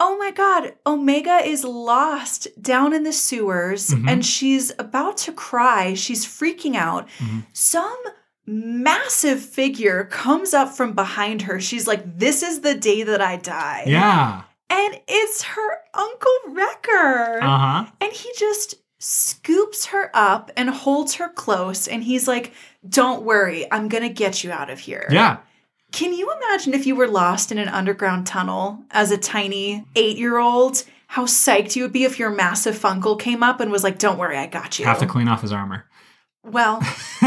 oh 0.00 0.16
my 0.18 0.30
god, 0.30 0.74
Omega 0.86 1.38
is 1.44 1.64
lost 1.64 2.46
down 2.60 2.92
in 2.92 3.02
the 3.02 3.12
sewers 3.12 3.90
Mhm. 3.90 4.08
and 4.10 4.26
she's 4.26 4.72
about 4.78 5.16
to 5.18 5.32
cry. 5.32 5.94
She's 5.94 6.24
freaking 6.24 6.76
out. 6.76 7.08
Mhm. 7.18 7.44
Some 7.52 7.98
massive 8.46 9.40
figure 9.42 10.04
comes 10.04 10.54
up 10.54 10.74
from 10.74 10.92
behind 10.92 11.42
her. 11.42 11.60
She's 11.60 11.86
like, 11.86 12.18
"This 12.18 12.42
is 12.42 12.60
the 12.60 12.74
day 12.74 13.02
that 13.02 13.20
I 13.20 13.36
die." 13.36 13.84
Yeah. 13.86 14.42
And 14.70 15.00
it's 15.08 15.42
her 15.42 15.78
Uncle 15.94 16.38
Wrecker. 16.48 17.40
Uh 17.42 17.58
huh. 17.58 17.84
And 18.00 18.12
he 18.12 18.30
just 18.38 18.76
scoops 18.98 19.86
her 19.86 20.10
up 20.14 20.50
and 20.56 20.68
holds 20.70 21.14
her 21.14 21.28
close. 21.28 21.86
And 21.88 22.02
he's 22.02 22.26
like, 22.28 22.52
Don't 22.88 23.22
worry, 23.22 23.66
I'm 23.72 23.88
going 23.88 24.02
to 24.04 24.08
get 24.08 24.42
you 24.44 24.50
out 24.52 24.70
of 24.70 24.78
here. 24.78 25.06
Yeah. 25.10 25.38
Can 25.92 26.12
you 26.12 26.30
imagine 26.32 26.74
if 26.74 26.86
you 26.86 26.94
were 26.94 27.08
lost 27.08 27.50
in 27.50 27.58
an 27.58 27.68
underground 27.68 28.26
tunnel 28.26 28.84
as 28.90 29.10
a 29.10 29.18
tiny 29.18 29.84
eight 29.96 30.18
year 30.18 30.38
old? 30.38 30.84
How 31.06 31.24
psyched 31.24 31.74
you 31.74 31.82
would 31.84 31.92
be 31.92 32.04
if 32.04 32.18
your 32.18 32.30
massive 32.30 32.78
Funkle 32.78 33.18
came 33.18 33.42
up 33.42 33.60
and 33.60 33.72
was 33.72 33.82
like, 33.82 33.98
Don't 33.98 34.18
worry, 34.18 34.36
I 34.36 34.46
got 34.46 34.78
you. 34.78 34.84
Have 34.84 34.98
to 34.98 35.06
clean 35.06 35.26
off 35.28 35.40
his 35.42 35.52
armor. 35.52 35.86
well, 36.44 36.80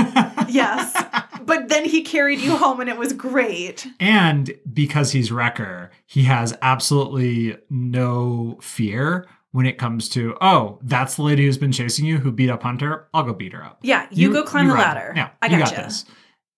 yes. 0.48 0.96
But 1.44 1.70
then 1.70 1.86
he 1.86 2.04
carried 2.04 2.40
you 2.40 2.56
home 2.56 2.80
and 2.80 2.90
it 2.90 2.98
was 2.98 3.14
great. 3.14 3.88
And 4.00 4.54
because 4.72 5.12
he's 5.12 5.32
Wrecker, 5.32 5.90
he 6.06 6.24
has 6.24 6.56
absolutely 6.62 7.58
no 7.70 8.60
fear 8.62 9.28
when 9.52 9.66
it 9.66 9.78
comes 9.80 10.08
to, 10.10 10.38
oh, 10.40 10.80
that's 10.84 11.16
the 11.16 11.24
lady 11.24 11.46
who's 11.46 11.58
been 11.58 11.72
chasing 11.72 12.06
you 12.06 12.20
who 12.20 12.32
beat 12.32 12.50
up 12.52 12.62
Hunter. 12.64 13.08
I'll 13.14 13.24
go 13.24 13.34
beat 13.34 13.54
her 13.54 13.64
up. 13.64 13.80
Yeah, 13.82 14.08
you, 14.12 14.32
go 14.32 14.44
climb 14.44 14.68
the 14.68 14.76
run. 14.76 14.84
ladder. 14.84 15.14
Yeah, 15.16 15.30
I 15.42 15.48
you 15.48 15.58
gotcha. 15.58 15.76
got 15.76 15.84
this. 15.86 16.06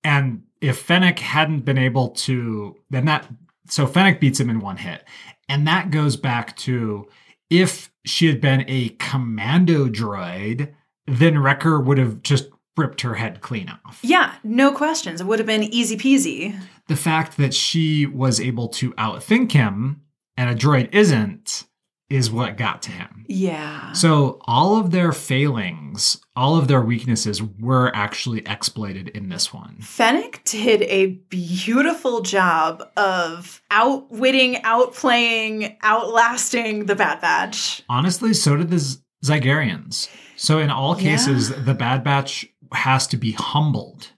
And 0.04 0.44
if 0.64 0.80
Fennec 0.80 1.20
hadn't 1.20 1.66
been 1.66 1.78
able 1.78 2.10
to, 2.10 2.76
then 2.90 3.06
that, 3.06 3.28
so 3.68 3.86
Fennec 3.86 4.20
beats 4.22 4.40
him 4.40 4.50
in 4.50 4.62
one 4.62 4.78
hit. 4.78 5.04
And 5.50 5.68
that 5.68 5.92
goes 5.92 6.16
back 6.16 6.56
to 6.58 7.08
if 7.50 7.92
she 8.06 8.28
had 8.28 8.40
been 8.40 8.64
a 8.68 8.90
commando 8.98 9.88
droid, 9.88 10.74
then 11.06 11.38
Wrecker 11.40 11.82
would 11.82 11.98
have 11.98 12.22
just 12.24 12.50
ripped 12.78 13.02
her 13.02 13.16
head 13.16 13.42
clean 13.42 13.70
off. 13.86 14.00
Yeah, 14.02 14.36
no 14.44 14.72
questions. 14.72 15.20
It 15.22 15.28
would 15.28 15.40
have 15.40 15.46
been 15.46 15.64
easy 15.64 15.98
peasy. 15.98 16.58
the 16.88 16.96
fact 16.96 17.38
that 17.38 17.54
she 17.54 18.06
was 18.06 18.40
able 18.40 18.70
to 18.70 18.94
outthink 18.94 19.52
him 19.52 20.02
and 20.38 20.50
a 20.50 20.56
droid 20.56 20.94
isn't 20.94 21.66
is 22.14 22.30
what 22.32 22.58
got 22.58 22.82
to 22.84 22.92
him. 22.92 23.26
Yeah. 23.28 23.92
So 23.94 24.40
all 24.46 24.78
of 24.80 24.92
their 24.92 25.12
failings, 25.12 26.22
all 26.36 26.56
of 26.58 26.68
their 26.68 26.82
weaknesses 26.82 27.42
were 27.42 27.92
actually 27.96 28.40
exploited 28.46 29.08
in 29.10 29.30
this 29.30 29.52
one. 29.54 29.78
Fennec 29.82 30.42
did 30.46 30.84
a 30.84 31.08
beautiful 31.30 32.22
job 32.22 32.84
of 32.96 33.62
outwitting, 33.72 34.56
outplaying, 34.62 35.76
outlasting 35.82 36.86
the 36.86 36.96
Bad 36.96 37.20
Batch. 37.22 37.82
Honestly, 37.90 38.34
so 38.34 38.56
did 38.58 38.70
the 38.70 38.80
Z- 38.80 39.00
Zygerrians. 39.26 40.08
So 40.36 40.60
in 40.60 40.70
all 40.70 40.96
Yeah. 40.96 41.12
cases, 41.12 41.50
the 41.66 41.74
Bad 41.74 42.04
Batch 42.04 42.46
has 42.74 43.08
to 43.08 43.18
be 43.18 43.32
humbled. 43.32 44.10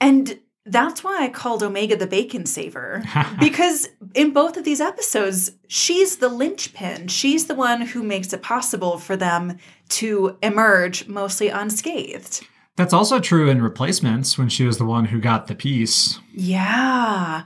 And 0.00 0.38
that's 0.68 1.02
why 1.02 1.18
I 1.22 1.28
called 1.28 1.62
Omega 1.62 1.96
the 1.96 2.06
bacon 2.06 2.46
saver. 2.46 3.02
because 3.40 3.88
in 4.14 4.32
both 4.32 4.56
of 4.56 4.64
these 4.64 4.80
episodes, 4.80 5.52
she's 5.66 6.16
the 6.16 6.28
linchpin. 6.28 7.08
She's 7.08 7.46
the 7.46 7.54
one 7.54 7.82
who 7.82 8.02
makes 8.02 8.32
it 8.32 8.42
possible 8.42 8.98
for 8.98 9.16
them 9.16 9.58
to 9.90 10.36
emerge 10.42 11.08
mostly 11.08 11.48
unscathed. 11.48 12.46
That's 12.76 12.92
also 12.92 13.18
true 13.18 13.48
in 13.48 13.60
replacements 13.60 14.38
when 14.38 14.48
she 14.48 14.64
was 14.64 14.78
the 14.78 14.84
one 14.84 15.06
who 15.06 15.20
got 15.20 15.48
the 15.48 15.54
piece. 15.54 16.20
Yeah. 16.32 17.42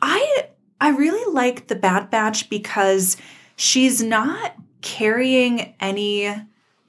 I 0.00 0.48
I 0.80 0.90
really 0.90 1.32
like 1.32 1.66
the 1.66 1.74
Bad 1.74 2.10
Batch 2.10 2.48
because 2.48 3.16
she's 3.56 4.02
not 4.02 4.54
carrying 4.82 5.74
any 5.80 6.32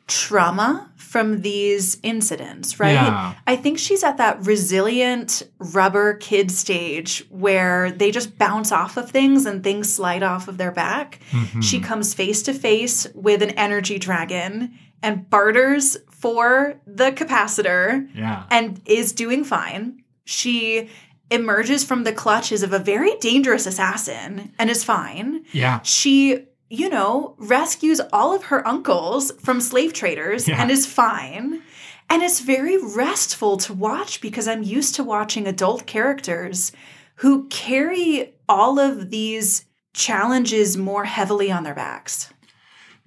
trauma 0.08 0.90
from 0.96 1.42
these 1.42 1.98
incidents, 2.04 2.80
right? 2.80 2.94
Yeah. 2.94 3.34
I 3.46 3.56
think 3.56 3.78
she's 3.78 4.04
at 4.04 4.18
that 4.18 4.46
resilient 4.46 5.44
rubber 5.60 6.16
kid 6.16 6.52
stage 6.52 7.26
where 7.30 7.92
they 7.92 8.12
just 8.12 8.38
bounce 8.38 8.72
off 8.72 8.98
of 8.98 9.12
things 9.12 9.46
and 9.46 9.64
things 9.64 9.94
slide 9.94 10.24
off 10.24 10.48
of 10.48 10.58
their 10.58 10.72
back. 10.72 11.20
Mhm. 11.32 11.64
She 11.64 11.80
comes 11.80 12.14
face 12.14 12.42
to 12.44 12.54
face 12.54 13.08
with 13.14 13.42
an 13.42 13.52
energy 13.52 14.00
dragon 14.00 14.78
and 15.04 15.30
barters 15.30 15.98
for 16.10 16.76
the 16.86 17.12
capacitor 17.12 18.08
yeah. 18.16 18.44
and 18.50 18.82
is 18.86 19.12
doing 19.12 19.44
fine. 19.44 20.04
She 20.26 20.90
emerges 21.30 21.84
from 21.84 22.04
the 22.04 22.14
clutches 22.14 22.64
of 22.64 22.74
a 22.74 22.80
very 22.80 23.16
dangerous 23.20 23.66
assassin 23.66 24.52
and 24.58 24.70
is 24.70 24.84
fine. 24.84 25.44
Yeah. 25.52 25.82
She, 25.84 26.47
you 26.70 26.90
know, 26.90 27.36
rescues 27.38 28.02
all 28.12 28.34
of 28.36 28.46
her 28.46 28.68
uncles 28.68 29.32
from 29.40 29.62
slave 29.62 29.94
traders 29.94 30.48
Yeah. 30.48 30.62
and 30.62 30.70
is 30.72 30.86
fine. 30.86 31.62
And 32.10 32.24
it's 32.24 32.40
very 32.40 32.78
restful 32.78 33.58
to 33.58 33.74
watch 33.74 34.22
because 34.22 34.48
I'm 34.48 34.64
used 34.64 34.96
to 34.96 35.04
watching 35.04 35.48
adult 35.48 35.86
characters 35.86 36.72
who 37.16 37.48
carry 37.48 38.34
all 38.48 38.80
of 38.80 39.10
these 39.10 39.66
challenges 39.94 40.78
more 40.78 41.06
heavily 41.06 41.52
on 41.52 41.64
their 41.64 41.74
backs. 41.76 42.32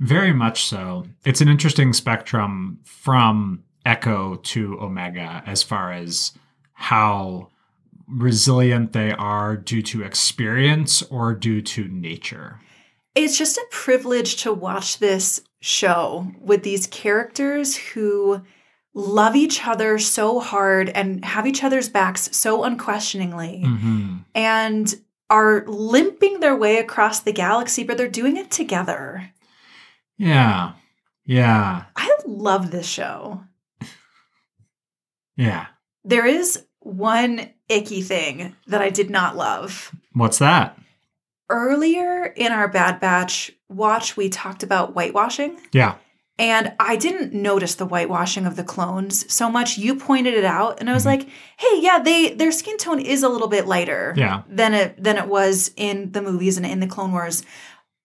Very 0.01 0.33
much 0.33 0.65
so. 0.65 1.07
It's 1.25 1.41
an 1.41 1.49
interesting 1.49 1.93
spectrum 1.93 2.79
from 2.85 3.63
Echo 3.87 4.37
to 4.37 4.79
Omega 4.81 5.43
as 5.47 5.63
far 5.63 5.93
as 5.93 6.33
how 6.73 7.49
resilient 8.09 8.93
they 8.93 9.13
are 9.13 9.57
due 9.57 9.83
to 9.83 10.03
experience 10.03 11.03
or 11.03 11.35
due 11.35 11.63
to 11.63 11.87
nature. 11.89 12.61
It's 13.15 13.37
just 13.37 13.59
a 13.59 13.67
privilege 13.71 14.37
to 14.43 14.53
watch 14.53 14.99
this 14.99 15.43
show 15.61 16.31
with 16.41 16.63
these 16.63 16.87
characters 16.87 17.77
who 17.77 18.43
love 18.95 19.37
each 19.37 19.67
other 19.67 19.99
so 19.99 20.41
hard 20.41 20.89
and 20.89 21.25
have 21.25 21.47
each 21.47 21.63
other's 21.63 21.89
backs 21.89 22.37
so 22.37 22.65
unquestioningly 22.65 23.63
hmm 23.63 24.17
and 24.35 24.95
are 25.31 25.65
limping 25.67 26.41
their 26.41 26.57
way 26.57 26.79
across 26.79 27.21
the 27.21 27.33
galaxy, 27.33 27.85
but 27.85 27.97
they're 27.97 28.09
doing 28.09 28.37
it 28.37 28.51
together. 28.51 29.31
Yeah. 30.19 30.73
Yeah. 31.25 31.85
I 31.97 32.17
love 32.27 32.71
this 32.71 32.87
show. 32.87 33.45
Yeah. 35.37 35.67
There 36.05 36.27
is 36.27 36.67
one 36.81 37.49
icky 37.69 38.03
thing 38.03 38.57
that 38.67 38.83
I 38.83 38.91
did 38.91 39.09
not 39.09 39.37
love. 39.37 39.95
What's 40.13 40.39
that? 40.39 40.77
Earlier 41.51 42.25
in 42.25 42.53
our 42.53 42.69
Bad 42.69 43.01
Batch 43.01 43.51
watch, 43.69 44.17
we 44.17 44.29
talked 44.31 44.63
about 44.63 44.95
whitewashing. 44.95 45.59
Yeah. 45.73 45.97
And 46.39 46.73
I 46.81 46.97
didn't 46.97 47.35
notice 47.35 47.75
the 47.75 47.85
whitewashing 47.85 48.47
of 48.47 48.57
the 48.57 48.65
clones 48.65 49.31
so 49.31 49.51
much. 49.51 49.77
You 49.77 49.95
pointed 49.97 50.33
it 50.33 50.45
out, 50.45 50.81
and 50.81 50.89
I 50.89 50.95
was 50.95 51.03
Mhm. 51.03 51.07
like, 51.07 51.29
"Hey, 51.59 51.81
yeah, 51.81 51.99
they 51.99 52.33
their 52.33 52.51
skin 52.53 52.79
tone 52.79 52.99
is 53.01 53.23
a 53.23 53.29
little 53.29 53.49
bit 53.49 53.67
lighter 53.67 54.15
Yeah. 54.17 54.43
than 54.49 54.73
it 54.73 55.03
than 55.03 55.19
it 55.19 55.27
was 55.27 55.71
in 55.77 56.13
the 56.13 56.23
movies 56.23 56.57
and 56.57 56.65
in 56.65 56.81
the 56.81 56.87
Clone 56.87 57.13
Wars." 57.13 57.43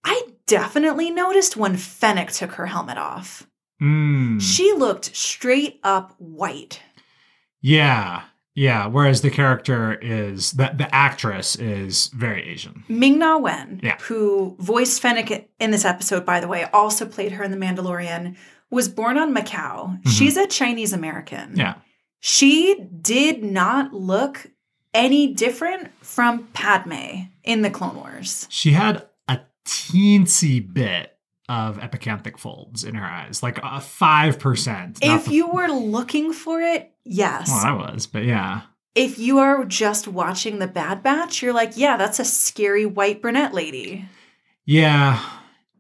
I 0.04 0.22
definitely 0.48 1.12
noticed 1.12 1.56
when 1.56 1.78
Fennec 1.78 2.32
took 2.32 2.52
her 2.54 2.66
helmet 2.66 2.98
off. 2.98 3.48
Mm. 3.82 4.42
She 4.42 4.74
looked 4.74 5.16
straight 5.16 5.80
up 5.84 6.14
white. 6.18 6.82
Yeah. 7.62 8.22
Yeah. 8.56 8.88
Whereas 8.88 9.22
the 9.22 9.30
character 9.30 9.94
is 10.02 10.52
the 10.54 10.72
the 10.76 10.94
actress 10.96 11.56
is 11.58 12.08
very 12.08 12.42
Asian. 12.50 12.84
Ming 12.88 13.20
Na 13.20 13.38
Wen, 13.38 13.80
Yeah. 13.84 13.98
who 14.02 14.56
voiced 14.60 15.02
Fennec 15.02 15.50
in 15.60 15.72
this 15.72 15.86
episode, 15.86 16.26
by 16.26 16.40
the 16.40 16.48
way, 16.48 16.64
also 16.74 17.06
played 17.06 17.34
her 17.34 17.44
in 17.44 17.52
The 17.52 17.58
Mandalorian, 17.58 18.36
was 18.72 18.90
born 18.90 19.18
on 19.18 19.36
Macau. 19.36 20.02
Mhm. 20.04 20.10
She's 20.10 20.38
a 20.38 20.48
Chinese 20.48 20.94
American. 20.94 21.56
Yeah. 21.56 21.76
She 22.22 22.76
did 23.02 23.44
not 23.44 23.94
look 23.94 24.48
any 24.94 25.34
different 25.34 25.92
from 26.04 26.48
Padme 26.54 27.28
in 27.44 27.62
the 27.62 27.70
Clone 27.70 27.96
Wars. 27.98 28.48
She 28.50 28.72
had 28.72 29.06
a 29.28 29.42
teensy 29.68 30.62
bit 30.74 31.12
of 31.48 31.78
epicanthic 31.80 32.40
folds 32.40 32.84
in 32.84 32.96
her 32.96 33.06
eyes, 33.06 33.44
like 33.44 33.60
a 33.62 33.80
five 33.80 34.40
percent. 34.40 34.98
If 35.02 35.28
you 35.28 35.48
were 35.48 35.68
looking 35.68 36.34
for 36.34 36.60
it, 36.62 36.92
yes. 37.06 37.48
well, 37.50 37.66
I 37.66 37.72
was, 37.72 38.08
but 38.08 38.26
yeah, 38.26 38.62
if 38.96 39.20
you 39.20 39.38
are 39.40 39.66
just 39.66 40.08
watching 40.08 40.60
the 40.60 40.68
Bad 40.68 41.04
Batch, 41.04 41.42
you're 41.42 41.54
like, 41.54 41.74
yeah, 41.76 41.98
that's 41.98 42.20
a 42.20 42.26
scary 42.26 42.86
white 42.86 43.22
brunette 43.22 43.54
lady. 43.54 44.06
Yeah. 44.66 45.22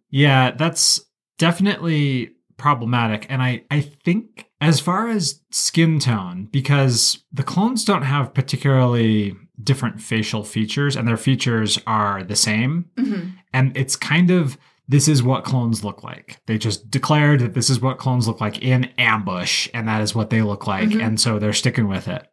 Yeah, 0.09 0.51
that's 0.51 1.01
definitely 1.37 2.31
problematic. 2.57 3.25
And 3.29 3.41
I, 3.41 3.63
I 3.71 3.81
think 3.81 4.47
as 4.61 4.79
far 4.79 5.07
as 5.07 5.41
skin 5.49 5.99
tone, 5.99 6.49
because 6.51 7.23
the 7.31 7.43
clones 7.43 7.85
don't 7.85 8.03
have 8.03 8.33
particularly 8.33 9.35
different 9.63 10.01
facial 10.01 10.43
features 10.43 10.95
and 10.95 11.07
their 11.07 11.17
features 11.17 11.79
are 11.87 12.23
the 12.23 12.35
same. 12.35 12.85
hmm 12.97 13.29
And 13.53 13.75
it's 13.77 13.95
kind 13.95 14.29
of 14.29 14.57
this 14.87 15.07
is 15.07 15.23
what 15.23 15.43
clones 15.43 15.83
look 15.83 16.03
like. 16.03 16.39
They 16.45 16.57
just 16.57 16.91
declared 16.91 17.39
that 17.39 17.53
this 17.53 17.69
is 17.69 17.81
what 17.81 17.97
clones 17.97 18.27
look 18.27 18.39
like 18.39 18.61
in 18.61 18.85
ambush, 18.97 19.67
and 19.73 19.87
that 19.87 20.01
is 20.01 20.13
what 20.13 20.29
they 20.29 20.41
look 20.41 20.67
like. 20.67 20.89
Mhm. 20.89 21.05
And 21.05 21.19
so 21.19 21.39
they're 21.39 21.53
sticking 21.53 21.87
with 21.87 22.07
it. 22.07 22.27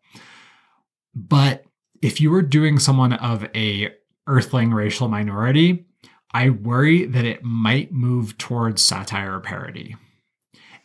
But 1.14 1.64
if 2.02 2.20
you 2.20 2.30
were 2.30 2.42
doing 2.42 2.78
someone 2.78 3.12
of 3.14 3.48
a 3.54 3.90
earthling 4.26 4.72
racial 4.72 5.08
minority, 5.08 5.86
I 6.34 6.50
worry 6.50 7.06
that 7.06 7.24
it 7.24 7.42
might 7.42 7.92
move 7.92 8.38
towards 8.38 8.82
satire 8.82 9.36
or 9.36 9.40
parody. 9.40 9.96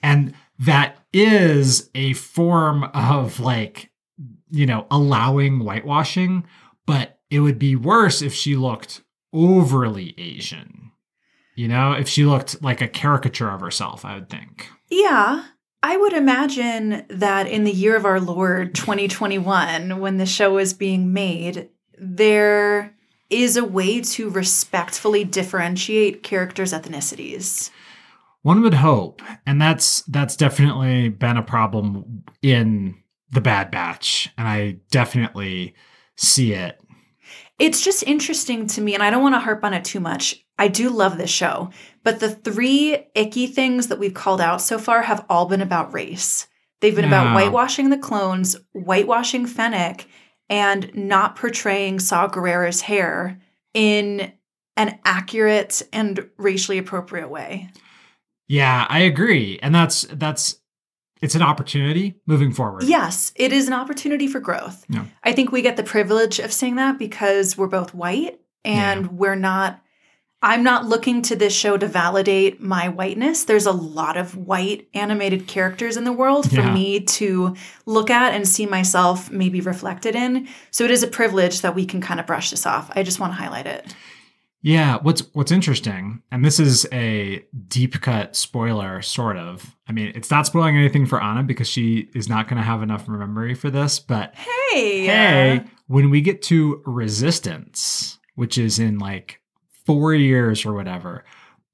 And 0.03 0.34
that 0.59 0.97
is 1.13 1.89
a 1.95 2.13
form 2.13 2.84
of 2.93 3.39
like, 3.39 3.91
you 4.49 4.65
know, 4.65 4.88
allowing 4.91 5.59
whitewashing, 5.59 6.45
but 6.86 7.20
it 7.30 7.39
would 7.39 7.59
be 7.59 7.76
worse 7.76 8.22
if 8.22 8.34
she 8.34 8.55
looked 8.55 9.01
overly 9.34 10.13
Asian. 10.18 10.86
You 11.58 11.68
know, 11.68 11.93
if 11.93 12.08
she 12.08 12.24
looked 12.24 12.62
like 12.62 12.82
a 12.82 12.88
caricature 12.88 13.49
of 13.49 13.62
herself, 13.62 14.05
I 14.05 14.14
would 14.14 14.30
think. 14.30 14.70
Yeah. 14.89 15.43
I 15.82 15.97
would 15.97 16.14
imagine 16.14 17.03
that 17.10 17.47
in 17.47 17.64
the 17.64 17.72
year 17.72 17.95
of 17.95 18.05
our 18.05 18.20
Lord 18.20 18.76
2021, 18.76 19.99
when 19.99 20.18
the 20.18 20.28
show 20.28 20.60
is 20.60 20.74
being 20.74 21.14
made, 21.14 21.70
there 21.97 22.95
is 23.32 23.58
a 23.58 23.66
way 23.66 24.01
to 24.01 24.30
respectfully 24.30 25.24
differentiate 25.24 26.22
characters' 26.22 26.74
ethnicities. 26.74 27.72
One 28.43 28.62
would 28.62 28.76
hope, 28.76 29.24
and 29.45 29.60
that's 29.60 30.03
that's 30.03 30.36
definitely 30.36 31.10
been 31.10 31.38
a 31.38 31.43
problem 31.43 32.24
in 32.41 32.95
the 33.32 33.41
Bad 33.41 33.72
Batch, 33.72 34.30
and 34.38 34.47
I 34.47 34.78
definitely 34.91 35.74
see 36.16 36.53
it. 36.53 36.80
It's 37.60 37.84
just 37.84 38.03
interesting 38.03 38.68
to 38.68 38.82
me, 38.82 38.93
and 38.93 39.01
I 39.01 39.10
don't 39.10 39.24
want 39.24 39.36
to 39.36 39.39
harp 39.39 39.64
on 39.64 39.74
it 39.74 39.84
too 39.84 39.99
much. 39.99 40.46
I 40.58 40.68
do 40.68 40.89
love 40.89 41.18
this 41.18 41.30
show, 41.30 41.70
but 42.03 42.20
the 42.20 42.32
three 42.32 42.97
icky 43.16 43.47
things 43.47 43.88
that 43.88 43.99
we've 43.99 44.14
called 44.14 44.41
out 44.41 44.62
so 44.62 44.80
far 44.80 45.03
have 45.03 45.26
all 45.30 45.45
been 45.45 45.62
about 45.62 45.93
race. 45.93 46.47
They've 46.82 46.95
been 46.95 47.10
Yeah. 47.10 47.22
about 47.22 47.36
whitewashing 47.36 47.89
the 47.89 47.97
clones, 47.97 48.55
whitewashing 48.74 49.45
Fennec, 49.47 50.08
and 50.49 50.89
not 50.95 51.36
portraying 51.36 51.99
Saw 51.99 52.28
Gerrera's 52.28 52.82
hair 52.82 53.39
in 53.74 54.32
an 54.76 54.99
accurate 55.03 55.82
and 55.91 56.30
racially 56.38 56.78
appropriate 56.78 57.30
way. 57.30 57.70
Yeah, 58.47 58.86
I 58.89 58.99
agree, 58.99 59.60
and 59.62 59.74
that's 59.76 60.03
that's 60.12 60.60
it's 61.22 61.34
an 61.36 61.41
opportunity 61.41 62.16
moving 62.28 62.53
forward. 62.53 62.84
Yes, 62.84 63.32
it 63.36 63.51
is 63.51 63.68
an 63.68 63.74
opportunity 63.74 64.28
for 64.28 64.39
growth. 64.39 64.86
Yeah. 64.88 65.05
I 65.24 65.32
think 65.34 65.51
we 65.51 65.64
get 65.64 65.76
the 65.76 65.84
privilege 65.84 66.38
of 66.39 66.53
saying 66.53 66.76
that 66.76 66.99
because 66.99 67.58
we're 67.58 67.68
both 67.68 67.93
white 67.93 68.39
and 68.64 69.18
we're 69.18 69.36
not. 69.36 69.82
I'm 70.47 70.63
not 70.63 70.85
looking 70.85 71.21
to 71.23 71.35
this 71.35 71.53
show 71.53 71.75
to 71.77 71.87
validate 71.87 72.61
my 72.61 72.87
whiteness. 72.87 73.43
There's 73.43 73.65
a 73.65 73.71
lot 73.73 74.15
of 74.15 74.37
white 74.37 74.87
animated 74.93 75.45
characters 75.45 75.97
in 75.97 76.05
the 76.05 76.13
world 76.13 76.49
for 76.49 76.61
Yeah. 76.61 76.73
me 76.73 77.01
to 77.01 77.53
look 77.85 78.09
at 78.09 78.33
and 78.33 78.47
see 78.47 78.65
myself 78.65 79.29
maybe 79.29 79.59
reflected 79.59 80.15
in. 80.15 80.47
So 80.71 80.85
it 80.85 80.91
is 80.91 81.03
a 81.03 81.07
privilege 81.07 81.59
that 81.61 81.75
we 81.75 81.85
can 81.85 81.99
kind 81.99 82.21
of 82.21 82.25
brush 82.25 82.51
this 82.51 82.65
off. 82.65 82.89
I 82.95 83.03
just 83.03 83.19
want 83.19 83.33
to 83.33 83.37
highlight 83.37 83.65
it. 83.67 83.93
Yeah, 84.61 84.99
what's 85.01 85.21
what's 85.33 85.51
interesting, 85.51 86.23
and 86.31 86.43
this 86.43 86.59
is 86.59 86.87
a 86.91 87.43
deep 87.67 87.99
cut 88.01 88.35
spoiler, 88.35 89.01
sort 89.01 89.37
of. 89.37 89.75
I 89.87 89.91
mean, 89.91 90.11
it's 90.15 90.31
not 90.31 90.47
spoiling 90.47 90.75
anything 90.77 91.05
for 91.05 91.21
Anna 91.21 91.43
because 91.43 91.67
she 91.67 92.09
is 92.15 92.27
not 92.27 92.47
going 92.47 92.57
to 92.57 92.63
have 92.63 92.81
enough 92.81 93.07
memory 93.07 93.53
for 93.53 93.69
this. 93.69 93.99
But 93.99 94.33
Hey, 94.35 95.05
hey, 95.05 95.63
when 95.87 96.09
we 96.09 96.21
get 96.21 96.41
to 96.43 96.81
Resistance, 96.85 98.17
which 98.35 98.57
is 98.57 98.79
in 98.79 98.97
like 98.97 99.41
four 99.88 100.13
years 100.13 100.65
or 100.65 100.73
whatever, 100.73 101.23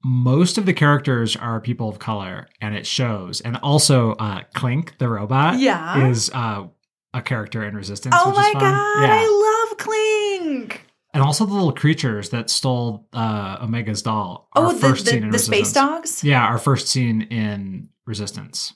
most 0.04 0.56
of 0.56 0.64
the 0.66 0.72
characters 0.72 1.34
are 1.36 1.60
people 1.60 1.88
of 1.88 1.98
color, 1.98 2.48
and 2.60 2.74
it 2.74 2.86
shows. 2.86 3.40
And 3.40 3.56
also, 3.62 4.12
uh, 4.12 4.42
Clink 4.54 4.96
the 4.98 5.08
robot, 5.08 5.58
Yeah. 5.58 6.08
is 6.08 6.30
uh, 6.32 6.64
a 7.12 7.20
character 7.22 7.64
in 7.64 7.74
Resistance. 7.76 8.14
Oh 8.18 8.28
which 8.28 8.36
my 8.36 8.46
is 8.48 8.52
fun. 8.52 8.62
god, 8.62 9.02
Yeah. 9.02 9.14
I 9.20 9.66
love 9.68 9.78
Clink. 9.78 10.86
And 11.12 11.22
also 11.22 11.46
the 11.46 11.52
little 11.54 11.72
creatures 11.72 12.30
that 12.30 12.50
stole 12.50 13.06
uh, 13.12 13.58
Omega's 13.60 14.02
doll. 14.02 14.48
Oh, 14.56 14.72
the, 14.72 14.78
first 14.78 15.04
the, 15.04 15.10
scene 15.12 15.22
in 15.24 15.30
the 15.30 15.38
space 15.38 15.72
dogs? 15.72 16.24
Yeah, 16.24 16.44
our 16.44 16.58
first 16.58 16.88
scene 16.88 17.22
in 17.22 17.88
Resistance. 18.04 18.74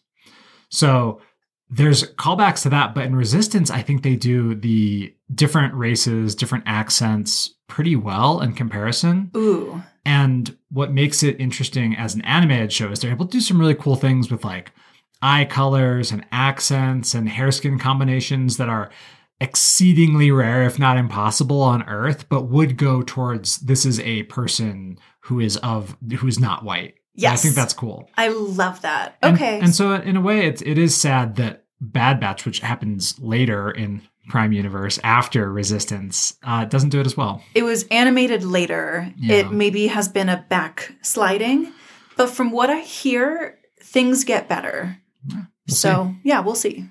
So 0.70 1.20
there's 1.68 2.04
callbacks 2.14 2.62
to 2.62 2.70
that, 2.70 2.94
but 2.94 3.04
in 3.04 3.14
Resistance, 3.16 3.70
I 3.70 3.82
think 3.82 4.02
they 4.02 4.16
do 4.16 4.54
the 4.54 5.14
different 5.34 5.74
races, 5.74 6.34
different 6.34 6.64
accents 6.66 7.54
pretty 7.68 7.94
well 7.96 8.40
in 8.40 8.54
comparison. 8.54 9.30
Ooh. 9.36 9.82
And 10.04 10.56
what 10.70 10.92
makes 10.92 11.22
it 11.22 11.38
interesting 11.40 11.94
as 11.94 12.14
an 12.14 12.22
animated 12.22 12.72
show 12.72 12.90
is 12.90 13.00
they're 13.00 13.10
able 13.12 13.26
to 13.26 13.32
do 13.32 13.40
some 13.40 13.60
really 13.60 13.74
cool 13.74 13.94
things 13.96 14.30
with 14.30 14.44
like 14.44 14.72
eye 15.22 15.44
colors 15.44 16.10
and 16.10 16.24
accents 16.32 17.14
and 17.14 17.28
hair 17.28 17.50
skin 17.52 17.78
combinations 17.78 18.56
that 18.56 18.68
are 18.68 18.90
exceedingly 19.40 20.30
rare, 20.30 20.62
if 20.64 20.78
not 20.78 20.96
impossible, 20.96 21.62
on 21.62 21.82
Earth, 21.84 22.28
but 22.28 22.48
would 22.48 22.76
go 22.76 23.02
towards 23.02 23.58
this 23.58 23.84
is 23.86 24.00
a 24.00 24.24
person 24.24 24.98
who 25.20 25.40
is 25.40 25.56
of 25.58 25.96
who's 26.18 26.38
not 26.40 26.64
white. 26.64 26.94
And 27.16 27.26
I 27.26 27.36
think 27.36 27.54
that's 27.54 27.74
cool. 27.74 28.08
I 28.16 28.28
love 28.28 28.80
that. 28.82 29.16
And- 29.22 29.36
Okay. 29.36 29.60
And, 29.60 29.74
so 29.74 29.92
in 29.94 30.16
a 30.16 30.20
way 30.20 30.46
it's 30.46 30.62
it 30.62 30.78
is 30.78 30.96
sad 30.96 31.36
that 31.36 31.64
Bad 31.80 32.18
Batch, 32.20 32.44
which 32.44 32.60
happens 32.60 33.18
later 33.20 33.70
in 33.70 34.02
Prime 34.28 34.52
Universe 34.52 34.98
after 35.02 35.50
Resistance, 35.52 36.36
uh, 36.42 36.64
doesn't 36.64 36.90
do 36.90 37.00
it 37.00 37.06
as 37.06 37.16
well. 37.16 37.42
it 37.54 37.62
was 37.62 37.84
animated 37.90 38.44
later. 38.44 39.12
Yeah. 39.16 39.36
It 39.36 39.50
maybe 39.52 39.86
has 39.88 40.08
been 40.08 40.28
a 40.28 40.44
backsliding, 40.48 41.72
but 42.16 42.30
from 42.30 42.50
what 42.50 42.70
I 42.70 42.80
hear, 42.80 43.58
things 43.82 44.24
get 44.24 44.48
better. 44.48 44.98
We'll 45.26 45.46
so, 45.68 46.14
yeah, 46.24 46.40
we'll 46.40 46.54
see. 46.54 46.88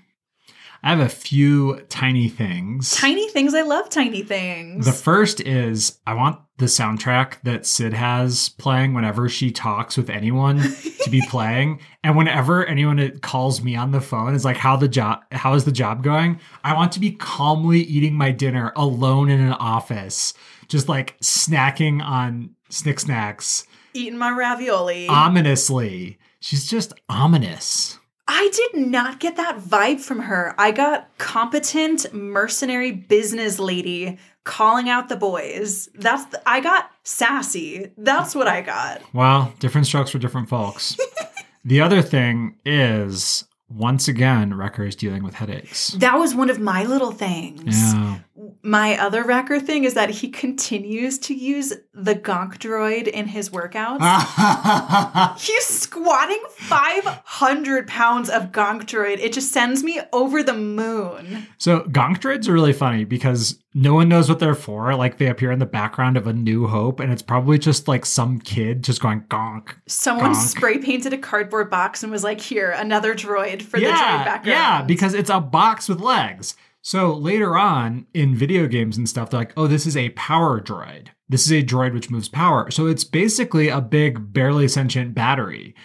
I 0.83 0.89
have 0.91 0.99
a 0.99 1.09
few 1.09 1.81
tiny 1.89 2.29
things. 2.29 2.91
Tiny 2.95 3.29
things. 3.29 3.53
I 3.53 3.61
love 3.63 3.89
tiny 3.89 4.21
things. 4.21 4.85
The 4.85 4.91
first 4.91 5.41
is 5.41 5.99
I 6.05 6.13
want 6.13 6.39
the 6.57 6.65
soundtrack 6.65 7.35
that 7.43 7.65
Cid 7.65 7.93
has 7.93 8.49
playing 8.49 8.93
whenever 8.93 9.29
she 9.29 9.51
talks 9.51 9.95
with 9.97 10.09
anyone 10.09 10.59
to 11.03 11.09
be 11.09 11.21
playing. 11.29 11.79
And 12.03 12.15
whenever 12.15 12.65
anyone 12.65 13.19
calls 13.19 13.61
me 13.61 13.75
on 13.75 13.91
the 13.91 14.01
phone 14.01 14.33
is 14.33 14.45
like, 14.45 14.57
how 14.57 14.75
the 14.75 14.87
job 14.87 15.21
how 15.31 15.53
is 15.53 15.65
the 15.65 15.71
job 15.71 16.03
going? 16.03 16.39
I 16.63 16.73
want 16.73 16.91
to 16.93 16.99
be 16.99 17.11
calmly 17.11 17.81
eating 17.81 18.15
my 18.15 18.31
dinner 18.31 18.71
alone 18.75 19.29
in 19.29 19.39
an 19.39 19.53
office, 19.53 20.33
just 20.67 20.87
like 20.89 21.19
snacking 21.19 22.01
on 22.01 22.51
snick 22.69 22.99
snacks 22.99 23.65
Eating 23.93 24.17
my 24.17 24.29
ravioli. 24.31 25.07
ominously. 25.07 26.19
She's 26.39 26.69
just 26.69 26.93
ominous. 27.09 27.97
I 28.27 28.49
did 28.53 28.87
not 28.87 29.19
get 29.19 29.37
that 29.37 29.59
vibe 29.59 30.01
from 30.01 30.19
her. 30.19 30.53
I 30.57 30.71
got 30.71 31.09
competent 31.17 32.13
mercenary 32.13 32.91
business 32.91 33.57
lady 33.57 34.17
calling 34.43 34.89
out 34.89 35.09
the 35.09 35.15
boys. 35.15 35.87
That's 35.95 36.25
the, 36.25 36.41
I 36.47 36.59
got 36.59 36.91
sassy. 37.03 37.91
That's 37.97 38.35
what 38.35 38.47
I 38.47 38.61
got. 38.61 39.01
Well, 39.13 39.53
different 39.59 39.87
strokes 39.87 40.11
for 40.11 40.19
different 40.19 40.49
folks. 40.49 40.97
the 41.65 41.81
other 41.81 42.01
thing 42.01 42.57
is 42.65 43.45
once 43.69 44.07
again, 44.07 44.53
Wrecker 44.53 44.85
is 44.85 44.95
dealing 44.95 45.23
with 45.23 45.33
headaches. 45.33 45.89
That 45.91 46.17
was 46.17 46.33
one 46.33 46.49
of 46.49 46.59
my 46.59 46.83
little 46.83 47.11
things. 47.11 47.93
Yeah. 47.93 48.19
My 48.63 48.97
other 48.97 49.23
Wrecker 49.23 49.59
thing 49.59 49.83
is 49.83 49.93
that 49.95 50.09
he 50.09 50.29
continues 50.29 51.17
to 51.19 51.33
use 51.33 51.73
the 51.93 52.15
Gonk 52.15 52.57
droid 52.57 53.07
in 53.07 53.27
his 53.27 53.49
workouts. 53.49 53.99
He's 55.39 55.65
squatting 55.65 56.41
500 56.49 57.87
pounds 57.87 58.29
of 58.29 58.51
Gonk 58.51 58.83
droid. 58.83 59.19
It 59.19 59.33
just 59.33 59.51
sends 59.51 59.83
me 59.83 59.99
over 60.13 60.43
the 60.43 60.53
moon. 60.53 61.47
so 61.57 61.81
gonk 61.81 62.19
droids 62.19 62.47
are 62.47 62.53
really 62.53 62.73
funny 62.73 63.03
because 63.03 63.59
no 63.73 63.93
one 63.93 64.09
knows 64.09 64.27
what 64.29 64.39
they're 64.39 64.55
for. 64.55 64.95
Like 64.95 65.17
they 65.17 65.27
appear 65.27 65.51
in 65.51 65.59
the 65.59 65.65
background 65.65 66.17
of 66.17 66.27
A 66.27 66.33
New 66.33 66.67
Hope, 66.67 66.99
and 66.99 67.11
it's 67.11 67.21
probably 67.21 67.57
just 67.59 67.87
like 67.87 68.05
some 68.05 68.39
kid 68.39 68.83
just 68.83 69.01
going 69.01 69.21
gonk. 69.21 69.75
Someone 69.87 70.33
Gonk. 70.33 70.35
spray 70.35 70.77
painted 70.79 71.13
a 71.13 71.17
cardboard 71.17 71.69
box 71.69 72.03
and 72.03 72.11
was 72.11 72.23
like, 72.23 72.41
here, 72.41 72.71
another 72.71 73.13
droid 73.13 73.61
for 73.61 73.79
the 73.79 73.85
droid 73.85 73.89
yeah, 73.89 74.23
background. 74.23 74.47
yeah, 74.47 74.81
because 74.81 75.13
it's 75.13 75.29
a 75.29 75.39
box 75.39 75.87
with 75.87 75.99
legs. 75.99 76.55
So 76.87 77.13
later 77.15 77.57
on 77.57 78.07
in 78.13 78.33
video 78.33 78.65
games 78.65 78.95
and 78.95 79.09
stuff, 79.09 79.29
they're 79.29 79.41
like, 79.41 79.51
oh, 79.57 79.67
this 79.67 79.85
is 79.85 79.97
a 79.97 80.11
power 80.11 80.61
droid. 80.61 81.09
This 81.27 81.45
is 81.45 81.51
a 81.51 81.61
droid 81.61 81.93
which 81.93 82.09
moves 82.09 82.29
power. 82.29 82.71
So 82.71 82.87
it's 82.87 83.03
basically 83.03 83.67
a 83.67 83.81
big, 83.81 84.31
barely 84.31 84.69
sentient 84.69 85.13
battery. 85.13 85.75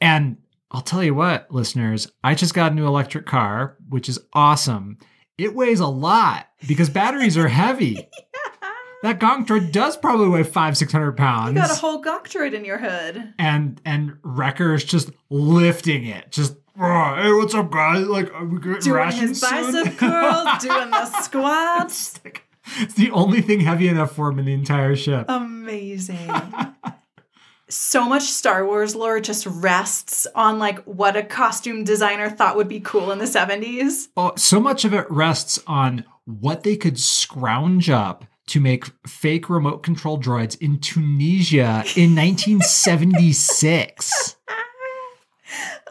And 0.00 0.36
I'll 0.70 0.80
tell 0.80 1.02
you 1.02 1.16
what, 1.16 1.50
listeners, 1.50 2.12
I 2.22 2.36
just 2.36 2.54
got 2.54 2.70
a 2.70 2.74
new 2.76 2.86
electric 2.86 3.26
car, 3.26 3.76
which 3.88 4.08
is 4.08 4.20
awesome. 4.34 4.98
it 5.36 5.52
weighs 5.52 5.80
a 5.80 5.88
lot 5.88 6.46
because 6.68 6.88
batteries 6.88 7.36
are 7.36 7.48
heavy. 7.48 8.08
That 9.02 9.18
gonk 9.18 9.48
droid 9.48 9.72
does 9.72 9.96
probably 9.96 10.28
weigh 10.28 10.44
five, 10.44 10.78
six 10.78 10.92
hundred 10.92 11.16
pounds. 11.16 11.56
You 11.56 11.60
got 11.60 11.72
a 11.72 11.74
whole 11.74 11.98
gawk 11.98 12.28
droid 12.28 12.52
in 12.54 12.64
your 12.64 12.78
hood. 12.78 13.34
and 13.36 13.80
and 13.84 14.16
Wrecker 14.22 14.74
is 14.74 14.84
just 14.84 15.10
lifting 15.28 16.06
it, 16.06 16.30
just 16.30 16.54
"Oh, 16.54 16.61
hey, 16.82 17.32
what's 17.32 17.54
up, 17.54 17.70
guys? 17.70 18.06
Like, 18.06 18.32
are 18.34 18.44
we 18.44 18.58
getting 18.58 18.80
Doing 18.80 18.96
rations 18.96 19.40
his 19.40 19.42
soon?" 19.48 19.72
bicep 19.84 19.98
curls, 19.98 20.62
doing 20.62 20.90
the 20.90 21.04
squats. 21.22 22.16
It's 22.16 22.24
like- 22.24 22.42
it's 22.78 22.94
the 22.94 23.10
only 23.10 23.40
thing 23.42 23.58
heavy 23.60 23.88
enough 23.88 24.14
for 24.14 24.30
him 24.30 24.38
in 24.38 24.44
the 24.44 24.52
entire 24.54 24.94
ship. 24.94 25.24
Amazing. 25.28 26.30
so 27.68 28.08
much 28.08 28.22
Star 28.22 28.64
Wars 28.64 28.94
lore 28.94 29.18
just 29.20 29.46
rests 29.46 30.26
on 30.34 30.58
like 30.60 30.78
what 30.84 31.16
a 31.16 31.22
costume 31.24 31.82
designer 31.84 32.30
thought 32.30 32.54
would 32.56 32.68
be 32.68 32.78
cool 32.80 33.10
in 33.10 33.18
the 33.18 33.24
70s. 33.24 34.08
Oh, 34.16 34.28
uh, 34.28 34.36
so 34.36 34.60
much 34.60 34.84
of 34.84 34.94
it 34.94 35.06
rests 35.10 35.58
on 35.66 36.04
what 36.24 36.62
they 36.62 36.76
could 36.76 37.00
scrounge 37.00 37.90
up 37.90 38.24
to 38.46 38.60
make 38.60 38.84
fake 39.06 39.50
remote 39.50 39.82
control 39.82 40.18
droids 40.20 40.56
in 40.60 40.78
Tunisia 40.78 41.82
in 41.96 42.14
1976. 42.16 44.36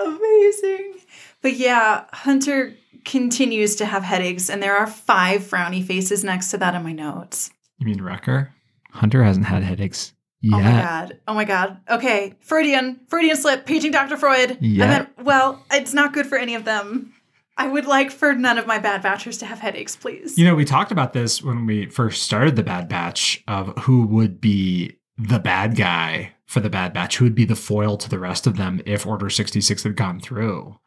Amazing. 0.06 0.96
But 1.42 1.56
yeah, 1.56 2.06
Hunter 2.14 2.76
continues 3.04 3.76
to 3.78 3.86
have 3.86 4.04
headaches, 4.04 4.50
and 4.50 4.62
there 4.62 4.78
are 4.78 4.88
five 4.88 5.42
frowny 5.42 5.84
faces 5.84 6.24
next 6.24 6.52
to 6.52 6.58
that 6.60 6.76
in 6.76 6.84
my 6.84 6.92
notes. 6.92 7.52
You 7.80 7.88
mean 7.88 8.02
Wrecker? 8.02 8.54
Hunter 8.92 9.24
hasn't 9.24 9.46
had 9.46 9.64
headaches 9.64 10.14
yet. 10.42 10.56
Oh 10.56 10.62
my 10.62 10.82
god. 10.82 11.20
Oh 11.28 11.34
my 11.34 11.46
god. 11.46 11.78
Okay. 11.90 12.36
Freudian. 12.42 13.00
Freudian 13.08 13.38
slip. 13.38 13.66
Paging 13.66 13.92
Dr. 13.92 14.18
Freud. 14.18 14.58
Yeah. 14.62 14.86
I 14.86 14.88
meant, 14.88 15.10
well, 15.24 15.66
it's 15.72 15.94
not 15.94 16.14
good 16.14 16.28
for 16.28 16.38
any 16.38 16.56
of 16.56 16.66
them. 16.66 17.14
I 17.58 17.68
would 17.68 17.86
like 17.86 18.12
for 18.12 18.34
none 18.34 18.58
of 18.58 18.66
my 18.68 18.80
bad 18.80 19.04
batchers 19.04 19.40
to 19.40 19.46
have 19.46 19.60
headaches, 19.60 19.96
please. 19.96 20.38
You 20.38 20.46
know, 20.46 20.56
we 20.56 20.66
talked 20.66 20.92
about 20.92 21.14
this 21.14 21.44
when 21.44 21.66
we 21.66 21.86
first 21.88 22.24
started 22.24 22.56
the 22.56 22.64
Bad 22.64 22.88
Batch 22.90 23.44
of 23.48 23.78
who 23.80 24.06
would 24.08 24.42
be 24.42 24.98
the 25.18 25.40
bad 25.40 25.76
guy 25.76 26.34
for 26.52 26.60
the 26.60 26.70
Bad 26.70 26.92
Batch, 26.92 27.16
who 27.16 27.24
would 27.24 27.34
be 27.34 27.46
the 27.46 27.56
foil 27.56 27.96
to 27.96 28.10
the 28.10 28.20
rest 28.20 28.46
of 28.46 28.58
them 28.58 28.82
if 28.86 29.08
Order 29.08 29.30
66 29.30 29.84
had 29.84 29.96
gone 29.96 30.20
through. 30.20 30.78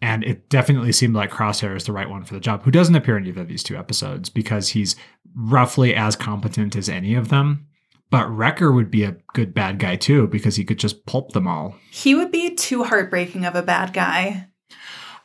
And 0.00 0.24
it 0.24 0.48
definitely 0.48 0.92
seemed 0.92 1.14
like 1.14 1.30
Crosshair 1.30 1.76
is 1.76 1.84
the 1.84 1.92
right 1.92 2.08
one 2.08 2.24
for 2.24 2.32
the 2.32 2.40
job, 2.40 2.62
who 2.62 2.70
doesn't 2.70 2.94
appear 2.94 3.18
in 3.18 3.26
either 3.26 3.42
of 3.42 3.48
these 3.48 3.62
two 3.62 3.76
episodes 3.76 4.30
because 4.30 4.70
he's 4.70 4.96
roughly 5.34 5.94
as 5.94 6.16
competent 6.16 6.74
as 6.76 6.88
any 6.88 7.14
of 7.14 7.28
them. 7.28 7.66
But 8.08 8.30
Wrecker 8.30 8.72
would 8.72 8.90
be 8.90 9.02
a 9.04 9.18
good 9.34 9.52
bad 9.52 9.78
guy 9.78 9.96
too 9.96 10.28
because 10.28 10.56
he 10.56 10.64
could 10.64 10.78
just 10.78 11.04
pulp 11.04 11.32
them 11.32 11.46
all. 11.46 11.74
he 11.90 12.14
would 12.14 12.32
be 12.32 12.54
too 12.54 12.84
heartbreaking 12.84 13.44
of 13.44 13.54
a 13.54 13.62
bad 13.62 13.92
guy. 13.92 14.48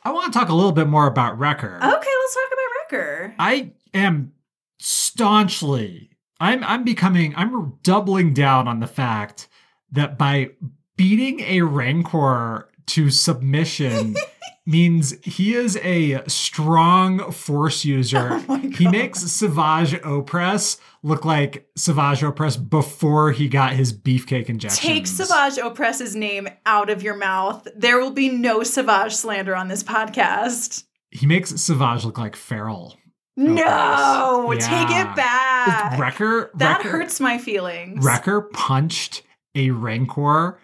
I 0.04 0.12
want 0.12 0.34
to 0.34 0.38
talk 0.38 0.50
a 0.50 0.54
little 0.54 0.74
bit 0.74 0.88
more 0.88 1.08
about 1.08 1.40
Wrecker. 1.40 1.78
Okay, 1.78 1.86
let's 1.88 2.34
talk 2.34 2.52
about 2.52 2.92
Wrecker. 2.92 3.36
I 3.40 3.72
am 3.94 4.34
staunchly 4.80 6.12
I'm 6.42 6.64
I'm 6.64 6.84
becoming 6.84 7.36
I'm 7.38 7.78
doubling 7.84 8.34
down 8.34 8.68
on 8.68 8.80
the 8.80 8.88
fact 8.88 9.48
that 9.92 10.18
by 10.18 10.52
beating 10.98 11.40
a 11.42 11.62
rancor 11.62 12.70
to 12.88 13.10
submission 13.10 14.16
means 14.66 15.14
he 15.24 15.54
is 15.56 15.78
a 15.78 16.22
strong 16.30 17.32
force 17.32 17.84
user. 17.86 18.42
Oh 18.50 18.58
he 18.78 18.88
makes 18.88 19.20
Savage 19.20 19.94
Opress 20.02 20.80
look 21.04 21.26
like 21.26 21.68
Savage 21.76 22.22
Opress 22.22 22.58
before 22.70 23.32
he 23.32 23.48
got 23.50 23.74
his 23.74 23.92
beefcake 23.94 24.48
injections. 24.48 24.80
Take 24.80 25.08
Savage 25.08 25.58
Opress's 25.62 26.16
name 26.16 26.48
out 26.66 26.90
of 26.90 27.04
your 27.04 27.16
mouth. 27.16 27.68
There 27.76 28.00
will 28.00 28.12
be 28.12 28.30
no 28.30 28.64
Savage 28.64 29.14
slander 29.14 29.56
on 29.56 29.68
this 29.68 29.84
podcast. 29.84 30.86
He 31.12 31.26
makes 31.28 31.50
Savage 31.62 32.06
look 32.06 32.18
like 32.18 32.36
feral. 32.36 32.98
No, 33.38 34.46
Opress. 34.48 34.66
take 34.68 34.90
it 34.90 35.16
back. 35.16 36.00
Wrecker 36.00 36.50
that 36.56 36.78
Wrecker- 36.78 36.90
hurts 36.90 37.20
my 37.20 37.38
feelings. 37.38 38.04
Wrecker 38.06 38.42
punched 38.54 39.24
a 39.56 39.72
Rancor 39.72 40.60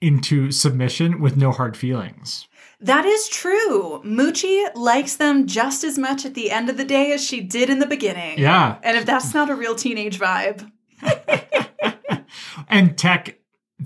into 0.00 0.50
submission 0.50 1.20
with 1.20 1.36
no 1.36 1.52
hard 1.52 1.76
feelings. 1.76 2.48
That 2.80 3.04
is 3.04 3.28
true. 3.28 4.02
Muchi 4.04 4.66
likes 4.74 5.16
them 5.16 5.46
just 5.46 5.84
as 5.84 5.96
much 5.96 6.26
at 6.26 6.34
the 6.34 6.50
end 6.50 6.68
of 6.68 6.76
the 6.76 6.84
day 6.84 7.12
as 7.12 7.24
she 7.24 7.40
did 7.40 7.70
in 7.70 7.78
the 7.78 7.86
beginning. 7.86 8.38
Yeah. 8.38 8.78
And 8.82 8.96
if 8.96 9.06
that's 9.06 9.32
not 9.32 9.48
a 9.48 9.54
real 9.54 9.76
teenage 9.76 10.18
vibe, 10.18 10.68
and 12.68 12.98
Tech 12.98 13.38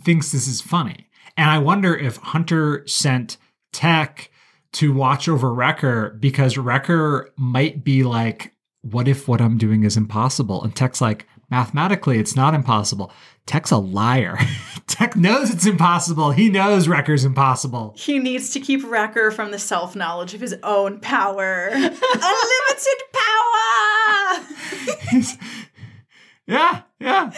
thinks 0.03 0.33
this 0.33 0.49
is 0.49 0.63
funny. 0.63 1.09
And 1.37 1.51
I 1.51 1.59
wonder 1.59 1.95
if 1.95 2.17
Hunter 2.17 2.83
sent 2.87 3.37
Tech 3.73 4.31
to 4.73 4.93
watch 4.93 5.29
over 5.29 5.53
Wrecker 5.53 6.17
because 6.19 6.57
Wrecker 6.57 7.31
might 7.37 7.85
be 7.85 8.03
like, 8.03 8.55
what 8.83 9.09
if 9.09 9.29
what 9.29 9.41
I'm 9.41 9.59
doing 9.59 9.85
is 9.85 9.97
impossible? 9.97 10.63
And 10.63 10.75
Tech's 10.75 11.01
like, 11.01 11.27
mathematically, 11.51 12.19
it's 12.19 12.35
not 12.37 12.55
impossible. 12.55 13.13
Tech's 13.47 13.71
a 13.71 13.77
liar. 13.79 14.39
Tech 14.87 15.15
knows 15.17 15.51
it's 15.51 15.67
impossible. 15.67 16.31
He 16.33 16.49
knows 16.49 16.89
Wrecker's 16.89 17.25
impossible. 17.25 17.95
he 17.97 18.19
needs 18.19 18.51
to 18.51 18.61
keep 18.61 18.85
Wrecker 18.85 19.31
from 19.31 19.51
the 19.53 19.59
self 19.59 19.95
knowledge 19.97 20.35
of 20.35 20.41
his 20.41 20.55
own 20.63 21.01
power. 21.01 21.69
Unlimited 21.73 23.03
power! 23.13 24.45
Yeah, 26.49 26.83
yeah. 27.01 27.33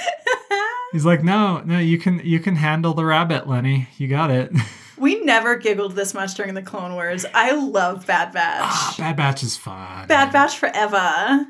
He's 0.93 1.07
like, 1.07 1.25
no, 1.25 1.61
no, 1.61 1.79
you 1.79 1.97
can 1.99 2.21
you 2.25 2.41
can 2.41 2.57
handle 2.57 2.93
the 2.93 3.07
rabbit, 3.07 3.49
Lenny. 3.49 3.89
You 3.97 4.07
got 4.07 4.31
it. 4.31 4.53
we 4.99 5.19
never 5.25 5.57
giggled 5.57 5.93
this 5.97 6.13
much 6.13 6.35
during 6.35 6.53
the 6.53 6.61
Clone 6.61 6.93
Wars. 6.93 7.25
I 7.33 7.53
love 7.53 8.07
Bad 8.07 8.29
Ah, 8.37 8.91
Batch. 8.91 8.99
Bad 8.99 9.17
Batch 9.17 9.43
is 9.43 9.57
fun. 9.57 10.07
Bad 10.09 10.31
Batch 10.31 10.59
forever. 10.59 11.47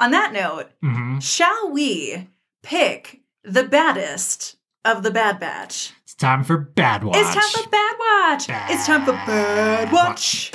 On 0.00 0.10
that 0.12 0.32
note, 0.32 0.66
hmm 0.82 1.18
shall 1.18 1.70
we 1.72 2.28
pick 2.62 3.20
the 3.42 3.64
baddest 3.64 4.56
of 4.84 5.02
the 5.02 5.10
Bad 5.10 5.40
Batch? 5.40 5.92
It's 6.04 6.14
time 6.14 6.44
for 6.44 6.56
Bad 6.56 7.02
Watch. 7.02 7.16
It's 7.16 7.34
time 7.34 7.62
for 7.64 7.68
Bad 7.70 7.96
Watch. 7.98 8.46
it's 8.70 8.86
time 8.86 9.04
for 9.04 9.12
Bad 9.12 9.90
Bad 9.90 9.92
Watch. 9.92 10.52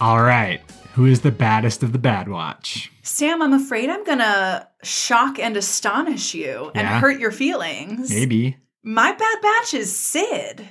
All 0.00 0.20
right. 0.22 0.60
Who 0.94 1.06
is 1.06 1.20
the 1.22 1.30
baddest 1.32 1.82
of 1.82 1.92
the 1.92 1.98
Bad 1.98 2.28
Watch? 2.28 2.92
Sam, 3.02 3.42
I'm 3.42 3.52
afraid 3.52 3.90
I'm 3.90 4.04
gonna 4.04 4.68
shock 4.82 5.38
and 5.38 5.56
astonish 5.56 6.34
you 6.34 6.70
and 6.74 6.86
Yeah. 6.86 7.00
hurt 7.00 7.18
your 7.18 7.30
feelings. 7.32 8.10
Maybe 8.10 8.56
My 8.84 9.12
Bad 9.12 9.40
Batch 9.40 9.72
is 9.74 9.96
Cid. 9.96 10.68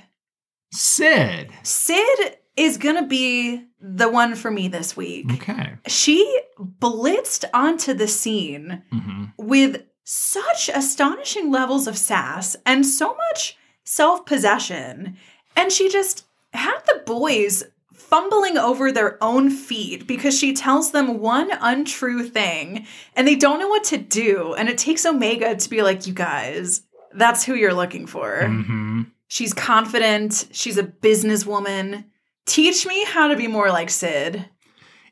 Cid. 0.72 1.50
Cid 1.64 2.36
is 2.56 2.78
gonna 2.78 3.06
be 3.06 3.64
the 3.80 4.08
one 4.08 4.36
for 4.36 4.50
me 4.50 4.68
this 4.68 4.96
week. 4.96 5.26
Okay. 5.32 5.74
She 5.88 6.40
blitzed 6.58 7.44
onto 7.52 7.92
the 7.92 8.08
scene 8.08 8.82
hmm 8.90 9.24
with 9.36 9.82
such 10.04 10.68
astonishing 10.68 11.50
levels 11.50 11.86
of 11.86 11.96
sass 11.96 12.56
and 12.66 12.86
so 12.86 13.16
much 13.16 13.56
self 13.84 14.24
possession. 14.26 15.16
And 15.56 15.72
she 15.72 15.88
just 15.90 16.24
had 16.52 16.78
the 16.86 17.02
boys 17.06 17.64
fumbling 17.92 18.56
over 18.58 18.92
their 18.92 19.22
own 19.22 19.50
feet 19.50 20.06
because 20.06 20.38
she 20.38 20.52
tells 20.52 20.90
them 20.92 21.20
one 21.20 21.50
untrue 21.60 22.22
thing 22.28 22.86
and 23.16 23.26
they 23.26 23.34
don't 23.34 23.58
know 23.58 23.68
what 23.68 23.84
to 23.84 23.96
do. 23.96 24.54
And 24.54 24.68
it 24.68 24.78
takes 24.78 25.06
Omega 25.06 25.56
to 25.56 25.70
be 25.70 25.82
like, 25.82 26.06
you 26.06 26.12
guys, 26.12 26.82
that's 27.14 27.44
who 27.44 27.54
you're 27.54 27.74
looking 27.74 28.06
for. 28.06 28.46
hmm 28.46 29.02
She's 29.28 29.52
confident, 29.54 30.46
she's 30.52 30.78
a 30.78 30.84
businesswoman. 30.84 32.04
Teach 32.46 32.86
me 32.86 33.04
how 33.06 33.26
to 33.28 33.36
be 33.36 33.46
more 33.48 33.70
like 33.70 33.88
Cid. 33.90 34.44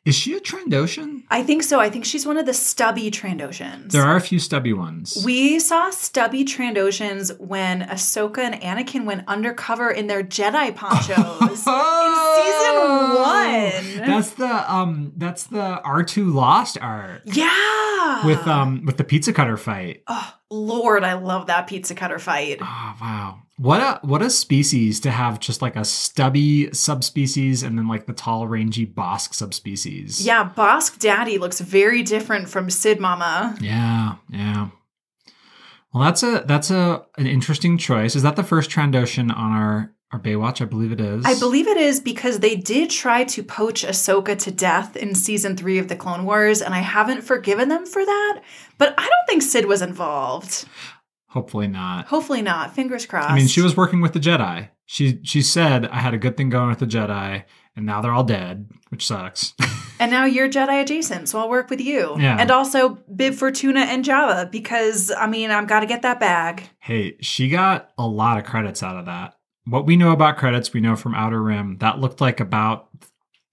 Is 0.04 0.16
she 0.16 0.34
a 0.34 0.40
Trandoshan? 0.40 1.22
I 1.30 1.44
think 1.44 1.62
so. 1.62 1.78
I 1.78 1.88
think 1.88 2.04
she's 2.04 2.26
one 2.26 2.36
of 2.36 2.44
the 2.44 2.52
stubby 2.52 3.08
Trandoshans. 3.10 3.92
There 3.92 4.02
are 4.02 4.16
a 4.16 4.20
few 4.20 4.40
stubby 4.40 4.72
ones. 4.72 5.22
We 5.24 5.60
saw 5.60 5.90
stubby 5.90 6.44
Trandoshans 6.44 7.38
when 7.38 7.82
Ahsoka 7.82 8.38
and 8.38 8.60
Anakin 8.60 9.04
went 9.04 9.22
undercover 9.28 9.90
in 9.92 10.08
their 10.08 10.24
Jedi 10.24 10.74
ponchos. 10.82 11.62
Oh! 11.66 13.84
In 13.84 13.94
season 13.94 14.00
one. 14.00 14.01
That's 14.06 14.30
the 14.30 14.72
um. 14.72 15.12
That's 15.16 15.44
the 15.44 15.80
R 15.82 16.02
two 16.02 16.30
Lost 16.30 16.78
art 16.80 17.22
yeah. 17.26 18.26
with 18.26 18.46
um 18.46 18.84
with 18.84 18.96
the 18.96 19.04
pizza 19.04 19.32
cutter 19.32 19.56
fight. 19.56 20.02
Oh, 20.06 20.34
Lord, 20.50 21.04
I 21.04 21.14
love 21.14 21.46
that 21.46 21.66
pizza 21.66 21.94
cutter 21.94 22.18
fight. 22.18 22.58
Oh 22.60 22.94
wow. 23.00 23.38
What 23.58 23.80
a 23.80 24.06
what 24.06 24.22
a 24.22 24.30
species 24.30 24.98
to 25.00 25.10
have 25.10 25.38
just 25.38 25.62
like 25.62 25.76
a 25.76 25.84
stubby 25.84 26.72
subspecies 26.72 27.62
and 27.62 27.78
then 27.78 27.86
like 27.86 28.06
the 28.06 28.12
tall 28.12 28.48
rangy 28.48 28.86
Bossk 28.86 29.34
subspecies. 29.34 30.24
Yeah, 30.24 30.50
Bossk 30.56 30.98
Daddy 30.98 31.38
looks 31.38 31.60
very 31.60 32.02
different 32.02 32.48
from 32.48 32.70
Cid 32.70 32.98
Mama. 32.98 33.56
Yeah, 33.60 34.16
yeah. 34.30 34.70
Well, 35.92 36.04
that's 36.04 36.22
a 36.22 36.44
that's 36.46 36.70
a 36.70 37.04
an 37.18 37.26
interesting 37.26 37.76
choice. 37.76 38.16
Is 38.16 38.22
that 38.22 38.36
the 38.36 38.42
first 38.42 38.70
Trandoshan 38.70 39.30
on 39.36 39.52
our 39.52 39.92
our 40.12 40.18
Baywatch? 40.20 40.60
I 40.60 40.66
believe 40.66 40.92
it 40.92 41.00
is. 41.00 41.24
I 41.24 41.38
believe 41.38 41.66
it 41.66 41.76
is 41.76 42.00
because 42.00 42.38
they 42.40 42.54
did 42.54 42.90
try 42.90 43.24
to 43.24 43.42
poach 43.42 43.84
Ahsoka 43.84 44.38
to 44.40 44.50
death 44.50 44.96
in 44.96 45.14
season 45.14 45.56
three 45.56 45.78
of 45.78 45.88
the 45.88 45.96
Clone 45.96 46.24
Wars, 46.24 46.60
and 46.62 46.74
I 46.74 46.80
haven't 46.80 47.22
forgiven 47.22 47.68
them 47.68 47.86
for 47.86 48.04
that. 48.04 48.42
But 48.78 48.94
I 48.98 49.02
don't 49.02 49.26
think 49.28 49.42
Cid 49.42 49.66
was 49.66 49.82
involved. 49.82 50.66
Hopefully 51.28 51.66
not. 51.66 52.06
Hopefully 52.06 52.42
not. 52.42 52.74
Fingers 52.74 53.06
crossed. 53.06 53.30
I 53.30 53.34
mean, 53.34 53.46
she 53.46 53.62
was 53.62 53.76
working 53.76 54.02
with 54.02 54.12
the 54.12 54.20
Jedi. 54.20 54.68
She 54.84 55.18
she 55.22 55.40
said 55.40 55.86
I 55.86 56.00
had 56.00 56.12
a 56.12 56.18
good 56.18 56.36
thing 56.36 56.50
going 56.50 56.68
with 56.68 56.80
the 56.80 56.86
Jedi, 56.86 57.44
and 57.74 57.86
now 57.86 58.02
they're 58.02 58.12
all 58.12 58.24
dead, 58.24 58.68
which 58.90 59.06
sucks. 59.06 59.54
And 60.00 60.10
now 60.10 60.24
you're 60.24 60.48
Jedi 60.48 60.82
adjacent, 60.82 61.28
so 61.28 61.38
I'll 61.38 61.48
work 61.48 61.70
with 61.70 61.80
you. 61.80 62.16
Yeah. 62.18 62.36
And 62.36 62.50
also 62.50 62.98
Bib 63.14 63.34
Fortuna 63.34 63.82
and 63.82 64.04
Jabba 64.04 64.50
because 64.50 65.12
I 65.16 65.28
mean 65.28 65.52
I've 65.52 65.68
got 65.68 65.80
to 65.80 65.86
get 65.86 66.02
that 66.02 66.18
bag. 66.18 66.68
hey, 66.80 67.16
she 67.20 67.48
got 67.48 67.90
a 67.96 68.04
lot 68.04 68.36
of 68.36 68.42
credits 68.42 68.82
out 68.82 68.96
of 68.96 69.06
that. 69.06 69.34
What 69.66 69.86
we 69.86 69.96
know 69.96 70.12
about 70.12 70.38
credits, 70.38 70.72
we 70.72 70.80
know 70.80 70.96
from 70.96 71.14
Outer 71.14 71.42
Rim. 71.42 71.78
That 71.78 71.98
looked 72.00 72.20
like 72.20 72.40
about 72.40 72.88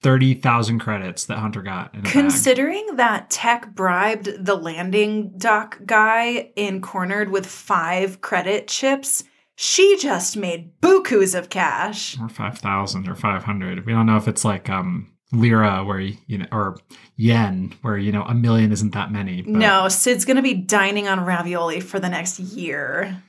thirty 0.02 0.34
thousand 0.34 0.80
credits 0.80 1.26
that 1.26 1.38
Hunter 1.40 1.62
got 1.62 1.94
in 1.94 2.00
a 2.02 2.04
bag. 2.04 2.14
Considering 2.14 2.96
that 2.96 3.30
Tech 3.30 3.74
bribed 3.76 4.30
the 4.44 4.56
landing 4.56 5.34
dock 5.38 5.80
guy 5.86 6.52
and 6.58 6.82
cornered 6.82 7.30
with 7.30 7.46
five 7.46 8.22
credit 8.22 8.68
chips, 8.68 9.24
she 9.56 9.98
just 9.98 10.36
made 10.38 10.80
bukus 10.82 11.38
of 11.38 11.50
cash. 11.50 12.18
or 12.20 12.30
five 12.30 12.58
thousand 12.58 13.08
or 13.08 13.16
five 13.16 13.44
hundred. 13.44 13.86
We 13.86 13.92
don't 13.94 14.06
know 14.06 14.18
if 14.18 14.28
it's 14.28 14.46
like 14.46 14.70
um 14.70 15.12
lira 15.32 15.84
where 15.84 16.00
you, 16.00 16.18
you 16.26 16.40
know 16.40 16.48
or 16.52 16.76
yen 17.16 17.72
where 17.84 17.98
you 18.00 18.12
know 18.12 18.24
a 18.24 18.34
million 18.34 18.72
isn't 18.72 18.94
that 18.94 19.12
many. 19.12 19.44
but- 19.44 19.52
No, 19.52 19.88
Cid's 19.90 20.26
gonna 20.26 20.42
be 20.42 20.56
dining 20.56 21.08
on 21.08 21.24
ravioli 21.24 21.82
for 21.82 22.00
the 22.00 22.10
next 22.10 22.40
year. 22.40 23.22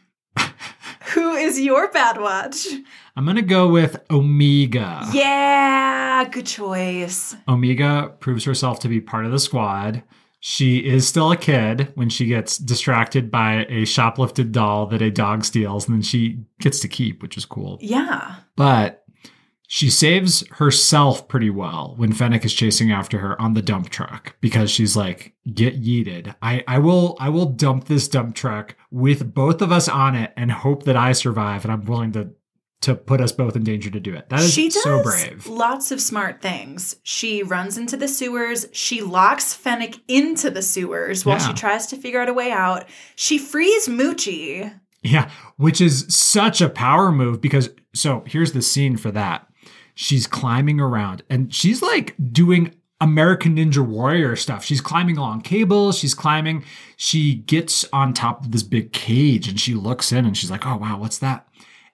Who 1.15 1.35
is 1.35 1.61
your 1.61 1.91
bad 1.91 2.21
watch? 2.21 2.67
I'm 3.17 3.27
gonna 3.27 3.43
go 3.43 3.69
with 3.69 3.97
Omega. 4.11 5.07
Yeah, 5.13 6.25
good 6.31 6.47
choice. 6.47 7.37
Omega 7.49 8.15
proves 8.21 8.45
herself 8.45 8.81
to 8.81 8.89
be 8.89 9.01
part 9.01 9.27
of 9.27 9.33
the 9.33 9.39
squad. 9.39 10.03
She 10.43 10.79
is 10.79 11.07
still 11.07 11.31
a 11.31 11.37
kid 11.37 11.93
when 11.97 12.09
she 12.09 12.25
gets 12.25 12.57
distracted 12.57 13.31
by 13.31 13.67
a 13.69 13.83
shoplifted 13.83 14.53
doll 14.53 14.87
that 14.87 15.03
a 15.03 15.11
dog 15.11 15.45
steals, 15.45 15.87
and 15.87 15.97
then 15.97 16.03
she 16.03 16.39
gets 16.61 16.81
to 16.81 16.89
keep, 16.89 17.23
which 17.23 17.37
is 17.37 17.45
cool. 17.45 17.79
Yeah. 17.83 18.37
But 18.57 19.00
she 19.73 19.89
saves 19.89 20.43
herself 20.55 21.29
pretty 21.29 21.49
well 21.49 21.95
when 21.97 22.13
Fennec 22.13 22.45
is 22.45 22.53
chasing 22.53 22.91
after 22.91 23.19
her 23.19 23.41
on 23.41 23.55
the 23.55 23.63
dump 23.63 23.89
truck 23.89 24.35
because 24.41 24.69
she's 24.69 24.97
like, 24.97 25.33
"Get 25.55 25.81
yeeted! 25.81 26.35
I 26.43 26.65
I 26.67 26.79
will 26.79 27.17
I 27.21 27.29
will 27.29 27.47
dump 27.47 27.85
this 27.85 28.09
dump 28.09 28.35
truck 28.35 28.75
with 28.91 29.33
both 29.33 29.63
of 29.63 29.71
us 29.71 29.89
on 29.89 30.17
it 30.17 30.33
and 30.37 30.51
hope 30.51 30.83
that 30.83 30.97
I 30.97 31.13
survive, 31.13 31.65
and 31.65 31.71
I'm 31.73 31.85
willing 31.85 32.11
to 32.13 32.31
to 32.81 32.97
put 32.97 33.21
us 33.21 33.31
both 33.31 33.55
in 33.55 33.63
danger 33.63 33.91
to 33.91 34.01
do 34.01 34.13
it." 34.13 34.29
That 34.29 34.41
is 34.41 34.53
she 34.53 34.71
does 34.71 34.83
so 34.83 35.05
brave. 35.05 35.47
lots 35.47 35.93
of 35.93 36.01
smart 36.01 36.43
things. 36.43 36.97
She 37.05 37.45
runs 37.45 37.79
into 37.79 37.97
the 37.97 38.09
sewers. 38.09 38.67
She 38.73 39.03
locks 39.03 39.55
Fennec 39.55 40.01
into 40.09 40.51
the 40.51 40.63
sewers 40.63 41.25
while 41.25 41.39
she 41.39 41.53
tries 41.53 41.87
to 41.87 41.97
figure 41.97 42.21
out 42.21 42.29
a 42.29 42.35
way 42.35 42.51
out. 42.51 42.87
She 43.15 43.39
frees 43.39 43.87
Muchi. 43.87 44.75
Yeah, 45.05 45.31
which 45.59 45.81
is 45.81 46.07
such 46.09 46.61
a 46.61 46.69
power 46.69 47.13
move 47.13 47.41
because 47.41 47.71
so 47.95 48.25
here's 48.27 48.51
the 48.51 48.63
scene 48.63 48.97
for 48.97 49.13
that. 49.13 49.47
She's 49.95 50.27
climbing 50.27 50.81
around 50.81 51.23
and 51.29 51.55
she's 51.55 51.83
like 51.83 52.15
doing 52.33 52.75
American 53.01 53.57
Ninja 53.57 53.85
Warrior 53.85 54.37
stuff. 54.37 54.65
She's 54.65 54.81
climbing 54.81 55.17
along 55.17 55.43
cables, 55.43 55.99
she's 55.99 56.15
climbing. 56.15 56.65
She 56.97 57.37
gets 57.37 57.85
on 57.93 58.13
top 58.13 58.45
of 58.45 58.53
this 58.53 58.63
big 58.63 58.93
cage 58.93 59.49
and 59.49 59.59
she 59.59 59.75
looks 59.75 60.13
in 60.13 60.27
and 60.27 60.37
she's 60.37 60.51
like, 60.51 60.67
"Oh 60.67 60.77
wow, 60.77 60.99
what's 60.99 61.19
that?" 61.19 61.49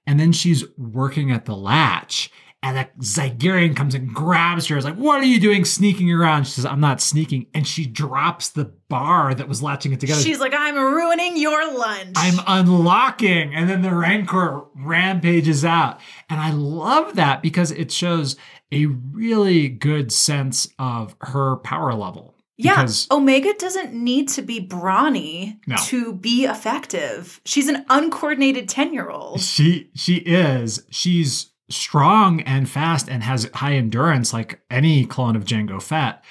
And 0.07 0.21
then 0.21 0.33
she's 0.33 0.65
working 0.77 1.31
at 1.31 1.45
the 1.45 1.57
latch 1.57 2.31
and 2.67 2.79
a 2.79 2.85
Zygerrian 3.03 3.77
comes 3.77 3.95
and 3.95 4.13
grabs 4.15 4.67
her. 4.67 4.77
Is 4.77 4.85
like, 4.85 4.97
"What 4.97 5.21
are 5.21 5.25
you 5.25 5.39
doing 5.41 5.65
sneaking 5.65 6.11
around?" 6.13 6.45
She 6.45 6.53
says, 6.53 6.67
"I'm 6.67 6.81
not 6.81 7.01
sneaking." 7.01 7.47
And 7.55 7.67
she 7.67 7.87
drops 7.87 8.49
the 8.51 8.73
bar 8.89 9.35
that 9.35 9.49
was 9.49 9.63
latching 9.63 9.93
it 9.93 10.01
together. 10.01 10.21
She's 10.23 10.39
like, 10.39 10.55
I'm 10.57 10.77
ruining 10.77 11.37
your 11.37 11.77
lunch. 11.77 12.13
I'm 12.15 12.39
unlocking. 12.47 13.53
And 13.55 13.69
then 13.69 13.83
the 13.83 13.93
Rancor 13.93 14.63
rampages 14.77 15.65
out. 15.65 15.99
And 16.31 16.41
I 16.41 16.53
love 16.53 17.17
that 17.17 17.43
because 17.43 17.73
it 17.73 17.91
shows 17.91 18.37
a 18.73 18.87
really 18.87 19.69
good 19.69 20.13
sense 20.13 20.69
of 20.79 21.17
her 21.21 21.57
power 21.57 21.95
level. 21.95 22.37
yeah, 22.57 22.77
Because 22.77 23.09
Omega 23.11 23.53
doesn't 23.55 23.93
need 23.93 24.29
to 24.31 24.43
be 24.43 24.61
brawny 24.61 25.59
No. 25.67 25.77
to 25.87 26.13
be 26.15 26.45
effective. 26.45 27.41
She's 27.45 27.69
an 27.69 27.85
uncoordinated 27.89 28.69
10 28.69 28.93
year 28.95 29.09
old. 29.11 29.41
she 29.41 29.91
she 29.95 30.17
is. 30.19 30.85
She's 30.91 31.51
strong 31.69 32.41
and 32.43 32.69
fast 32.69 33.09
and 33.09 33.23
has 33.23 33.51
high 33.55 33.75
endurance 33.75 34.33
like 34.33 34.61
any 34.71 35.05
clone 35.05 35.37
of 35.37 35.45
Jango 35.45 35.83
Fett, 35.83 36.23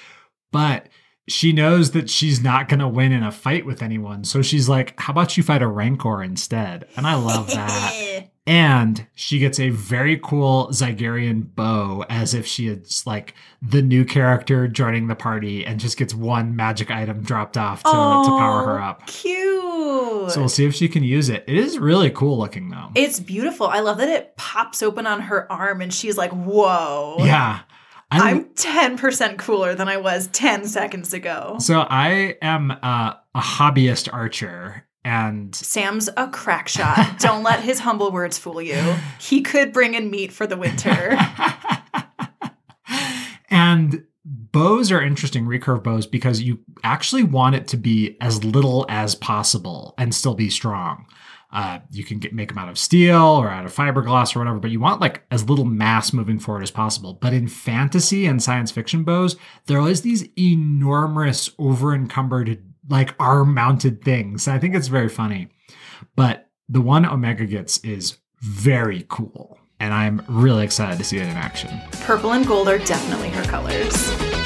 But 0.51 0.87
she 1.27 1.51
knows 1.51 1.91
that 1.91 2.07
she's 2.09 2.41
not 2.43 2.69
going 2.69 2.79
to 2.79 2.87
win 2.87 3.11
in 3.11 3.23
a 3.23 3.31
fight 3.31 3.65
with 3.65 3.81
anyone. 3.81 4.23
So 4.23 4.41
she's 4.43 4.69
like, 4.69 4.93
how 4.99 5.11
about 5.11 5.35
you 5.35 5.41
fight 5.43 5.63
a 5.63 5.67
Rancor 5.67 6.21
instead? 6.21 6.85
And 6.95 7.07
I 7.07 7.15
love 7.15 7.47
that. 7.51 8.27
And 8.47 9.07
she 9.15 9.39
gets 9.39 9.59
a 9.59 9.71
very 9.71 10.19
cool 10.21 10.67
Zygerrian 10.67 11.55
bow 11.55 12.05
as 12.09 12.35
if 12.35 12.45
she 12.45 12.67
is 12.67 13.01
like 13.07 13.33
the 13.59 13.81
new 13.81 14.05
character 14.05 14.67
joining 14.67 15.07
the 15.07 15.15
party 15.15 15.65
and 15.65 15.79
just 15.79 15.97
gets 15.97 16.13
one 16.13 16.55
magic 16.55 16.91
item 16.91 17.23
dropped 17.23 17.57
off 17.57 17.81
to, 17.81 17.89
to 17.89 17.93
power 17.93 18.63
her 18.65 18.79
up. 18.79 19.07
Cute. 19.07 19.64
So 20.33 20.41
we'll 20.41 20.49
see 20.49 20.65
if 20.65 20.75
she 20.75 20.87
can 20.87 21.03
use 21.03 21.29
it. 21.29 21.43
It 21.47 21.55
is 21.57 21.77
really 21.77 22.09
cool 22.09 22.37
looking 22.37 22.69
though. 22.69 22.89
it's 22.95 23.19
beautiful. 23.19 23.67
I 23.67 23.79
love 23.79 23.97
that 23.97 24.09
it 24.09 24.35
pops 24.37 24.81
open 24.83 25.07
on 25.07 25.21
her 25.21 25.51
arm 25.51 25.81
and 25.81 25.93
she's 25.93 26.17
like, 26.17 26.31
whoa. 26.31 27.17
yeah. 27.19 27.61
I, 28.11 28.29
I'm 28.29 28.45
10% 28.53 29.39
cooler 29.39 29.73
than 29.73 29.87
I 29.87 29.97
was 29.97 30.27
10 30.27 30.65
seconds 30.67 31.13
ago. 31.13 31.57
so 31.59 31.85
I 31.89 32.37
am 32.41 32.71
uh, 32.71 33.13
a 33.33 33.39
hobbyist 33.39 34.13
archer 34.13 34.85
and 35.03 35.53
Sam's 35.55 36.09
a 36.17 36.27
crack 36.27 36.67
shot. 36.67 37.19
Don't 37.19 37.43
let 37.43 37.61
his 37.61 37.79
humble 37.79 38.11
words 38.11 38.37
fool 38.37 38.61
you. 38.61 38.95
He 39.19 39.41
could 39.41 39.71
bring 39.71 39.93
in 39.93 40.09
meat 40.09 40.31
for 40.31 40.47
the 40.47 40.57
winter. 40.57 41.17
and 43.49 44.03
bows 44.55 44.89
are 44.89 45.01
interesting 45.01 45.43
recurve 45.43 45.83
bows 45.83 46.07
because 46.07 46.41
you 46.41 46.57
actually 46.81 47.23
want 47.23 47.55
it 47.55 47.67
to 47.67 47.75
be 47.75 48.15
as 48.21 48.45
little 48.45 48.85
as 48.87 49.13
possible 49.13 49.93
and 49.97 50.15
still 50.15 50.33
be 50.33 50.49
strong. 50.49 51.05
Uh, 51.51 51.79
you 51.91 52.05
can 52.05 52.19
get 52.19 52.33
make 52.33 52.47
them 52.47 52.57
out 52.57 52.69
of 52.69 52.77
steel 52.77 53.21
or 53.21 53.49
out 53.49 53.65
of 53.65 53.75
fiberglass 53.75 54.33
or 54.33 54.39
whatever 54.39 54.57
but 54.57 54.71
you 54.71 54.79
want 54.79 55.01
like 55.01 55.23
as 55.29 55.49
little 55.49 55.65
mass 55.65 56.13
moving 56.13 56.39
forward 56.39 56.63
as 56.63 56.71
possible. 56.71 57.13
But 57.13 57.33
in 57.33 57.49
fantasy 57.49 58.25
and 58.25 58.41
science 58.41 58.71
fiction 58.71 59.03
bows 59.03 59.35
there 59.65 59.75
are 59.75 59.81
always 59.81 60.03
these 60.03 60.25
enormous 60.39 61.49
over 61.59 61.93
encumbered 61.93 62.63
like 62.89 63.13
arm 63.19 63.53
mounted 63.53 64.05
things. 64.05 64.47
I 64.47 64.57
think 64.57 64.73
it's 64.73 64.87
very 64.87 65.09
funny. 65.09 65.49
But 66.15 66.49
the 66.69 66.79
one 66.79 67.05
omega 67.05 67.45
gets 67.45 67.79
is 67.79 68.19
very 68.39 69.05
cool 69.09 69.59
and 69.81 69.93
i'm 69.93 70.21
really 70.29 70.63
excited 70.63 70.97
to 70.97 71.03
see 71.03 71.17
it 71.17 71.23
in 71.23 71.29
action. 71.29 71.81
Purple 72.03 72.31
and 72.31 72.47
gold 72.47 72.69
are 72.69 72.77
definitely 72.79 73.29
her 73.31 73.43
colors. 73.43 74.44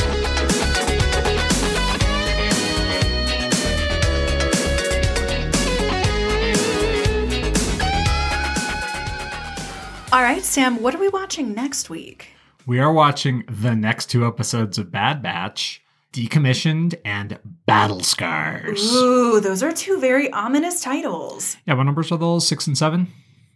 All 10.12 10.24
right, 10.24 10.42
Sam, 10.42 10.82
what 10.82 10.96
are 10.96 11.00
we 11.00 11.10
watching 11.10 11.54
next 11.54 11.88
week? 11.88 12.30
We 12.66 12.80
are 12.80 12.92
watching 12.92 13.44
the 13.48 13.76
next 13.76 14.08
two 14.08 14.26
episodes 14.26 14.80
of 14.80 14.92
Bad 14.92 15.22
Batch, 15.22 15.84
Decommissioned 16.14 16.96
and 17.06 17.38
Battle 17.68 18.02
Scars. 18.02 18.92
Ooh, 18.96 19.40
those 19.40 19.62
are 19.62 19.72
two 19.72 20.00
very 20.00 20.32
ominous 20.34 20.82
titles. 20.82 21.58
Yeah, 21.68 21.76
what 21.76 21.84
numbers 21.84 22.12
are 22.12 22.18
those? 22.18 22.48
Six 22.48 22.66
and 22.66 22.76
seven? 22.76 23.10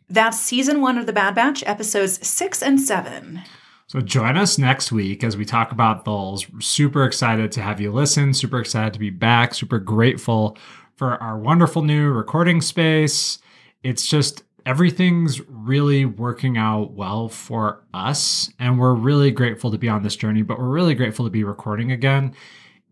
That's 0.09 0.39
season 0.39 0.79
one 0.79 0.99
of 0.99 1.07
The 1.07 1.13
Bad 1.13 1.33
Batch, 1.33 1.63
episodes 1.65 2.25
six 2.25 2.61
and 2.61 2.79
seven. 2.79 3.41
So 3.87 3.99
join 3.99 4.37
us 4.37 4.59
next 4.59 4.91
week 4.91 5.23
as 5.23 5.35
we 5.35 5.45
talk 5.45 5.71
about 5.71 6.05
those. 6.05 6.47
We're 6.51 6.61
super 6.61 7.03
excited 7.03 7.51
to 7.53 7.63
have 7.63 7.81
you 7.81 7.91
listen, 7.91 8.31
super 8.31 8.59
excited 8.59 8.93
to 8.93 8.99
be 8.99 9.09
back, 9.09 9.55
super 9.55 9.79
grateful 9.79 10.55
for 10.97 11.15
our 11.15 11.35
wonderful 11.35 11.81
new 11.81 12.11
recording 12.11 12.61
space. 12.61 13.39
It's 13.81 14.07
just 14.07 14.43
everything's 14.65 15.41
really 15.47 16.05
working 16.05 16.57
out 16.57 16.91
well 16.91 17.27
for 17.29 17.83
us 17.93 18.51
and 18.59 18.79
we're 18.79 18.93
really 18.93 19.31
grateful 19.31 19.71
to 19.71 19.77
be 19.77 19.89
on 19.89 20.03
this 20.03 20.15
journey, 20.15 20.41
but 20.41 20.57
we're 20.57 20.69
really 20.69 20.95
grateful 20.95 21.25
to 21.25 21.31
be 21.31 21.43
recording 21.43 21.91
again. 21.91 22.33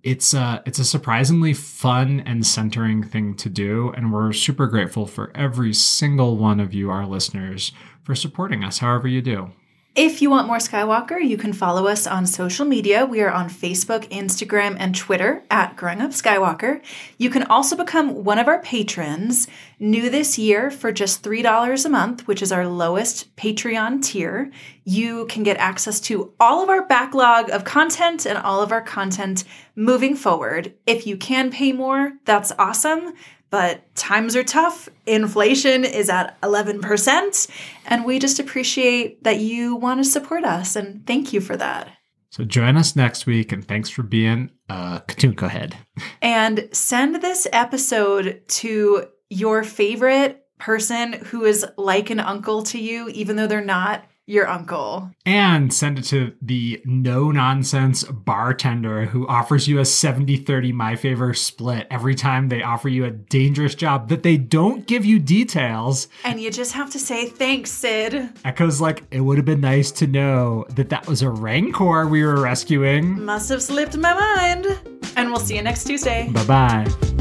It's 0.04 0.34
a, 0.34 0.64
it's 0.66 0.80
a 0.80 0.86
surprisingly 0.86 1.54
fun 1.54 2.22
and 2.26 2.46
centering 2.46 3.04
thing 3.04 3.36
to 3.36 3.50
do 3.50 3.94
and 3.96 4.12
we're 4.12 4.34
super 4.34 4.68
grateful 4.68 5.06
for 5.06 5.32
every 5.36 5.74
single 5.74 6.38
one 6.38 6.60
of 6.60 6.74
you 6.74 6.90
our 6.90 7.06
listeners 7.06 7.72
for 8.04 8.16
supporting 8.16 8.64
us 8.64 8.80
however 8.80 9.08
you 9.08 9.22
do. 9.22 9.52
If 9.94 10.22
you 10.22 10.30
want 10.30 10.48
more 10.48 10.56
Skywalker, 10.56 11.22
you 11.22 11.36
can 11.36 11.52
follow 11.52 11.86
us 11.86 12.08
on 12.08 12.26
social 12.26 12.66
media. 12.66 13.06
We 13.06 13.20
are 13.20 13.30
on 13.30 13.50
Facebook, 13.50 14.08
Instagram, 14.08 14.78
and 14.80 14.96
Twitter 14.96 15.44
at 15.52 15.76
Growing 15.76 16.00
Up 16.00 16.12
Skywalker. 16.12 16.82
You 17.18 17.30
can 17.30 17.44
also 17.44 17.76
become 17.76 18.24
one 18.24 18.40
of 18.40 18.48
our 18.48 18.62
patrons. 18.62 19.50
New 19.80 20.10
this 20.10 20.40
year 20.40 20.72
for 20.72 20.94
just 20.94 21.24
$3 21.24 21.86
a 21.86 21.90
month, 21.90 22.26
which 22.26 22.42
is 22.42 22.54
our 22.54 22.66
lowest 22.66 23.36
Patreon 23.36 24.02
tier. 24.02 24.50
You 24.86 25.26
can 25.26 25.44
get 25.44 25.58
access 25.58 26.00
to 26.02 26.32
all 26.40 26.64
of 26.64 26.70
our 26.70 26.86
backlog 26.86 27.50
of 27.50 27.66
content 27.66 28.26
and 28.26 28.38
all 28.38 28.62
of 28.62 28.72
our 28.72 28.82
content 28.82 29.44
moving 29.76 30.16
forward. 30.16 30.74
If 30.88 31.06
you 31.06 31.18
can 31.18 31.52
pay 31.52 31.74
more, 31.74 32.14
that's 32.24 32.54
awesome. 32.58 33.12
But 33.52 33.94
times 33.96 34.36
are 34.36 34.44
tough. 34.44 34.90
Inflation 35.06 35.84
is 35.84 36.10
at 36.10 36.40
11%, 36.42 37.50
and 37.86 38.06
we 38.06 38.18
just 38.18 38.40
appreciate 38.40 39.24
that 39.24 39.40
you 39.40 39.76
want 39.76 40.04
to 40.04 40.10
support 40.10 40.46
us, 40.46 40.76
and 40.76 41.06
thank 41.06 41.34
you 41.34 41.42
for 41.42 41.58
that. 41.58 41.90
So 42.32 42.46
join 42.46 42.78
us 42.78 42.96
next 42.96 43.26
week, 43.26 43.52
and 43.52 43.68
thanks 43.68 43.90
for 43.90 44.04
being 44.04 44.52
uh, 44.70 45.00
a 45.02 45.06
Katuunko 45.06 45.50
head. 45.50 45.78
And 46.22 46.70
send 46.72 47.22
this 47.22 47.46
episode 47.52 48.42
to 48.48 49.08
your 49.30 49.64
favorite 49.64 50.46
person 50.58 51.14
who 51.14 51.44
is 51.44 51.66
like 51.78 52.10
an 52.10 52.20
uncle 52.20 52.64
to 52.64 52.80
you, 52.80 53.10
even 53.10 53.36
though 53.36 53.48
they're 53.48 53.60
not 53.60 54.06
your 54.32 54.48
uncle. 54.48 55.12
And 55.26 55.74
send 55.74 56.00
it 56.00 56.06
to 56.06 56.34
the 56.42 56.82
no 56.86 57.32
nonsense 57.32 58.04
bartender 58.04 59.06
who 59.06 59.28
offers 59.28 59.68
you 59.68 59.80
a 59.80 59.86
70 59.86 60.38
30 60.38 60.72
my 60.72 60.96
favor 60.96 61.34
split 61.34 61.88
every 61.92 62.16
time 62.16 62.48
they 62.48 62.64
offer 62.64 62.90
you 62.90 63.06
a 63.06 63.12
dangerous 63.12 63.76
job 63.76 64.10
that 64.10 64.24
they 64.24 64.38
don't 64.38 64.88
give 64.88 65.06
you 65.06 65.20
details. 65.20 66.08
And 66.24 66.40
you 66.40 66.50
just 66.50 66.74
have 66.74 66.90
to 66.92 67.00
say, 67.00 67.28
thanks, 67.28 67.72
Cid. 67.72 68.30
Echoes 68.46 68.82
like, 68.82 69.04
it 69.12 69.22
would 69.22 69.38
have 69.38 69.46
been 69.46 69.62
nice 69.62 69.92
to 69.92 70.08
know 70.08 70.66
that 70.70 70.90
that 70.90 71.08
was 71.08 71.22
a 71.22 71.30
Rancor 71.30 72.08
we 72.08 72.24
were 72.24 72.42
rescuing. 72.42 73.24
Must 73.24 73.50
have 73.50 73.62
slipped 73.62 73.98
my 73.98 74.14
mind. 74.14 74.80
And 75.16 75.30
we'll 75.30 75.40
see 75.40 75.56
you 75.56 75.62
next 75.62 75.84
Tuesday. 75.84 76.30
Bye 76.32 76.46
bye. 76.46 77.21